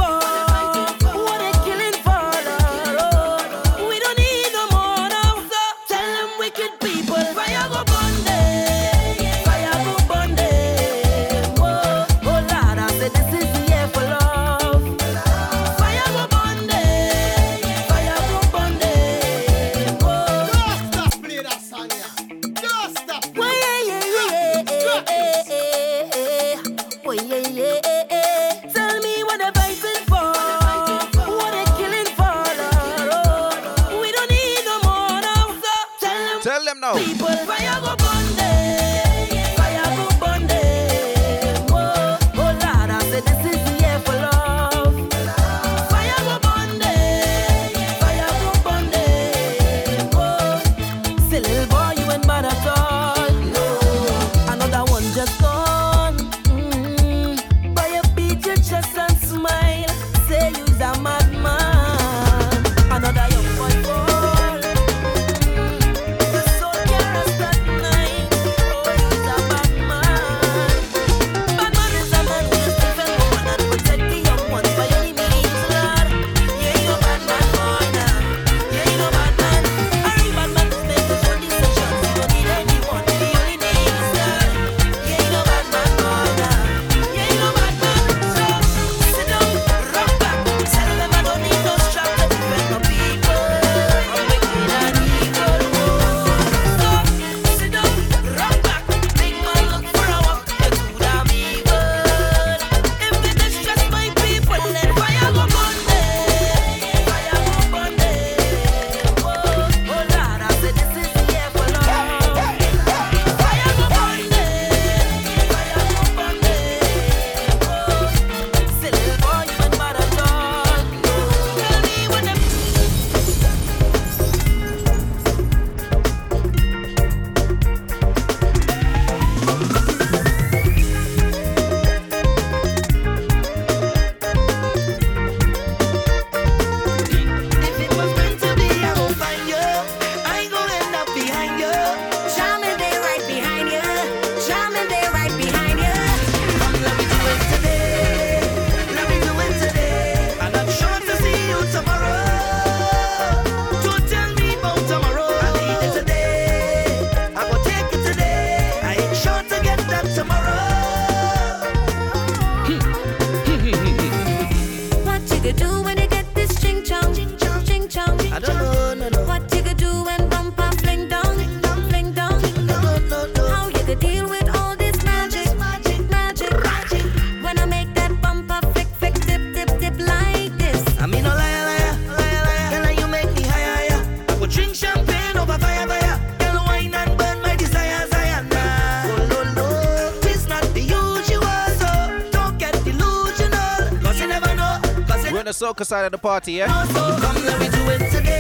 darker 195.82 195.86
side 195.86 196.06
of 196.06 196.12
the 196.12 196.18
party, 196.18 196.54
yeah? 196.54 198.31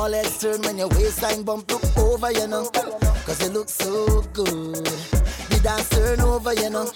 All 0.00 0.12
heads 0.12 0.38
turn 0.38 0.62
when 0.62 0.78
your 0.78 0.88
waistline 0.88 1.42
bump 1.42 1.70
look 1.70 1.84
over, 1.98 2.32
you 2.32 2.46
know. 2.46 2.64
Cause 3.26 3.42
you 3.42 3.52
look 3.52 3.68
so 3.68 4.22
good. 4.32 4.86
The 5.50 5.60
dance 5.62 5.88
turn 5.90 6.20
over, 6.20 6.54
you 6.54 6.70
know. 6.70 6.90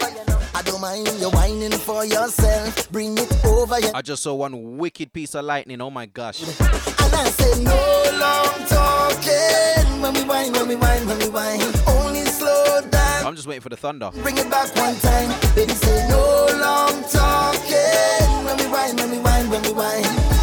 I 0.54 0.62
don't 0.62 0.80
mind 0.80 1.08
you 1.20 1.28
whining 1.30 1.72
for 1.72 2.06
yourself. 2.06 2.90
Bring 2.90 3.18
it 3.18 3.44
over, 3.44 3.78
you 3.78 3.90
I 3.94 4.00
just 4.00 4.22
saw 4.22 4.34
one 4.34 4.78
wicked 4.78 5.12
piece 5.12 5.34
of 5.34 5.44
lightning. 5.44 5.82
Oh 5.82 5.90
my 5.90 6.06
gosh. 6.06 6.42
And 6.42 7.14
I 7.14 7.28
say 7.28 7.62
no 7.62 7.76
long 8.24 8.68
talking. 8.72 10.00
When 10.00 10.14
we 10.14 10.24
whine, 10.24 10.52
when 10.52 10.68
we 10.68 10.76
whine, 10.76 11.06
when 11.06 11.18
we 11.18 11.28
whine. 11.28 11.60
Only 11.86 12.24
slow 12.24 12.80
down. 12.90 13.26
I'm 13.26 13.36
just 13.36 13.46
waiting 13.46 13.60
for 13.60 13.68
the 13.68 13.76
thunder. 13.76 14.10
Bring 14.22 14.38
it 14.38 14.48
back 14.48 14.74
one 14.76 14.96
time. 15.00 15.28
Baby, 15.54 15.72
say 15.72 16.08
no 16.08 16.48
long 16.56 17.02
talking. 17.10 18.44
When 18.46 18.56
we 18.56 18.66
whine, 18.72 18.96
when 18.96 19.10
we 19.10 19.18
whine, 19.18 19.50
when 19.50 19.62
we 19.62 19.72
whine. 19.72 20.33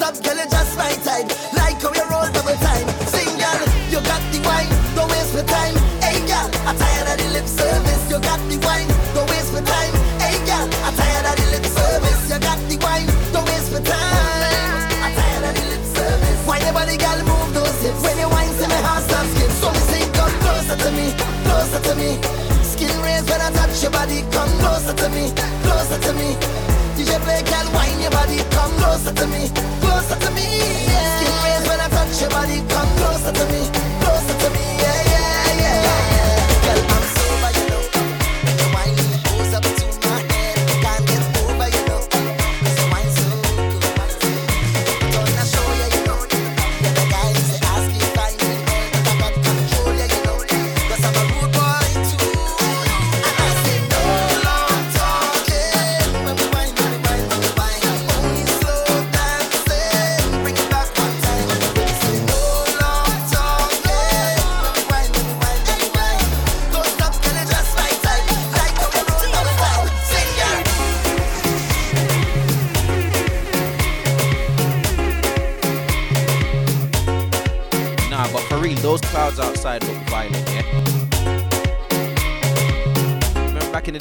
Stop, 0.00 0.16
girl, 0.24 0.32
you 0.32 0.48
just 0.48 0.78
my 0.78 0.88
type. 1.04 1.28
Like 1.52 1.76
how 1.76 1.92
you 1.92 2.08
roll 2.08 2.24
double 2.32 2.56
time. 2.64 2.88
Sing, 3.04 3.36
girl, 3.36 3.60
you 3.92 4.00
got 4.00 4.24
the 4.32 4.40
wine. 4.48 4.72
Don't 4.96 5.12
waste 5.12 5.36
my 5.36 5.44
time. 5.44 5.76
Hey, 6.00 6.24
girl, 6.24 6.48
I'm 6.64 6.72
tired 6.72 7.04
of 7.04 7.16
the 7.20 7.28
lip 7.36 7.44
service. 7.44 8.08
You 8.08 8.16
got 8.16 8.40
the 8.48 8.56
wine. 8.64 8.88
Don't 9.12 9.28
waste 9.28 9.52
my 9.52 9.60
time. 9.60 9.92
Hey, 10.16 10.40
girl, 10.48 10.64
I'm 10.88 10.96
tired 10.96 11.28
of 11.28 11.36
the 11.36 11.46
lip 11.52 11.66
service. 11.68 12.20
You 12.32 12.40
got 12.40 12.56
the 12.64 12.80
wine. 12.80 13.12
Don't 13.28 13.44
waste 13.44 13.76
my 13.76 13.80
time. 13.84 15.04
I'm 15.04 15.12
tired 15.12 15.44
of 15.44 15.52
the 15.52 15.64
lip 15.68 15.84
service. 15.84 16.40
Why 16.48 16.64
nobody, 16.64 16.96
girl, 16.96 17.20
move 17.20 17.52
those 17.52 17.76
hips? 17.84 18.00
When 18.00 18.16
you 18.16 18.28
whine, 18.32 18.56
see 18.56 18.72
my 18.72 18.80
heart 18.80 19.04
stop 19.04 19.28
skip. 19.36 19.52
So 19.60 19.68
me 19.68 19.84
say, 19.84 20.08
come 20.16 20.32
closer 20.40 20.80
to 20.80 20.90
me, 20.96 21.12
closer 21.44 21.80
to 21.84 21.92
me. 22.00 22.16
Skin 22.64 22.96
raise 23.04 23.28
when 23.28 23.36
I 23.36 23.52
touch 23.52 23.76
your 23.84 23.92
body. 23.92 24.24
Come 24.32 24.48
closer 24.64 24.96
to 24.96 25.08
me, 25.12 25.28
closer 25.60 26.00
to 26.08 26.12
me. 26.16 26.79
DJ 27.00 27.18
play, 27.24 27.40
girl, 27.44 27.66
whine 27.72 27.98
your 28.02 28.10
body. 28.10 28.36
Come 28.50 28.72
closer 28.76 29.14
to 29.14 29.26
me, 29.28 29.48
closer 29.80 30.16
to 30.20 30.30
me. 30.32 30.44
Yeah. 30.84 31.16
Skin 31.16 31.32
raise 31.44 31.66
when 31.66 31.80
I 31.80 31.88
touch 31.88 32.20
your 32.20 32.28
body. 32.28 32.60
Come 32.68 32.90
closer 33.00 33.32
to 33.32 33.44
me, 33.52 33.60
closer 34.04 34.38
to 34.44 34.50
me. 34.50 34.69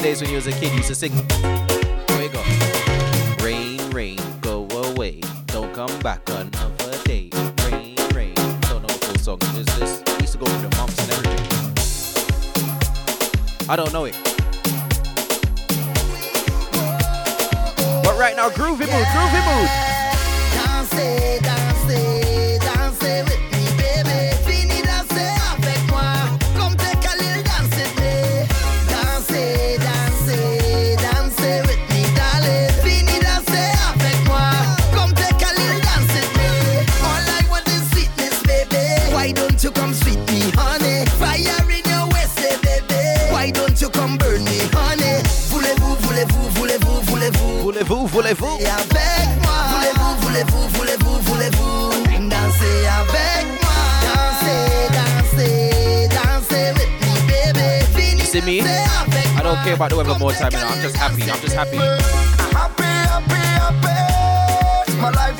Days 0.09 0.21
when 0.21 0.29
you 0.31 0.37
was 0.37 0.47
a 0.47 0.51
kid, 0.53 0.71
you 0.71 0.77
used 0.77 0.87
to 0.87 0.95
sing. 0.95 1.13
There 2.07 2.23
you 2.23 2.29
go. 2.29 2.41
Rain, 3.43 3.79
rain, 3.91 4.17
go 4.41 4.67
away. 4.89 5.21
Don't 5.47 5.71
come 5.71 5.99
back 5.99 6.27
another 6.29 6.97
day. 7.03 7.29
Rain, 7.65 7.95
rain. 8.15 8.33
Don't 8.61 8.81
know 8.81 8.87
the 8.87 8.99
full 9.05 9.17
song. 9.17 9.37
It's 9.41 9.71
this. 9.77 10.01
We 10.07 10.21
used 10.21 10.33
to 10.33 10.39
go 10.39 10.45
through 10.45 10.69
the 10.69 10.75
months 10.77 10.97
and 11.01 11.11
everything. 11.13 11.45
I 13.69 13.75
don't 13.75 13.93
know 13.93 14.05
it. 14.05 14.15
But 18.03 18.17
right 18.17 18.35
now, 18.35 18.49
groovy 18.49 18.87
mood, 18.91 19.07
groovy 19.13 19.41
mood. 19.45 19.88
Care 59.69 59.75
about 59.75 59.89
the 59.91 59.97
weather 59.97 60.17
more 60.17 60.31
time, 60.31 60.51
you 60.51 60.57
know. 60.57 60.67
I'm 60.67 60.81
just 60.81 60.95
happy. 60.95 61.23
I'm 61.29 61.39
just 61.41 61.55
happy. 61.55 61.77
Happy, 61.77 62.83
happy, 62.83 63.35
happy. 63.61 65.01
My 65.01 65.11
life 65.11 65.38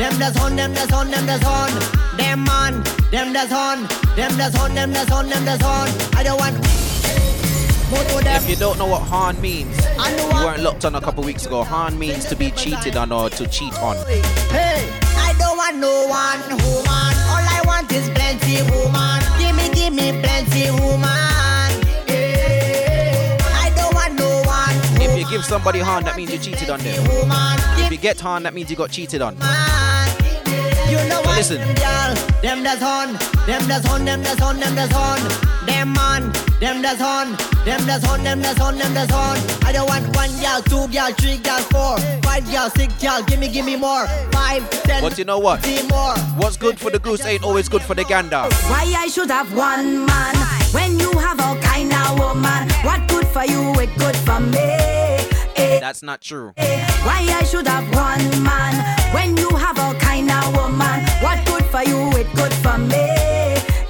them 0.00 0.18
does 0.18 0.36
on, 0.38 0.56
them 0.56 0.72
does 0.72 0.92
on, 0.92 1.10
them 1.10 1.26
does 1.26 1.44
on, 1.44 1.70
them 2.16 2.44
man, 2.44 2.82
them 3.10 3.34
does 3.34 3.52
on, 3.52 3.82
them 4.16 4.34
does 4.38 4.56
on, 4.58 4.74
them 4.74 4.92
does 4.92 5.10
on, 5.10 5.28
them 5.28 5.44
does 5.44 5.62
on. 5.62 5.88
I 6.16 6.22
don't 6.22 6.38
want 6.40 6.56
If 8.42 8.48
you 8.48 8.56
don't 8.56 8.78
know 8.78 8.86
what 8.86 9.02
Han 9.02 9.38
means, 9.42 9.76
you 9.76 10.26
weren't 10.32 10.62
locked 10.62 10.86
on 10.86 10.94
a 10.94 11.02
couple 11.02 11.22
weeks 11.22 11.44
ago. 11.44 11.64
Han 11.64 11.98
means 11.98 12.24
to 12.26 12.34
be 12.34 12.50
cheated 12.52 12.96
on 12.96 13.12
or 13.12 13.28
to 13.28 13.46
cheat 13.46 13.78
on. 13.80 13.96
Hey, 14.48 14.88
I 15.18 15.34
don't 15.38 15.58
want 15.58 15.76
no 15.76 16.06
one 16.06 16.48
woman. 16.48 17.14
All 17.28 17.44
I 17.56 17.60
want 17.66 17.92
is 17.92 18.08
plenty 18.08 18.62
woman. 18.72 19.20
Give 19.38 19.54
me, 19.54 19.68
give 19.74 19.92
me 19.92 20.18
plenty 20.22 20.70
woman. 20.70 21.29
Give 25.40 25.46
somebody 25.48 25.78
harm, 25.78 26.04
that 26.04 26.16
means 26.16 26.32
you 26.32 26.38
cheated 26.38 26.68
on 26.68 26.80
them. 26.80 26.94
If 27.78 27.90
you 27.90 27.96
get 27.96 28.20
harm, 28.20 28.42
that 28.42 28.52
means 28.52 28.70
you 28.70 28.76
got 28.76 28.90
cheated 28.90 29.22
on. 29.22 29.34
You 30.90 30.96
know 31.08 31.20
But 31.22 31.26
what? 31.26 31.36
listen. 31.38 31.58
Them 32.42 32.62
girl, 32.62 32.62
that's 32.64 32.82
on, 32.82 33.14
them 33.46 33.62
that's 33.68 33.88
on, 33.90 34.04
them 34.04 34.22
that's 34.22 34.42
on, 34.42 34.60
them 34.60 34.74
that's 34.74 34.94
on. 34.94 35.18
Them 35.66 35.92
man, 35.92 36.32
them 36.60 36.82
that's 36.82 37.00
on, 37.00 37.32
them 37.64 37.86
that's 37.86 38.06
on, 38.06 38.22
them 38.22 38.40
that's 38.42 38.60
on, 38.60 38.76
them 38.76 38.92
that's 38.92 39.12
on. 39.12 39.38
I 39.64 39.72
don't 39.72 39.88
want 39.88 40.04
one 40.14 40.30
girl, 40.40 40.60
two 40.62 40.92
girl, 40.92 41.12
three 41.12 41.38
girl, 41.38 41.60
four, 41.72 41.96
five 42.22 42.44
girl, 42.50 42.68
six 42.70 42.92
girl. 43.02 43.22
Give 43.22 43.38
me, 43.38 43.48
give 43.48 43.64
me 43.64 43.76
more. 43.76 44.06
Five, 44.32 44.68
ten, 44.82 45.00
But 45.02 45.16
you 45.16 45.24
know 45.24 45.38
what? 45.38 45.64
more. 45.88 46.16
What's 46.36 46.56
good 46.58 46.78
for 46.78 46.90
the 46.90 46.98
goose 46.98 47.24
ain't 47.24 47.44
always 47.44 47.68
good 47.68 47.82
for 47.82 47.94
the 47.94 48.04
gander. 48.04 48.44
Why 48.68 48.92
I 48.96 49.06
should 49.08 49.30
have 49.30 49.54
one 49.56 50.04
man 50.04 50.34
when 50.72 50.98
you 50.98 51.12
have 51.12 51.40
all 51.40 51.56
kind 51.56 51.92
of 51.92 52.18
woman? 52.18 52.68
What 52.84 53.08
good 53.08 53.26
for 53.28 53.44
you, 53.44 53.72
it 53.80 53.96
good 53.96 54.16
for 54.16 54.40
me. 54.40 54.99
That's 55.78 56.02
not 56.02 56.20
true. 56.20 56.52
Why 56.56 57.20
I 57.38 57.44
should 57.44 57.66
have 57.66 57.84
one 57.94 58.42
man 58.42 58.74
when 59.14 59.36
you 59.36 59.48
have 59.50 59.78
all 59.78 59.94
kind 59.94 60.30
of 60.30 60.54
woman? 60.56 61.00
What 61.20 61.44
good 61.46 61.64
for 61.66 61.82
you, 61.82 62.10
it 62.18 62.26
good 62.34 62.52
for 62.54 62.76
me. 62.78 63.06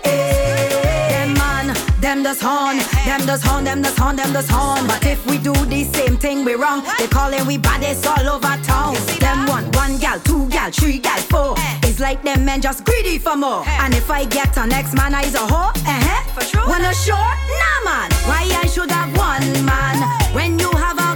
Them 0.05 1.35
man, 1.35 1.75
them 2.01 2.23
does 2.23 2.41
horn, 2.41 2.79
them 3.05 3.25
does 3.27 3.43
horn, 3.43 3.65
them 3.65 3.83
does 3.83 3.97
horn, 3.97 4.17
them 4.17 4.33
does 4.33 4.49
horn. 4.49 4.87
But 4.87 5.05
if 5.07 5.25
we 5.27 5.39
do 5.39 5.53
the 5.53 5.85
same 5.85 6.17
thing, 6.17 6.45
we 6.45 6.55
wrong. 6.55 6.85
They 6.99 7.07
calling 7.07 7.47
we 7.47 7.57
baddest 7.59 8.07
all 8.07 8.29
over 8.29 8.57
town. 8.63 8.95
Them 9.19 9.47
one, 9.47 9.71
one 9.73 9.99
gal, 9.99 10.21
two 10.21 10.49
gal, 10.49 10.71
three 10.71 10.99
gal, 10.99 11.19
four. 11.19 11.55
It's 11.83 12.01
like 12.01 12.23
them 12.23 12.45
men 12.45 12.61
just 12.61 12.85
greedy 12.85 13.19
for 13.19 13.37
more. 13.37 13.65
And 13.67 13.95
if 13.95 14.11
I 14.11 14.25
get 14.25 14.57
an 14.59 14.73
ex 14.73 14.95
man, 14.95 15.15
I's 15.15 15.35
a 15.35 15.39
hoe. 15.39 15.73
Uh-huh. 15.75 16.23
For 16.35 16.45
sure. 16.45 16.69
Wanna 16.69 16.95
sure? 16.95 17.17
Nah 17.17 17.81
man. 17.85 18.11
Why 18.29 18.43
I 18.63 18.67
should 18.67 18.91
have 18.91 19.11
one 19.17 19.65
man 19.65 19.99
when 20.35 20.59
you 20.59 20.71
have 20.71 20.99
all 20.99 20.99
kind 20.99 21.09
of 21.09 21.10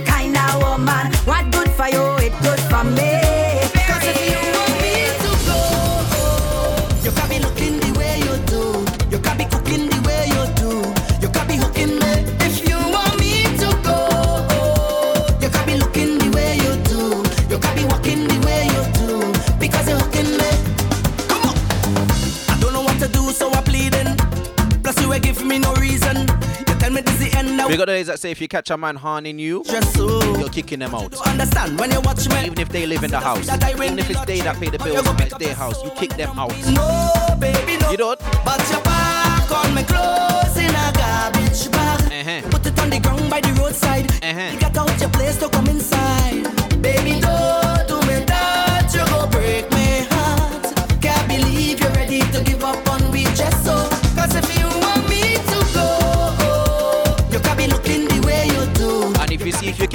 What 0.75 1.53
good 1.53 1.71
for 1.71 1.89
you? 1.89 2.03
It 2.17 2.33
good 2.43 2.59
for 2.69 2.83
me. 2.83 3.34
We 27.69 27.77
got 27.79 27.87
those 27.87 28.07
that 28.09 28.21
say 28.21 28.31
if 28.31 28.41
you 28.41 28.49
catch 28.49 28.71
a 28.71 28.77
man 28.77 28.97
harming 28.97 29.39
you, 29.39 29.65
you're 29.67 30.49
kicking 30.51 30.81
them 30.81 30.95
out. 30.95 31.15
understand 31.27 31.79
when 31.79 31.91
you 31.91 32.01
watch 32.03 32.29
me. 32.29 32.47
Even 32.47 32.61
if 32.61 32.69
they 32.69 32.87
live 32.87 33.03
in 33.05 33.11
the 33.11 33.21
house, 33.21 33.49
even 33.69 33.99
if 33.99 34.11
it's 34.11 34.25
they 34.27 34.41
that 34.41 34.57
pay 34.57 34.69
the 34.69 34.79
bills, 34.79 35.07
and 35.07 35.21
it's 35.21 35.35
their 35.39 35.55
house, 35.55 35.83
you 35.83 35.91
kick 35.91 36.11
them 36.11 36.39
out. 36.39 36.51
No, 36.71 37.37
baby, 37.41 37.79
no. 37.79 37.91
You 37.91 37.97
don't? 37.97 38.21
But 38.45 38.61
your 38.71 38.83
back 38.83 39.51
on 39.51 39.75
me 39.75 39.83
clothes 39.85 40.57
in 40.59 40.71
a 40.71 40.93
garbage 40.95 41.71
bag. 41.71 42.13
Uh-huh. 42.13 42.51
Put 42.51 42.67
it 42.67 42.79
on 42.79 42.91
the 42.91 43.01
ground 43.01 43.31
by 43.31 43.41
the 43.41 43.53
roadside. 43.55 44.11
Uh-huh. 44.23 44.51
You 44.53 44.61
got 44.61 44.77
out 44.77 45.01
your 45.01 45.11
place 45.11 45.37
to 45.39 45.49
come 45.49 45.69
inside. 45.69 46.24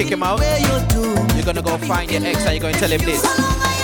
Kick 0.03 0.13
him 0.13 0.23
out, 0.23 0.39
you're 1.35 1.43
gonna 1.43 1.61
go 1.61 1.77
find 1.80 2.09
your 2.09 2.23
ex 2.23 2.45
and 2.45 2.53
you're 2.53 2.61
gonna 2.61 2.80
tell 2.80 2.89
him 2.89 3.01
this. 3.01 3.78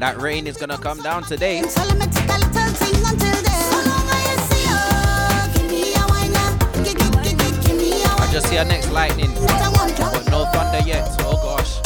That 0.00 0.18
rain 0.18 0.46
is 0.46 0.56
gonna 0.56 0.78
come 0.78 1.02
down 1.02 1.22
today. 1.22 1.58
I 1.58 1.62
just 8.32 8.48
see 8.48 8.56
a 8.56 8.64
next 8.64 8.90
lightning, 8.92 9.30
What 9.32 9.50
I 9.50 9.68
want, 9.68 9.96
but 9.98 10.30
no 10.30 10.46
thunder 10.46 10.88
yet. 10.88 11.06
Oh 11.20 11.36
gosh. 11.44 11.80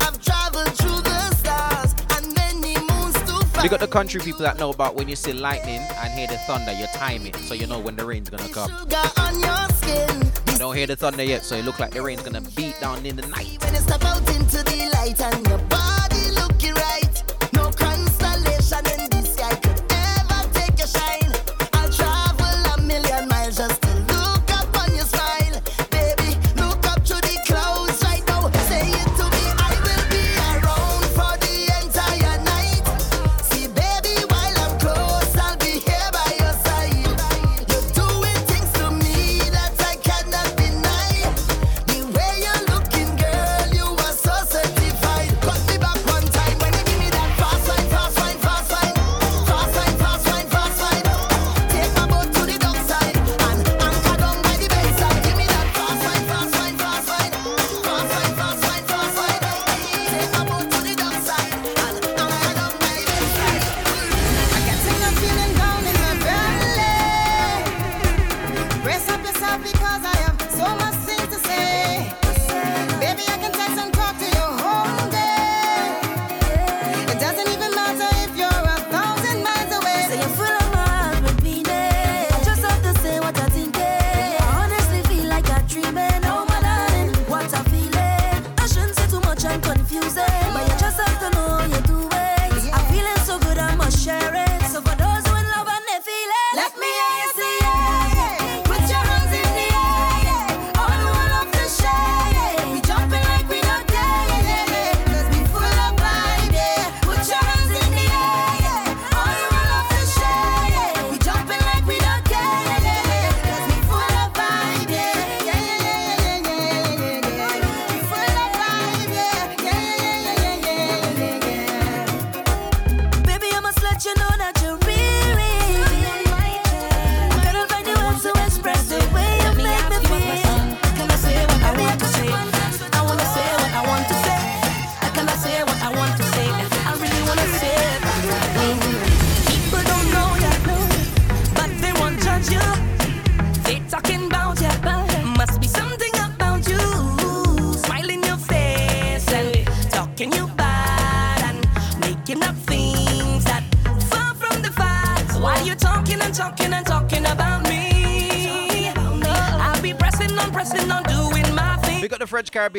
I've 0.00 0.18
traveled 0.22 0.72
through 0.78 1.02
the 1.02 1.30
stars 1.34 1.94
and 2.16 2.34
many 2.34 2.78
moons 2.88 3.14
to 3.24 3.62
We 3.62 3.68
got 3.68 3.80
the 3.80 3.86
country 3.86 4.20
people 4.22 4.40
that 4.40 4.58
know 4.58 4.70
about 4.70 4.94
when 4.94 5.06
you 5.06 5.16
see 5.16 5.34
lightning 5.34 5.80
and 5.98 6.12
hear 6.14 6.28
the 6.28 6.38
thunder, 6.38 6.72
you 6.72 6.86
time 6.94 7.26
it 7.26 7.36
so 7.36 7.52
you 7.52 7.66
know 7.66 7.78
when 7.78 7.96
the 7.96 8.06
rain's 8.06 8.30
gonna 8.30 8.48
come. 8.48 8.70
Don't 10.64 10.74
hear 10.74 10.86
the 10.86 10.96
thunder 10.96 11.22
yet, 11.22 11.44
so 11.44 11.56
it 11.56 11.64
look 11.66 11.78
like 11.78 11.90
the 11.90 12.00
rain's 12.00 12.22
gonna 12.22 12.40
beat 12.56 12.74
down 12.80 13.04
in 13.04 13.16
the 13.16 13.26
night. 13.28 13.58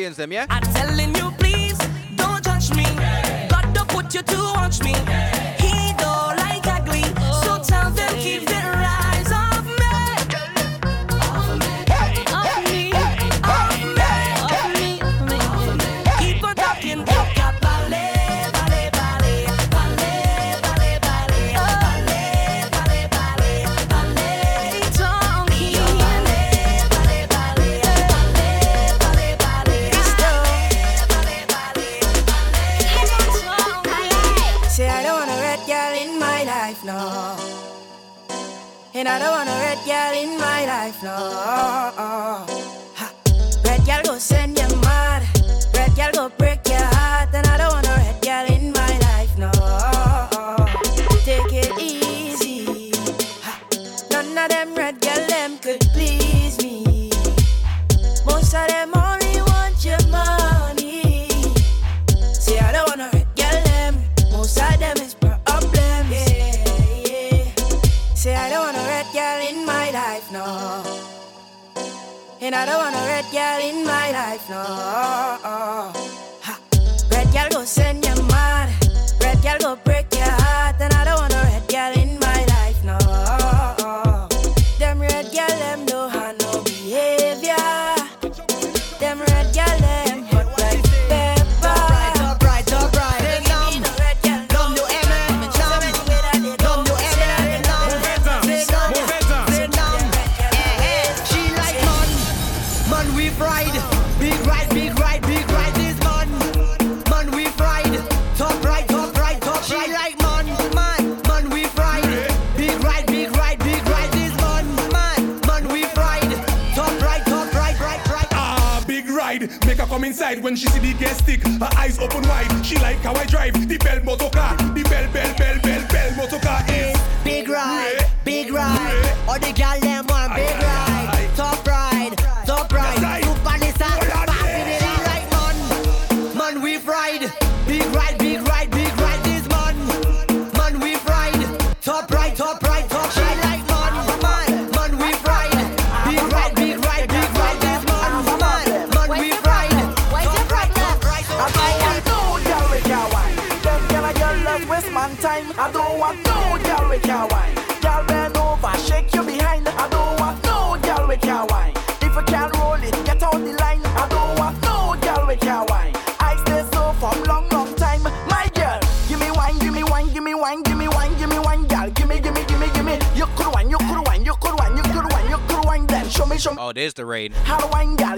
against 0.06 0.18
them, 0.18 0.30
yeah? 0.32 0.85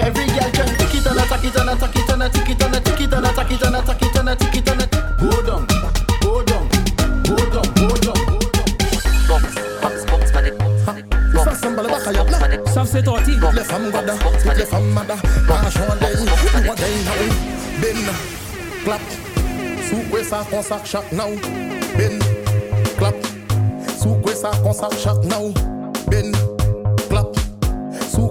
Every 0.05 0.25
girl 0.27 0.51
can 0.51 0.69
tick 0.77 0.93
it 0.93 1.05
and 1.07 1.17
a 1.17 1.23
tack 1.25 1.43
it 1.43 1.55
and 1.55 1.69
a 1.69 1.75
tack 1.75 1.95
it 1.95 2.09
and 2.09 2.23
a 2.23 2.29
tick 2.29 2.49
it 2.49 2.61
and 2.61 2.75
a 2.75 2.79
tick 2.79 3.01
it 3.01 3.13
and 3.13 3.25
a 3.25 3.33
tack 3.33 3.51
it 3.51 3.61
and 3.63 3.75
a 3.75 3.81
tack 3.81 4.01
it 4.01 4.15
and 4.15 4.29
a 4.29 4.35
tick 4.35 4.55
it 4.55 4.69
and 4.69 4.81
a 4.81 4.87
go 5.17 5.41
down, 5.41 5.65
go 6.21 6.43
down, 6.43 6.69
go 7.23 7.35
down, 7.49 7.73
go 7.73 7.97
down. 7.97 8.19
Ça 12.73 12.83
c'est 12.85 13.03
torti. 13.03 13.31
Toutes 13.39 13.53
les 13.53 13.63
femmes 13.63 13.91
gada, 13.91 14.13
toutes 14.43 14.57
les 14.57 14.65
femmes 14.65 14.89
mada, 14.93 15.15
marchons 15.47 15.79
les, 16.01 16.65
moi 16.65 16.75
d'un 16.75 16.83
bin, 17.81 17.99
clap, 18.83 19.01
sous 19.89 20.23
ça 20.23 20.45
consacre 20.49 20.85
chaque 20.85 21.11
now, 21.11 21.29
bin, 21.97 22.19
clap. 22.97 23.28
Sous 24.01 24.15
quoi 24.21 24.33
ça 24.33 24.51
qu'on 24.63 24.71
sac 24.71 24.93
chaque 24.97 25.25
now? 25.25 25.51
Ben, 26.09 26.33
clap. 27.09 27.37
Sous 28.11 28.27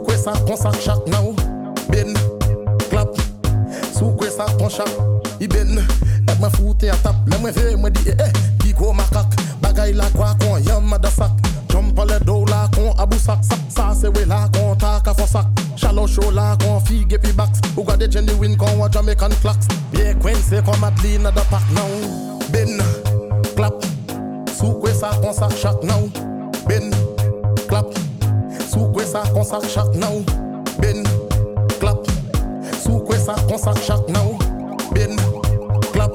quoi 4.13 4.31
ça 4.31 4.47
qu'on 4.59 4.69
chaque? 4.69 4.89
Iben, 5.41 5.79
ek 6.27 6.41
ma 6.41 6.49
foute 6.51 6.85
a 6.85 6.97
tap. 6.97 7.17
Le 7.27 7.37
mwen 7.39 7.53
ve 7.53 7.77
mwen 7.77 7.93
di 7.93 8.09
eh 8.09 8.17
eh, 8.25 8.33
ki 8.63 8.73
ko 8.75 8.95
makak. 8.97 9.37
Bagay 9.63 9.93
la 9.93 10.09
kwa 10.17 10.35
kon 10.41 10.59
yam 10.67 10.89
madasak. 10.89 11.31
Jump 11.69 12.01
le 12.09 12.19
do 12.25 12.45
la 12.47 12.69
kon 12.75 12.91
abou 12.99 13.19
sak. 13.19 13.45
Sa 13.69 13.93
se 13.95 14.09
we 14.09 14.25
la 14.25 14.49
kon 14.57 14.75
tak 14.81 15.07
a 15.07 15.15
fosak. 15.15 15.47
Shallow 15.77 16.07
show 16.09 16.31
la 16.33 16.57
kon 16.65 16.81
fige 16.81 17.21
pi 17.21 17.33
baks. 17.33 17.61
Ou 17.77 17.85
gade 17.85 18.11
genuine 18.11 18.57
kon 18.57 18.81
wa 18.81 18.89
Jamaican 18.89 19.37
clacks. 19.43 19.69
Bien 19.93 20.17
Quincy 20.19 20.63
kon 20.65 20.81
Madeleine 20.81 21.31
da 21.31 21.45
pak 21.53 21.63
now. 21.77 21.93
Ben, 22.51 22.81
clap. 23.55 23.98
Sous 24.59 24.73
quoi 24.73 24.93
ça 24.93 25.11
qu'on 25.23 25.33
sac 25.33 25.57
chaque 25.57 25.85
now? 25.85 26.11
Ben, 26.67 26.91
clap. 27.69 27.87
Sous 28.69 28.89
quoi 28.89 29.05
ça 29.05 29.23
qu'on 29.33 29.45
sac 29.45 29.63
chaque 29.73 29.95
now? 29.95 30.25
Ben, 30.81 31.05
clap. 31.79 31.99
Sous 32.83 32.99
quoi 32.99 33.17
ça 33.19 33.37
qu'on 33.49 33.57
sac 33.57 33.77
chaque 33.87 34.09
now? 34.09 34.37
Ben, 34.93 35.15
clap. 35.93 36.11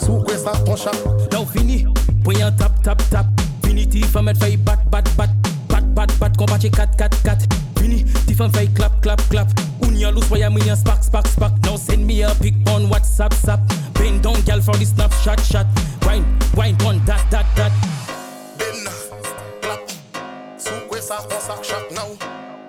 Sous 0.00 0.18
quoi 0.24 0.36
ça 0.36 0.52
qu'on 0.66 0.74
chaque? 0.74 0.98
Now 1.30 1.46
fini, 1.46 1.86
point 2.24 2.44
en 2.44 2.50
tap 2.50 2.82
tap 2.82 3.00
tap. 3.10 3.26
Fini 3.64 3.86
ti 3.86 4.02
femme 4.02 4.28
elle 4.28 4.36
fait 4.36 4.56
bat 4.56 4.78
bat 4.90 5.04
bat 5.16 5.30
bat 5.68 5.82
bat 5.94 6.08
bat 6.18 6.30
combattre 6.36 6.68
4 6.68 6.96
4 6.96 7.22
4. 7.22 7.46
Fini 7.78 8.04
ti 8.26 8.34
femme 8.34 8.52
fait 8.52 8.66
clap 8.74 9.00
clap 9.02 9.20
clap. 9.30 9.46
Unya 9.82 10.10
loose 10.10 10.28
wire 10.30 10.50
me 10.50 10.68
a 10.68 10.74
spark 10.74 11.04
spark 11.04 11.28
spark. 11.28 11.52
Now 11.62 11.76
send 11.76 12.04
me 12.04 12.24
a 12.24 12.34
pic 12.40 12.54
on 12.66 12.90
WhatsApp 12.90 13.32
sap. 13.34 13.60
Bend 13.94 14.20
down 14.20 14.40
gal 14.44 14.60
for 14.60 14.76
the 14.76 14.84
snapshot 14.84 15.40
shot. 15.40 15.66
Wine 16.06 16.24
wine 16.56 16.76
on 16.84 16.98
that 17.06 17.30
that 17.30 17.46
that. 17.56 17.72
Ben, 18.58 18.84
clap. 19.60 19.80
Sous 20.58 20.70
quoi 20.88 21.00
ça 21.00 21.16
qu'on 21.28 21.40
sac 21.40 21.64
chaque 21.64 21.90
now? 21.92 22.08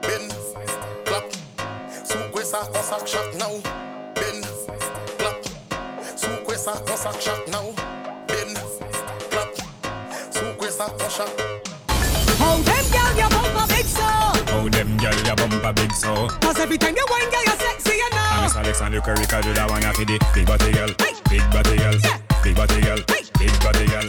Ben, 0.02 0.28
clap. 1.06 1.24
Sous 2.04 2.18
quoi 2.32 2.44
ça 2.44 2.60
qu'on 2.72 2.82
sac 2.82 3.08
chaque 3.08 3.36
now? 3.38 3.62
Ben, 4.16 4.42
clap. 5.18 5.36
Sous 6.16 6.44
quoi 6.46 6.58
ça 6.58 6.74
qu'on 6.86 6.96
sac 6.96 7.20
chaque 7.20 7.48
now? 7.48 7.74
Ben, 8.28 8.54
clap. 9.30 9.50
Sous 10.32 10.54
quoi 10.58 10.72
ça 10.72 10.86
qu'on 10.86 11.10
chaque? 11.10 11.40
How 12.40 12.58
them 12.58 12.86
girl 12.92 13.18
you 13.18 13.30
bump 13.30 13.56
a 13.56 13.68
big 13.68 13.86
so 13.86 14.04
How 14.04 14.68
them 14.70 14.98
girl 14.98 15.26
ya 15.26 15.36
bump 15.36 15.64
a 15.64 15.74
big 15.74 15.92
so 15.94 16.28
Cause 16.42 16.60
every 16.60 16.78
time 16.78 16.96
you 16.96 17.06
wine 17.10 17.30
girl 17.30 17.44
you 17.46 17.56
sexy 17.58 17.96
you 17.98 18.10
know 18.10 18.30
And 18.34 18.44
Miss 18.44 18.56
Alexander 18.56 19.00
Curry 19.02 19.26
can 19.26 19.42
do 19.44 19.54
that 19.54 19.70
one 19.70 19.82
for 19.82 20.04
the 20.04 20.20
big 20.34 20.46
body 20.46 20.72
girl 20.74 20.90
Big 21.30 21.44
body 21.52 21.78
girl 21.78 22.33
Big 22.44 22.58
body 22.58 22.82
girl 22.82 23.00
Big 23.40 23.56
body 23.64 23.88
girl 23.88 24.04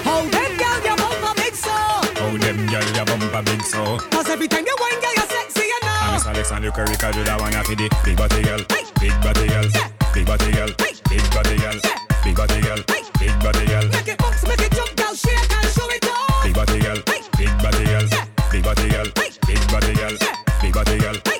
How 0.00 0.24
them 0.24 0.56
girl 0.56 0.78
you 0.80 0.96
bump 0.96 1.28
a 1.28 1.32
big 1.36 1.54
so 1.54 1.70
How 1.70 2.36
them 2.38 2.66
girl 2.72 2.96
ya 2.96 3.04
bump 3.04 3.34
a 3.34 3.42
big 3.42 3.62
so 3.62 3.98
Cause 4.08 4.30
every 4.30 4.48
time 4.48 4.64
you 4.64 4.74
wine 4.80 4.98
girl 5.02 5.12
you're 5.14 5.28
sexy 5.28 5.68
you 5.68 5.78
And 5.82 6.06
know 6.06 6.12
Miss 6.14 6.26
Alexander 6.26 6.70
Curry 6.70 6.96
can 6.96 7.12
do 7.12 7.24
that 7.24 7.38
one 7.38 7.52
for 7.52 7.76
the 7.76 7.84
big 8.02 8.16
body 8.16 8.42
girl 8.42 8.64
Big 8.96 9.12
body 9.20 9.46
girl 9.46 9.68
Big 10.14 10.24
body 10.24 10.52
girl 10.56 10.70
Big 11.12 11.24
body 11.36 11.56
girl 11.60 11.78
Big 12.24 12.36
body 12.36 12.60
girl 12.64 12.80
Big 13.20 13.36
body 13.44 13.66
girl 13.66 13.86
Make 13.92 14.08
it 14.08 14.16
bounce 14.16 14.48
make 14.48 14.62
it 14.64 14.72
jump 14.72 14.96
girl 14.96 15.14
shake 15.14 15.36
and 15.36 15.68
show 15.68 15.88
it 15.92 16.08
off 16.08 16.44
Big 16.48 16.54
body 16.56 16.80
girl 16.80 16.96
Big 17.36 17.52
body 17.60 17.84
girl 17.84 18.06
Big 18.48 18.64
body 18.64 18.88
girl 18.88 19.08
Big 19.44 19.60
body 19.68 19.92
girl 20.00 20.16
Big 20.64 20.72
body 20.72 20.96
girl 20.96 21.31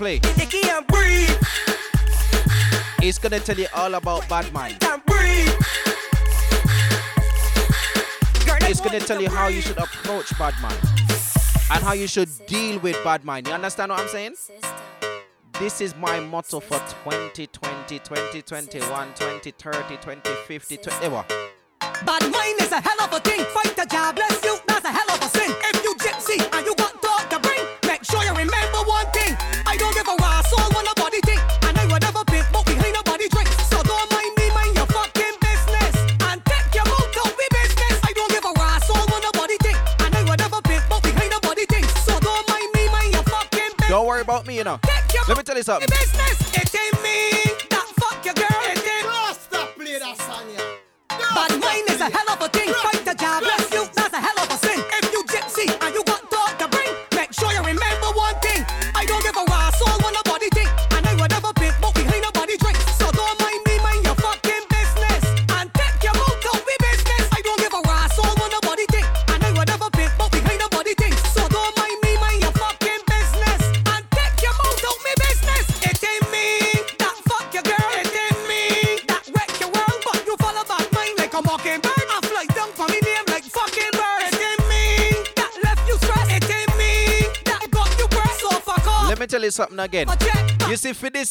play? 0.00 0.18
Did 0.18 0.34
the 0.36 0.84
breathe. 0.88 1.36
It's 3.02 3.18
gonna 3.18 3.38
tell 3.38 3.58
you 3.58 3.66
all 3.74 3.94
about 3.94 4.26
bad 4.30 4.50
mind. 4.50 4.78
It's 8.70 8.80
gonna 8.80 9.00
tell 9.00 9.20
you 9.20 9.28
how 9.28 9.48
you 9.48 9.60
should 9.60 9.76
approach 9.76 10.30
bad 10.38 10.54
mind 10.62 10.78
and 11.72 11.84
how 11.84 11.92
you 11.92 12.06
should 12.06 12.30
deal 12.46 12.78
with 12.78 12.96
bad 13.04 13.24
mind. 13.26 13.46
You 13.46 13.52
understand 13.52 13.90
what 13.90 14.00
I'm 14.00 14.08
saying? 14.08 14.36
This 15.58 15.82
is 15.82 15.94
my 15.96 16.18
motto 16.20 16.60
for 16.60 16.78
2020, 17.04 17.98
2021, 17.98 19.08
2030, 19.14 19.96
2050, 19.96 20.76
20, 20.78 21.04
ever. 21.04 21.24
Eh, 21.28 22.04
bad 22.06 22.22
mind 22.22 22.56
is 22.62 22.72
a 22.72 22.80
hell 22.80 23.02
of 23.02 23.12
a 23.12 23.20
thing. 23.20 23.44
Fight 23.52 23.76
the 23.76 23.84
job, 23.84 24.14
bless 24.16 24.42
you, 24.44 24.56
that's 24.66 24.84
a 24.86 24.92
hell 24.92 25.10
of 25.14 25.20
a 25.20 25.28
sin. 25.28 25.52
If 25.68 25.84
you 25.84 25.94
gypsy 25.96 26.59
Let 45.70 46.39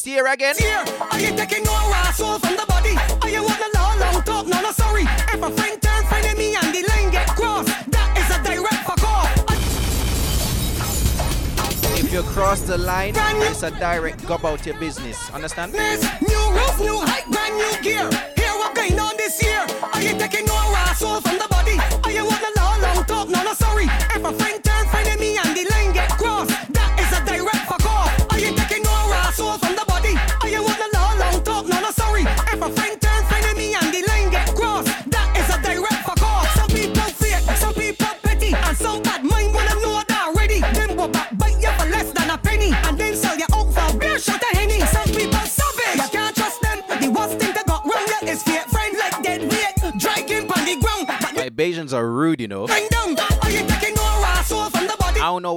this 0.02 0.12
year 0.12 0.26
again? 0.26 0.54
Here, 0.58 0.84
are 1.10 1.20
you 1.20 1.36
taking 1.36 1.64
no 1.64 1.72
raw 1.72 2.10
from 2.12 2.56
the 2.56 2.64
body? 2.68 2.96
Are 3.22 3.28
you 3.28 3.44
on 3.44 3.60
a 3.60 3.78
long, 3.78 3.98
long 3.98 4.22
talk? 4.22 4.46
No, 4.46 4.60
no, 4.60 4.72
sorry. 4.72 5.02
If 5.02 5.42
a 5.42 5.50
friend 5.50 5.82
turn 5.82 6.04
friend 6.06 6.26
at 6.26 6.36
me 6.36 6.54
and 6.54 6.74
the 6.74 6.82
line 6.88 7.10
get 7.10 7.28
crossed, 7.28 7.68
that 7.90 8.08
is 8.20 8.30
a 8.36 8.42
direct 8.42 8.84
fuck 8.84 9.02
off. 9.04 9.30
If 11.98 12.12
you 12.12 12.22
cross 12.22 12.60
the 12.62 12.78
line, 12.78 13.14
it's 13.16 13.62
a 13.62 13.70
direct 13.70 14.26
go 14.26 14.34
about 14.34 14.64
your 14.66 14.78
business. 14.78 15.30
Understand? 15.30 15.72
Miss, 15.72 16.02
new 16.22 16.44
rules, 16.50 16.80
new 16.80 16.98
height, 17.00 17.26
brand 17.30 17.56
new 17.56 17.82
gear. 17.82 18.08
Here, 18.36 18.54
what 18.60 18.74
going 18.74 18.98
on 18.98 19.16
this 19.16 19.42
year? 19.42 19.66
Are 19.92 20.02
you 20.02 20.16
taking 20.18 20.46
no 20.46 20.54
raw 20.54 20.94
from 20.94 21.38
the 21.38 21.49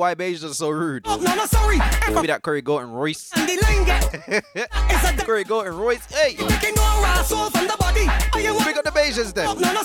why 0.03 0.15
Beijers 0.15 0.43
are 0.43 0.53
so 0.53 0.69
rude. 0.69 1.05
No, 1.05 1.15
no, 1.15 1.45
sorry. 1.45 1.77
Yeah, 1.77 2.19
we 2.19 2.27
that 2.27 2.41
Curry 2.41 2.61
Goat 2.61 2.80
and 2.80 2.93
Royce. 2.93 3.30
Curry 5.23 5.45
Goat 5.45 5.67
and 5.67 5.80
Royce. 5.80 6.05
Hey. 6.11 6.35
Big 6.35 6.45
up 8.77 8.84
the 8.84 8.91
Beijers 8.93 9.34
then. 9.34 9.45
No, 9.61 9.71
no, 9.71 9.81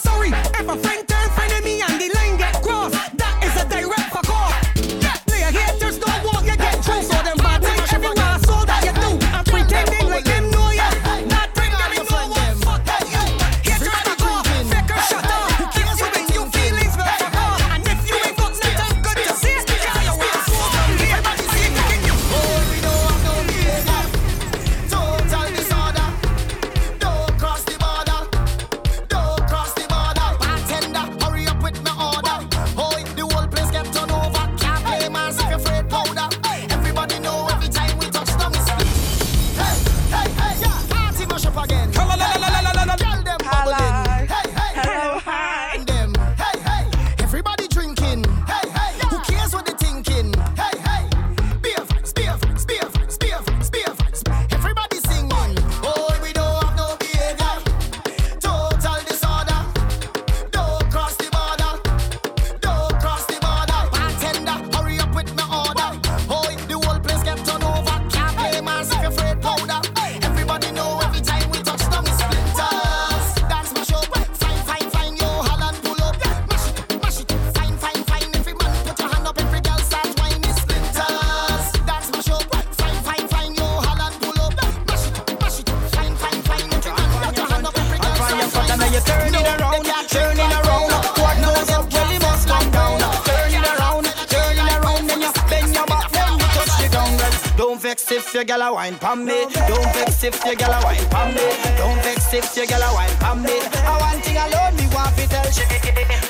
if 98.29 98.35
your 98.35 98.45
gal 98.45 98.61
a 98.61 98.73
wine 98.75 98.99
pon 98.99 99.25
me. 99.25 99.47
Don't 99.67 99.93
vex 99.95 100.23
if 100.23 100.45
your 100.45 100.55
gal 100.55 100.73
a 100.73 100.85
wine 100.85 101.09
pon 101.09 101.35
me. 101.35 101.49
Don't 101.79 101.97
vex 102.03 102.35
if 102.35 102.57
your 102.57 102.67
gal 102.67 102.83
a 102.83 102.95
wine 102.95 103.17
pon 103.21 103.43
me. 103.43 103.59
I 103.89 103.97
one 104.01 104.21
thing 104.21 104.37
alone 104.37 104.77
me 104.77 104.87
want 104.95 105.17
to 105.17 105.27
tell 105.29 105.51
she. 105.51 105.65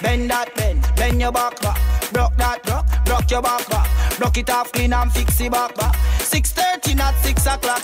Bend 0.01 0.31
that 0.31 0.55
bend, 0.55 0.87
bend 0.95 1.20
your 1.20 1.33
back 1.33 1.61
back. 1.61 1.77
Broke 2.12 2.37
that 2.37 2.62
broke, 2.62 2.87
broke 3.05 3.31
your 3.31 3.43
back 3.43 3.69
back. 3.69 4.19
Broke 4.19 4.39
it 4.39 4.51
off 4.51 4.70
clean 4.73 4.93
and 4.93 5.11
fix 5.11 5.41
it 5.41 5.51
back 5.51 5.75
back. 5.75 5.97
Six 6.20 6.53
thirty, 6.53 6.95
not 6.95 7.15
six 7.16 7.47
o'clock. 7.47 7.83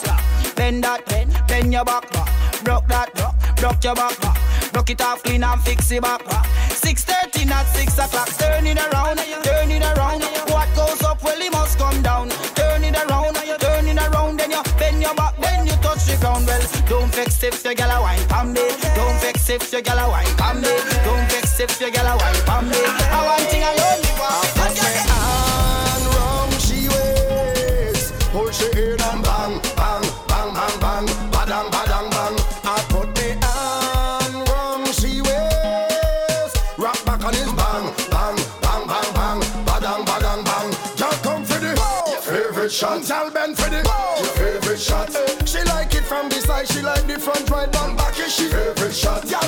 Bend 0.54 0.84
that 0.84 1.04
bend, 1.06 1.34
bend 1.48 1.72
your 1.72 1.84
back 1.84 2.08
back. 2.12 2.30
Broke 2.62 2.86
that 2.86 3.12
broke, 3.14 3.56
broke 3.56 3.82
your 3.82 3.96
back 3.96 4.20
back. 4.20 4.38
Broke 4.72 4.90
it 4.90 5.00
off 5.00 5.24
clean 5.24 5.42
and 5.42 5.60
fix 5.62 5.90
it 5.90 6.02
back 6.02 6.24
back. 6.24 6.46
Six 6.70 7.04
thirty, 7.04 7.46
not 7.46 7.66
six 7.66 7.98
o'clock. 7.98 8.28
Turn 8.38 8.64
it 8.66 8.78
around, 8.78 9.18
turn 9.42 9.70
it 9.72 9.82
around. 9.82 10.22
What 10.54 10.68
goes 10.76 11.02
up, 11.02 11.20
well, 11.24 11.40
it 11.40 11.50
must 11.50 11.78
come 11.78 12.00
down. 12.02 12.28
Turn 12.54 12.84
it 12.84 12.94
around. 12.94 13.63
Don't 16.88 17.14
vex 17.14 17.42
if 17.42 17.64
your 17.64 17.74
gal 17.74 17.90
a 17.90 18.00
wine 18.00 18.26
pon 18.28 18.52
me. 18.52 18.68
Don't 18.94 19.20
vex 19.20 19.48
if 19.50 19.72
your 19.72 19.82
gal 19.82 19.98
a 19.98 20.08
wine 20.10 20.36
pon 20.36 20.60
me. 20.60 20.68
Don't 21.04 21.30
vex 21.30 21.60
if 21.60 21.80
your 21.80 21.90
gal 21.90 22.06
a 22.06 22.16
wine 22.16 22.42
pon 22.46 22.68
me. 22.68 22.76
I 22.78 23.24
want 23.26 23.42
thing 23.50 23.62
alone, 23.62 24.00
me 24.02 24.12
want. 24.20 24.44
And 25.16 26.04
wrong 26.14 26.50
she 26.58 26.88
ways. 26.88 28.12
Pull 28.32 28.50
she 28.50 28.66
in 28.72 29.00
and 29.00 29.22
bang, 29.22 29.60
bang, 29.76 30.04
bang, 30.28 30.50
bang, 30.54 30.76
bang, 30.80 31.06
badang, 31.32 31.68
badang, 31.70 32.08
bang. 32.10 32.36
I 32.64 32.84
put 32.88 33.08
me 33.18 33.36
hand 33.44 34.48
wrong 34.48 34.84
she 34.92 35.20
ways. 35.22 36.52
Rock 36.78 36.98
back 37.04 37.24
on 37.24 37.34
his 37.34 37.52
bang, 37.52 37.86
bang, 38.10 38.36
bang, 38.62 38.86
bang, 38.86 39.10
bang, 39.14 39.40
badang, 39.68 40.04
badang, 40.04 40.44
bang. 40.44 40.68
Just 40.96 41.22
come 41.22 41.44
for 41.44 41.58
the 41.60 41.74
favorite 42.22 42.72
shot. 42.72 43.02
Tell 43.02 43.30
Ben 43.30 43.54
she 48.34 48.48
favorite 48.48 48.92
shot? 48.92 49.24
Y'all 49.30 49.43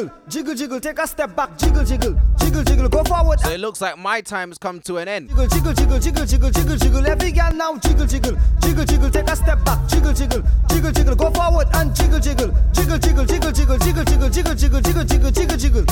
jiggle, 0.00 0.14
jiggle, 0.28 0.54
jiggle. 0.54 0.80
Take 0.80 0.98
a 0.98 1.06
step 1.06 1.34
back, 1.36 1.58
jiggle, 1.58 1.84
jiggle, 1.84 2.16
jiggle, 2.38 2.64
jiggle. 2.64 2.88
Go 2.88 3.04
forward. 3.04 3.40
So 3.40 3.50
it 3.50 3.60
looks 3.60 3.80
like 3.80 3.98
my 3.98 4.20
time's 4.20 4.58
come 4.58 4.80
to 4.82 4.98
an 4.98 5.08
end. 5.08 5.28
Jiggle, 5.28 5.46
jiggle, 5.48 5.74
jiggle, 5.74 5.98
jiggle, 5.98 6.26
jiggle, 6.26 6.50
jiggle, 6.50 6.76
jiggle. 6.76 7.06
Every 7.06 7.32
girl 7.32 7.52
now 7.52 7.76
jiggle, 7.76 8.06
jiggle, 8.06 8.36
jiggle, 8.60 8.84
jiggle. 8.84 9.10
Take 9.10 9.28
a 9.28 9.36
step 9.36 9.64
back, 9.64 9.86
jiggle, 9.88 10.12
jiggle, 10.12 10.42
jiggle, 10.68 10.92
jiggle. 10.92 11.16
Go 11.16 11.30
forward 11.30 11.68
and 11.74 11.94
jiggle, 11.94 12.20
jiggle, 12.20 12.54
jiggle, 12.72 12.98
jiggle, 12.98 13.24
jiggle, 13.26 13.50
jiggle, 13.52 13.78
jiggle, 13.78 14.04
jiggle, 14.04 14.30
jiggle, 14.30 14.54
jiggle, 14.54 14.80
jiggle, 14.80 15.04
jiggle, 15.04 15.30
jiggle, 15.30 15.56
jiggle. 15.56 15.84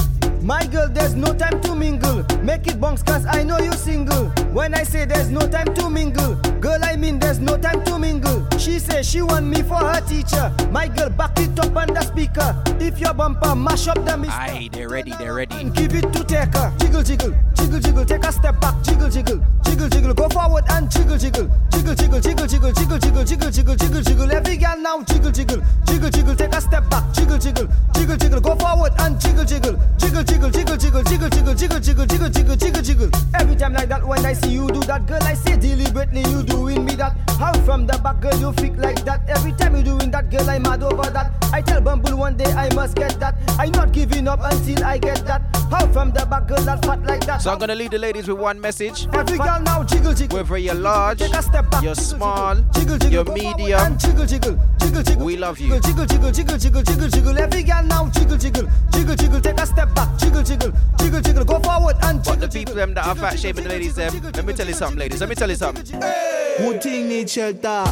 My 0.43 0.64
girl, 0.66 0.89
there's 0.89 1.14
no 1.14 1.35
time 1.35 1.60
to 1.62 1.74
mingle. 1.74 2.24
Make 2.43 2.66
it 2.68 2.80
bonks, 2.80 3.05
cause 3.05 3.26
I 3.26 3.43
know 3.43 3.59
you 3.59 3.72
single. 3.72 4.26
When 4.52 4.72
I 4.72 4.85
say 4.85 5.05
there's 5.05 5.30
no 5.30 5.40
time 5.40 5.74
to 5.74 5.90
mingle, 5.90 6.36
girl, 6.60 6.78
I 6.82 6.97
mean 6.97 7.18
there's 7.18 7.40
no 7.40 7.56
time 7.59 7.85
to 7.85 7.98
mingle. 7.98 8.47
She 8.59 8.78
say 8.78 9.02
she 9.02 9.20
want 9.20 9.47
me 9.47 9.62
for 9.62 9.76
her 9.76 10.01
teacher. 10.01 10.55
My 10.70 10.89
girl, 10.89 11.10
back 11.10 11.39
it 11.39 11.59
up 11.59 11.76
on 11.76 11.89
the 11.93 12.02
speaker. 12.02 12.56
If 12.80 12.98
your 13.01 13.12
bumper 13.14 13.55
mash 13.55 13.89
up. 13.89 13.98
Aye, 14.07 14.69
they're 14.73 14.89
ready, 14.89 15.12
they're 15.19 15.35
ready. 15.35 15.70
Give 15.70 15.95
it 15.95 16.12
to 16.12 16.25
take 16.25 16.55
her. 16.55 16.73
Jiggle, 16.79 17.03
jiggle, 17.03 17.35
jiggle, 17.55 17.81
jiggle. 17.81 18.05
Take 18.05 18.25
a 18.25 18.33
step 18.33 18.61
back. 18.61 18.81
Jiggle, 18.83 19.11
jiggle, 19.11 19.43
jiggle, 19.65 19.89
jiggle. 19.89 20.15
Go 20.15 20.29
forward 20.29 20.65
and 20.70 20.91
jiggle, 20.91 21.19
jiggle, 21.19 21.51
jiggle, 21.70 21.95
jiggle, 21.95 22.20
jiggle, 22.20 22.47
jiggle, 22.47 22.73
jiggle, 22.73 22.99
jiggle, 22.99 23.25
jiggle, 23.25 23.51
jiggle, 23.51 23.77
jiggle, 23.77 24.03
jiggle. 24.03 24.33
Every 24.33 24.57
girl 24.57 24.77
now 24.79 25.03
jiggle, 25.03 25.33
jiggle, 25.33 25.62
jiggle, 25.87 26.11
jiggle. 26.11 26.37
Take 26.37 26.55
a 26.55 26.61
step 26.61 26.89
back. 26.89 27.12
Jiggle, 27.12 27.39
jiggle, 27.39 27.69
jiggle, 27.95 28.16
jiggle. 28.16 28.41
Go 28.41 28.55
forward 28.57 28.93
and 28.99 29.20
jiggle, 29.20 29.45
jiggle, 29.45 29.75
jiggle, 29.99 30.23
jiggle, 30.23 30.51
jiggle, 30.51 30.77
jiggle, 30.77 31.03
jiggle, 31.03 31.29
jiggle, 31.29 31.55
jiggle, 31.55 31.81
jiggle, 31.81 32.07
jiggle, 32.07 32.31
jiggle, 32.31 32.57
jiggle, 32.57 32.83
jiggle. 32.83 33.11
Every 33.35 33.57
time 33.57 33.73
like 33.73 33.89
that, 33.89 34.07
when 34.07 34.25
I 34.25 34.33
see 34.33 34.51
you 34.51 34.69
do 34.69 34.81
that, 34.81 35.07
girl, 35.07 35.23
I 35.23 35.35
say 35.35 35.57
deliberately 35.57 36.23
you 36.31 36.43
doing 36.43 36.85
me 36.85 36.95
that. 36.97 37.16
How 37.39 37.53
from 37.65 37.87
the 37.87 37.99
back, 37.99 38.20
girl, 38.20 38.37
you 38.39 38.53
freak 38.53 38.77
like 38.77 39.05
that. 39.05 39.29
Every 39.29 39.53
time 39.53 39.77
you 39.77 39.83
doing 39.83 40.11
that, 40.12 40.31
girl, 40.31 40.49
I'm 40.49 40.62
mad 40.62 40.83
over 40.83 41.11
that. 41.11 41.33
I 41.53 41.62
tell 41.62 41.81
Bumble 41.81 42.16
one 42.16 42.37
day 42.37 42.53
I 42.53 42.73
must 42.75 42.95
get 42.95 43.19
that. 43.20 43.35
I'm 43.59 43.70
not 43.73 43.88
giving 43.93 44.28
up 44.28 44.40
until 44.43 44.85
I 44.85 44.98
get 44.98 45.27
that. 45.27 45.43
How 45.70 45.86
from 45.93 46.12
the 46.12 46.24
back, 46.24 46.48
girl, 46.48 46.60
that 46.62 46.85
fat 46.85 47.05
like 47.05 47.27
that. 47.27 47.43
So 47.43 47.51
I'm 47.51 47.59
gonna 47.59 47.74
leave 47.74 47.90
the 47.90 47.98
ladies 47.98 48.27
with 48.27 48.39
one 48.39 48.59
message. 48.60 49.06
Every 49.12 49.36
girl 49.36 49.60
now 49.60 49.82
jiggle, 49.85 50.15
jiggle. 50.15 50.39
Whether 50.39 50.59
you're 50.59 50.74
large, 50.74 51.19
Take 51.19 51.35
a 51.35 51.43
step 51.43 51.70
back. 51.70 51.82
you're 51.82 51.94
small, 51.94 52.55
jiggle, 52.73 52.97
jiggle, 52.98 53.10
you're 53.10 53.24
medium, 53.35 53.81
and 53.81 54.01
jiggle, 54.01 54.24
jiggle, 54.24 54.59
jiggle, 54.81 55.02
jiggle. 55.02 55.27
we 55.27 55.36
love 55.36 55.59
you. 55.59 55.78
Jiggle, 55.81 56.06
jiggle, 56.06 56.31
jiggle, 56.32 56.59
jiggle, 56.59 56.82
jiggle, 56.82 57.09
jiggle. 57.09 57.39
Every 57.39 57.62
girl 57.62 57.82
now 57.85 58.09
jiggle, 58.09 58.39
jiggle, 58.39 58.69
jiggle, 58.93 59.15
jiggle. 59.16 59.40
Take 59.40 59.60
a 59.60 59.66
step 59.66 59.94
back. 59.94 60.19
Jiggle, 60.19 60.43
jiggle, 60.43 60.73
jiggle, 60.98 61.20
jiggle. 61.20 61.44
Go 61.44 61.59
forward 61.60 61.97
and 62.02 62.24
jiggle. 62.24 62.40
But 62.40 62.40
the 62.40 62.59
people 62.59 62.74
them 62.74 62.94
that 62.94 63.06
are 63.06 63.15
fat 63.15 63.39
shaming 63.39 63.65
the 63.65 63.70
ladies 63.70 63.94
them, 63.94 64.15
let 64.35 64.44
me 64.47 64.52
tell 64.55 64.66
you 64.66 64.73
something, 64.74 64.98
ladies. 64.98 65.20
Let 65.20 65.28
me 65.28 65.35
tell 65.35 65.51
you 65.51 65.56
something. 65.56 65.85
Good 66.01 66.82
thing 66.82 67.09
need 67.09 67.28
shelter. 67.28 67.85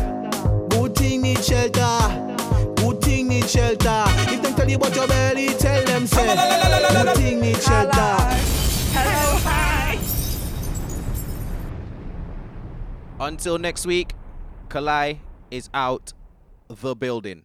Good 0.70 0.94
thing 0.97 1.23
need 1.23 1.44
shelter. 1.44 2.35
Good 3.47 3.52
thing 3.52 3.62
need 3.62 3.82
shelter. 3.82 4.05
If 4.32 4.43
them 4.43 4.55
tell 4.55 4.68
you 4.68 4.77
about 4.77 4.97
your 4.97 5.06
belly, 5.06 5.47
tell 5.51 5.85
them 5.85 6.06
say. 6.06 6.35
Good 6.35 7.16
thing 7.16 7.40
need 7.40 7.62
shelter. 7.62 8.16
Hello, 8.93 9.39
hi. 9.44 9.98
Until 13.20 13.59
next 13.59 13.86
week, 13.86 14.14
Kali 14.68 15.20
is 15.51 15.70
out 15.73 16.12
the 16.68 16.97
building. 16.97 17.44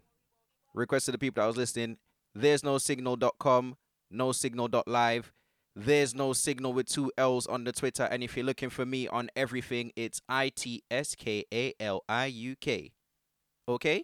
Request 0.74 1.06
to 1.06 1.12
the 1.12 1.18
people 1.20 1.42
that 1.42 1.48
was 1.48 1.58
listening. 1.58 1.98
There's 2.34 2.64
no 2.64 2.80
signal.com, 2.80 3.78
no 4.10 4.32
signal.live. 4.32 5.32
There's 5.76 6.16
no 6.16 6.34
signal 6.34 6.74
with 6.74 6.88
two 6.88 7.12
L's 7.18 7.46
on 7.46 7.64
the 7.64 7.72
Twitter. 7.72 8.04
And 8.04 8.24
if 8.24 8.36
you're 8.36 8.46
looking 8.46 8.70
for 8.70 8.86
me 8.86 9.08
on 9.08 9.30
everything, 9.36 9.92
it's 9.96 10.20
I 10.28 10.50
T 10.50 10.82
S 10.90 11.14
K 11.16 11.46
A 11.54 11.74
L 11.80 12.04
I 12.10 12.26
U 12.26 12.56
K. 12.56 12.92
Okay? 13.68 14.04